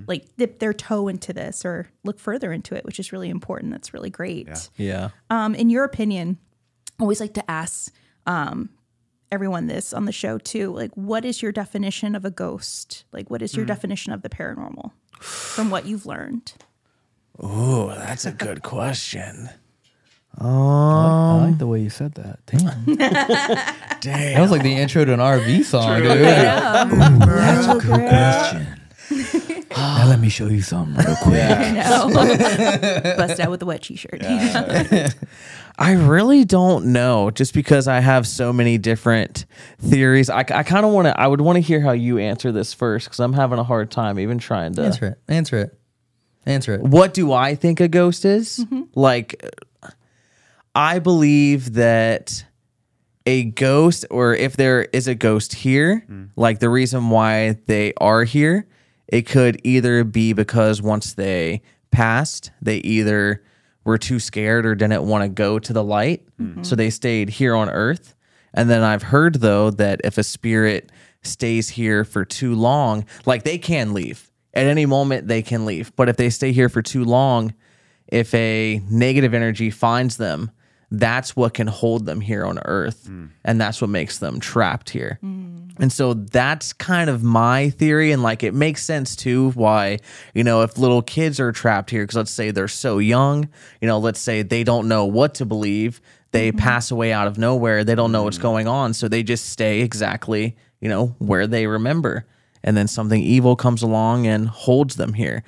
[0.08, 3.74] like dip their toe into this or look further into it, which is really important.
[3.74, 4.48] That's really great.
[4.78, 5.10] Yeah.
[5.30, 6.38] Um, in your opinion,
[6.98, 7.92] I always like to ask
[8.26, 8.70] um,
[9.34, 10.72] everyone this on the show too.
[10.72, 13.04] Like, what is your definition of a ghost?
[13.12, 13.70] Like, what is your hmm.
[13.70, 16.54] definition of the paranormal from what you've learned?
[17.44, 19.50] Ooh, that's a good question.
[20.40, 22.40] Oh I like um, the way you said that.
[22.46, 22.96] Damn.
[24.02, 24.34] Damn.
[24.34, 26.10] That was like the intro to an RV song, dude.
[26.22, 28.80] That's a good question.
[29.98, 31.40] now let me show you something real quick.
[33.18, 34.24] Bust out with the wet t-shirt.
[35.80, 39.46] I really don't know, just because I have so many different
[39.80, 40.30] theories.
[40.30, 41.20] I, I kind of want to.
[41.20, 43.90] I would want to hear how you answer this first, because I'm having a hard
[43.92, 44.84] time even trying to.
[44.84, 45.20] Answer it.
[45.28, 45.80] Answer it.
[46.46, 46.82] Answer it.
[46.82, 48.60] What do I think a ghost is?
[48.60, 48.84] Mm-hmm.
[48.94, 49.44] Like,
[50.76, 52.46] I believe that
[53.26, 56.30] a ghost, or if there is a ghost here, mm.
[56.36, 58.68] like the reason why they are here,
[59.14, 61.62] it could either be because once they
[61.92, 63.44] passed, they either
[63.84, 66.26] were too scared or didn't want to go to the light.
[66.42, 66.64] Mm-hmm.
[66.64, 68.16] So they stayed here on earth.
[68.56, 70.92] And then I've heard, though, that if a spirit
[71.22, 75.96] stays here for too long, like they can leave at any moment, they can leave.
[75.96, 77.54] But if they stay here for too long,
[78.08, 80.50] if a negative energy finds them,
[80.94, 83.08] that's what can hold them here on earth.
[83.10, 83.30] Mm.
[83.44, 85.18] And that's what makes them trapped here.
[85.24, 85.74] Mm.
[85.80, 88.12] And so that's kind of my theory.
[88.12, 90.00] And like it makes sense too why,
[90.36, 93.50] you know, if little kids are trapped here, because let's say they're so young,
[93.82, 96.00] you know, let's say they don't know what to believe,
[96.30, 96.60] they mm-hmm.
[96.60, 98.44] pass away out of nowhere, they don't know what's mm.
[98.44, 98.94] going on.
[98.94, 102.28] So they just stay exactly, you know, where they remember.
[102.64, 105.44] And then something evil comes along and holds them here.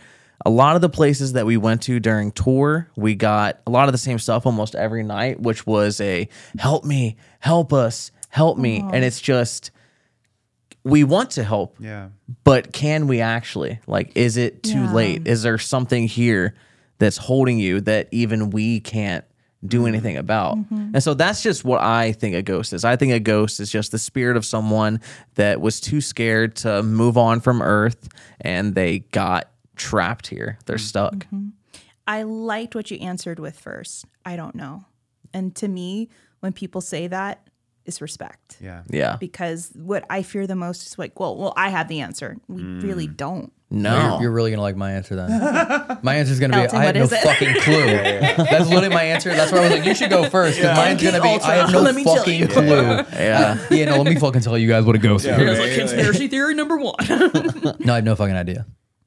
[0.46, 3.88] A lot of the places that we went to during tour, we got a lot
[3.88, 8.58] of the same stuff almost every night, which was a help me, help us, help
[8.58, 8.82] me.
[8.84, 8.90] Oh.
[8.94, 9.72] And it's just,
[10.84, 12.10] we want to help, Yeah.
[12.44, 13.80] but can we actually?
[13.88, 14.94] Like, is it too Yeah.
[14.94, 15.28] late?
[15.28, 16.54] Is there something here
[16.98, 19.26] that's holding you that even we can't
[19.66, 19.88] do mm-hmm.
[19.88, 20.58] anything about.
[20.58, 20.92] Mm-hmm.
[20.94, 22.86] And so that's just what I think a ghost is.
[22.86, 25.02] I think a ghost is just the spirit of someone
[25.36, 28.10] that was too scared to move on from Earth
[28.42, 30.58] and they got trapped here.
[30.66, 30.86] They're mm-hmm.
[30.86, 31.28] stuck.
[32.08, 34.06] I liked what you answered with first.
[34.26, 34.86] I don't know.
[35.34, 37.48] And to me, when people say that,
[37.86, 38.58] is respect.
[38.62, 38.84] Yeah.
[38.90, 39.18] Yeah.
[39.20, 42.38] Because what I fear the most is like, well, well, I have the answer.
[42.48, 43.16] We really mm.
[43.16, 43.54] don't.
[43.72, 44.14] No.
[44.14, 46.00] You're, you're really gonna like my answer then.
[46.04, 47.10] my answer is gonna be Elton, I have no it?
[47.10, 48.46] fucking clue.
[48.46, 49.34] That's literally my answer.
[49.34, 51.72] That's why I was like, you should go first because mine's gonna be I have
[51.72, 52.64] no Let fucking clue.
[52.66, 53.58] Yeah.
[53.72, 55.38] Yeah, no, let me fucking tell you guys what a ghost is.
[55.38, 56.96] It's like conspiracy theory number one.
[57.80, 58.66] No, I have no fucking idea.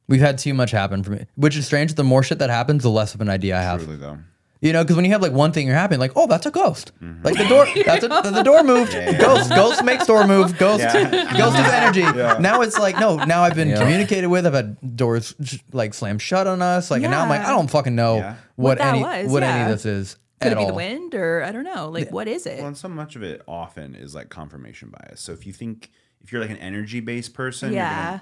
[0.09, 1.94] We've had too much happen for me, which is strange.
[1.94, 3.82] The more shit that happens, the less of an idea I have.
[3.85, 4.18] Truly though.
[4.60, 6.51] You know, because when you have like one thing you're happening, like, oh, that's a
[6.51, 6.90] ghost.
[7.01, 7.22] Mm-hmm.
[7.24, 8.93] Like the door, that's a, the door moved.
[8.93, 10.59] Ghost, ghost makes door move.
[10.59, 12.02] Ghost, ghost is energy.
[12.43, 13.78] Now it's like, no, now I've been Yeah.
[13.78, 14.47] communicated with.
[14.47, 16.90] I've had doors sh- like slammed shut on us.
[16.90, 18.35] Like, and now I'm like, I don't fucking know Yeah.
[18.56, 20.68] what, What any was, what any of this is Could at it be all.
[20.70, 21.89] the wind or I don't know?
[21.90, 22.59] Like, what is it?
[22.59, 25.20] Well, and so much of it often is like confirmation bias.
[25.20, 25.90] So if you think
[26.20, 28.20] if you're like an energy based person, you're yeah.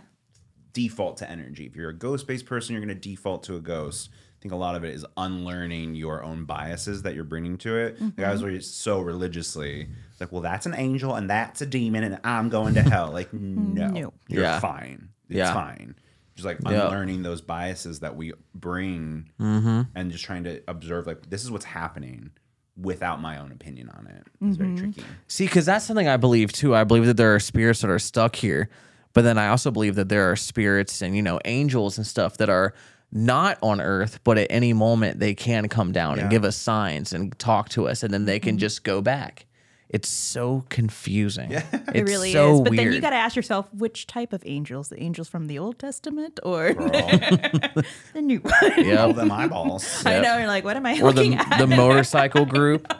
[0.76, 1.66] Gonna default to energy.
[1.66, 4.10] If you're a ghost based person, you're gonna default to a ghost.
[4.12, 7.76] I think a lot of it is unlearning your own biases that you're bringing to
[7.76, 8.00] it.
[8.00, 8.60] Like I was Mm-hmm.
[8.60, 9.88] so religiously,
[10.20, 13.10] like, well, that's an angel and that's a demon, and I'm going to hell.
[13.12, 14.12] Like, no, No.
[14.28, 14.60] you're Yeah.
[14.60, 15.08] fine.
[15.28, 15.54] It's Yeah.
[15.54, 15.94] fine.
[16.34, 16.84] Just like Yeah.
[16.84, 19.82] unlearning those biases that we bring, Mm-hmm.
[19.94, 22.30] and just trying to observe, like, this is what's happening
[22.76, 24.26] without my own opinion on it.
[24.42, 24.76] It's Mm-hmm.
[24.76, 25.08] very tricky.
[25.28, 26.74] See, because that's something I believe too.
[26.74, 28.68] I believe that there are spirits that are stuck here,
[29.16, 32.36] but then I also believe that there are spirits and you know angels and stuff
[32.36, 32.74] that are
[33.10, 37.14] not on Earth, but at any moment they can come down and give us signs
[37.14, 38.58] and talk to us, and then they can mm-hmm.
[38.58, 39.46] just go back.
[39.88, 41.50] It's so confusing.
[41.50, 41.62] Yeah,
[41.94, 42.60] It really is.
[42.60, 44.90] But then you got to ask yourself which type of angels?
[44.90, 47.84] The angels from the Old Testament or the
[48.16, 48.52] new one?
[48.62, 49.16] All Yep.
[49.16, 50.04] them eyeballs.
[50.04, 50.36] I know.
[50.36, 51.58] You're like, what am I Or the at?
[51.58, 52.92] the motorcycle group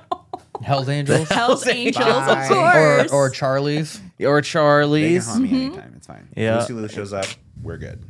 [0.62, 2.48] Hell's Angels Hell's Angels, of Bye.
[2.48, 3.12] or course.
[3.12, 4.00] or Charlie's.
[4.20, 5.26] Or They can Charlie's.
[5.26, 5.94] haunt me anytime.
[5.96, 6.28] It's fine.
[6.36, 6.58] Yeah.
[6.60, 7.26] Lucy Liu shows up.
[7.62, 8.02] We're good.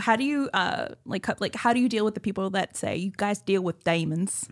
[0.00, 2.96] how do you uh like like how do you deal with the people that say
[2.96, 4.46] you guys deal with demons,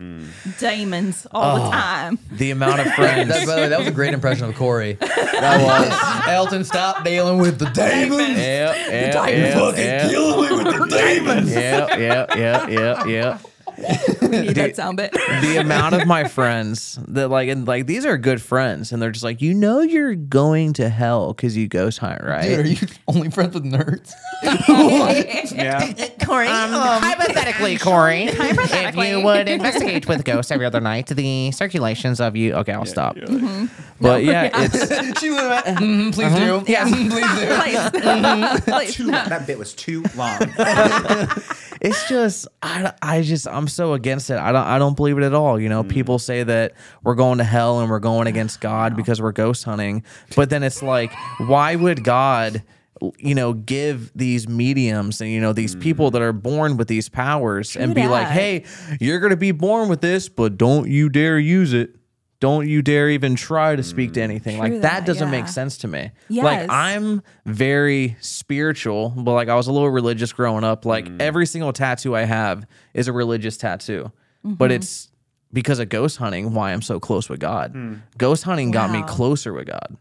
[0.59, 2.17] demons all the time?
[2.31, 3.29] The amount of friends.
[3.33, 4.97] That, by the way, that was a great impression of Corey.
[5.37, 6.63] That was Elton.
[6.63, 8.39] Stop dealing with the demons.
[8.39, 10.07] yeah, yeah, yeah, yeah.
[10.09, 10.85] Dealing with the
[11.15, 11.51] demons.
[14.21, 15.11] We need that sound bit.
[15.41, 19.11] the amount of my friends that like and like these are good friends and they're
[19.11, 22.67] just like you know you're going to hell because you ghost hunt right Dude, are
[22.67, 24.13] you only friends with nerds?
[24.69, 25.09] Oh
[25.55, 25.93] yeah.
[26.23, 26.71] Corey, um,
[27.27, 32.53] hypothetically corey if you would investigate with ghosts every other night the circulations of you
[32.53, 33.15] okay i'll stop.
[33.15, 33.65] Mm-hmm.
[34.01, 34.87] but yeah it's
[35.19, 36.63] she went, "Mhm, please do.
[36.67, 37.91] Yes, please
[38.61, 38.71] do.
[38.71, 39.11] please, Too please.
[39.11, 39.29] long.
[39.29, 40.37] That bit was too long.
[41.81, 44.37] it's just I, I just i'm so against it.
[44.37, 45.59] I don't i don't believe it at all.
[45.59, 46.73] You know people say that
[47.03, 50.03] we're going to hell and we're going against god because we're ghost hunting.
[50.35, 52.63] But then it's like why would god
[53.17, 56.25] you know give these mediums and you know these people that mm.
[56.25, 58.63] are born with these powers and be like hey
[58.99, 61.95] you're gonna be born with this but don't you dare use it.
[62.39, 64.23] Don't you dare even try to speak to mm.
[64.23, 64.59] anything.
[64.59, 65.41] Like that that, doesn't yeah.
[65.41, 66.11] make sense to me.
[66.29, 66.43] Yes.
[66.43, 70.85] like i'm very spiritual but like i was a little religious growing up.
[70.85, 71.21] Like mm.
[71.21, 74.11] every single tattoo i have is a religious tattoo
[74.43, 75.09] but it's
[75.51, 78.01] because of ghost hunting why i'm so close with god.
[78.17, 79.97] Ghost hunting got me closer with god.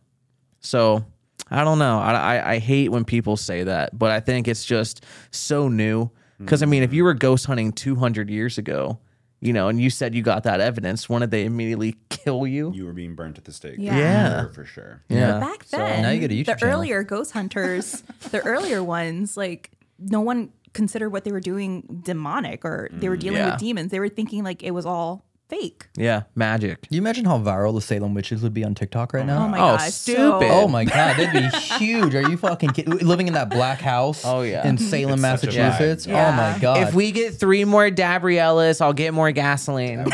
[0.60, 1.05] So
[1.51, 4.64] i don't know I, I, I hate when people say that but i think it's
[4.64, 8.98] just so new because i mean if you were ghost hunting 200 years ago
[9.40, 11.97] you know and you said you got that evidence wouldn't they immediately
[12.27, 13.77] kill you You were being burnt at the stake.
[13.78, 13.97] Yeah.
[13.97, 14.43] Yeah.
[14.47, 15.02] For, for sure.
[15.09, 16.74] yeah Back then, now you get a YouTube the channel.
[16.74, 22.64] earlier ghost hunters, the earlier ones, like no one considered what they were doing demonic
[22.64, 23.20] or they were mm.
[23.20, 23.52] dealing yeah.
[23.52, 23.93] with demons.
[23.93, 25.86] They were thinking like it was all fake.
[25.97, 29.24] yeah magic Can you imagine how viral the Salem witches would be on TikTok right
[29.24, 29.44] now?
[29.44, 30.18] Oh my Oh, gosh, stupid.
[30.18, 31.48] so- Oh my god, they'd be
[31.78, 32.14] huge.
[32.14, 32.97] Are you fucking kidding?
[32.98, 34.23] Living in that black house?
[34.24, 34.66] Oh, yeah.
[34.66, 36.06] in Salem, It's such a Massachusetts.
[36.06, 36.28] vibe.
[36.28, 36.89] Oh my god.
[36.89, 40.05] If we get three more Dabriellas, I'll get more gasoline.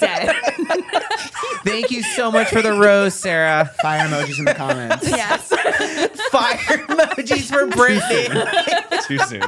[0.00, 0.34] dead.
[1.64, 3.70] Thank you so much for the rose, Sarah.
[3.82, 5.08] Fire emojis in the comments.
[5.08, 5.48] yes.
[6.30, 6.56] Fire
[6.86, 8.28] emojis for Brittany.
[9.06, 9.42] Too soon.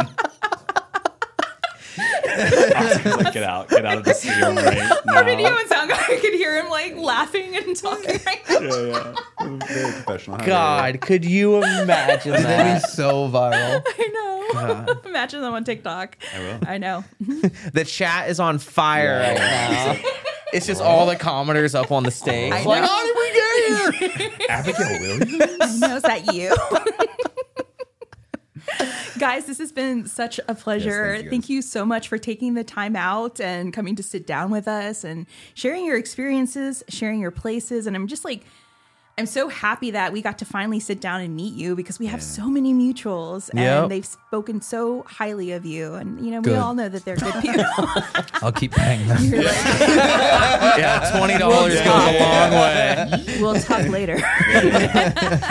[2.26, 3.68] Oscar's like, get out.
[3.68, 5.14] Get out of the studio right now.
[5.14, 8.60] Our video and sound guy I could hear him like laughing and talking right now.
[8.60, 9.56] Yeah, yeah.
[9.66, 10.38] Very professional.
[10.38, 13.82] How God, could you imagine That'd be so viral.
[13.86, 15.00] I know.
[15.06, 16.16] Imagine them on TikTok.
[16.34, 16.58] I will.
[16.66, 17.04] I know.
[17.72, 19.96] The chat is on fire right now.
[20.52, 22.52] It's just all the commenters up on the stage.
[22.52, 22.86] I Like, know.
[22.86, 24.46] how did we get here?
[24.48, 25.42] Abigail Williams?
[25.60, 26.54] I know, is that you?
[29.18, 31.14] Guys, this has been such a pleasure.
[31.14, 34.26] thank you, thank you so much for taking the time out and coming to sit
[34.26, 37.86] down with us and sharing your experiences, sharing your places.
[37.86, 38.44] And I'm just like,
[39.16, 42.06] I'm so happy that we got to finally sit down and meet you because we
[42.06, 43.88] have so many mutuals and Yep.
[43.88, 45.94] they've spoken so highly of you.
[45.94, 47.64] And, you know, we all know that they're good people.
[48.42, 49.22] I'll keep paying them.
[49.22, 49.54] You're like,
[50.78, 53.24] Yeah, twenty dollars goes a long way.
[53.40, 54.16] we'll talk later.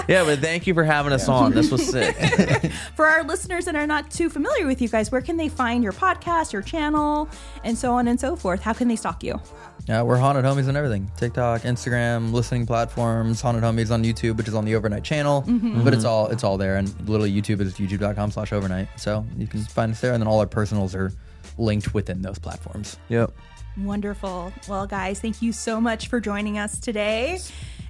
[0.09, 1.53] Yeah, but thank you for having us on.
[1.53, 2.15] This was sick.
[2.95, 5.83] For our listeners that are not too familiar with you guys, where can they find
[5.83, 7.29] your podcast, your channel,
[7.63, 8.61] and so on and so forth?
[8.61, 9.39] How can they stalk you?
[9.87, 11.11] Yeah, we're haunted homies and everything.
[11.17, 15.41] TikTok, Instagram, listening platforms, haunted homies on YouTube, which is on the overnight channel.
[15.41, 15.83] Mm-hmm.
[15.83, 16.77] But it's all it's all there.
[16.77, 18.87] And literally YouTube is youtube.com slash overnight.
[18.97, 21.11] So you can find us there and then all our personals are
[21.57, 22.97] linked within those platforms.
[23.09, 23.33] Yep.
[23.77, 24.53] Wonderful.
[24.69, 27.39] Well, guys, thank you so much for joining us today.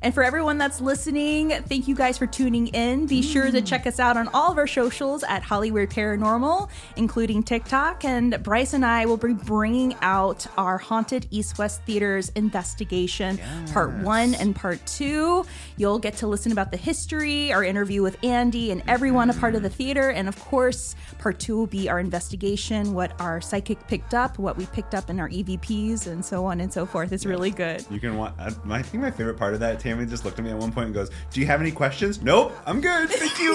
[0.03, 3.07] And for everyone that's listening, thank you guys for tuning in.
[3.07, 7.41] Be sure to check us out on all of our socials at Hollywood Paranormal, including
[7.41, 8.03] TikTok.
[8.03, 13.39] And Bryce and I will be bringing out our Haunted East West Theaters investigation,
[13.71, 15.45] part one and part two.
[15.77, 19.55] You'll get to listen about the history, our interview with Andy, and everyone a part
[19.55, 20.09] of the theater.
[20.11, 24.55] And of course, part two will be our investigation, what our psychic picked up, what
[24.57, 27.11] we picked up in our EVPs, and so on and so forth.
[27.11, 27.85] It's really good.
[27.89, 28.33] You can watch.
[28.39, 30.57] Uh, I, I think my favorite part of that, Tammy just looked at me at
[30.57, 33.09] one point and goes, "Do you have any questions?" Nope, I'm good.
[33.09, 33.53] Thank you.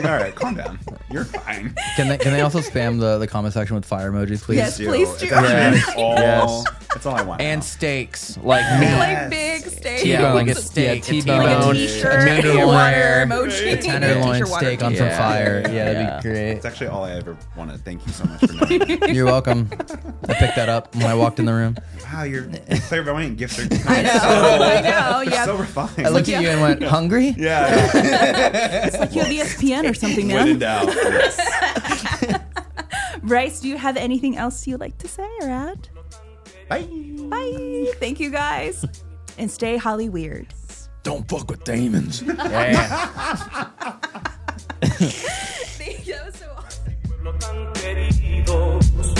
[0.04, 0.78] All right, calm down.
[1.10, 1.74] You're fine.
[1.96, 4.56] Can they can they also spam the, the comment section with fire emojis, please?
[4.56, 4.76] Yes.
[4.78, 5.26] Please do.
[5.26, 5.94] It's Yes.
[5.96, 6.14] all.
[6.14, 6.64] Yes.
[6.92, 7.40] That's all I want.
[7.40, 7.64] And now.
[7.64, 8.90] steaks like meat.
[8.96, 10.04] Like big steak.
[10.04, 11.38] Yeah, like a Yeah, steak, a T-bone.
[11.38, 11.74] Like a T-bone.
[11.74, 13.80] t-shirt, a medium water rare, emoji.
[13.80, 14.98] tenderloin T-shirt, steak on emoji.
[14.98, 15.62] some fire.
[15.66, 15.92] Yeah, Yeah.
[15.92, 16.50] that'd be great.
[16.52, 17.84] It's actually all I ever wanted.
[17.84, 19.02] thank you so much for knowing.
[19.14, 19.68] You're welcome.
[20.28, 21.76] I picked that up when I walked in the room.
[22.12, 22.44] wow, your
[22.88, 24.10] clairvoyant gifts are I know.
[24.12, 25.20] I know.
[25.30, 25.44] Yeah.
[25.44, 26.06] so refined.
[26.06, 30.28] I looked at you and went, "Hungry?" yeah, It's like you have ESPN or something,
[30.28, 30.86] when in man.
[30.86, 30.86] doubt.
[30.88, 32.40] Yes.
[33.22, 35.88] Bryce, do you have anything else you'd like to say or add?
[36.68, 36.82] Bye.
[37.28, 37.92] Bye.
[38.00, 38.84] Thank you guys.
[39.38, 40.46] And stay Holly Weird.
[41.02, 42.22] Don't fuck with demons.
[42.50, 42.86] Yeah.
[44.82, 46.14] Thank you.
[46.14, 46.46] That was so
[48.98, 49.19] awesome.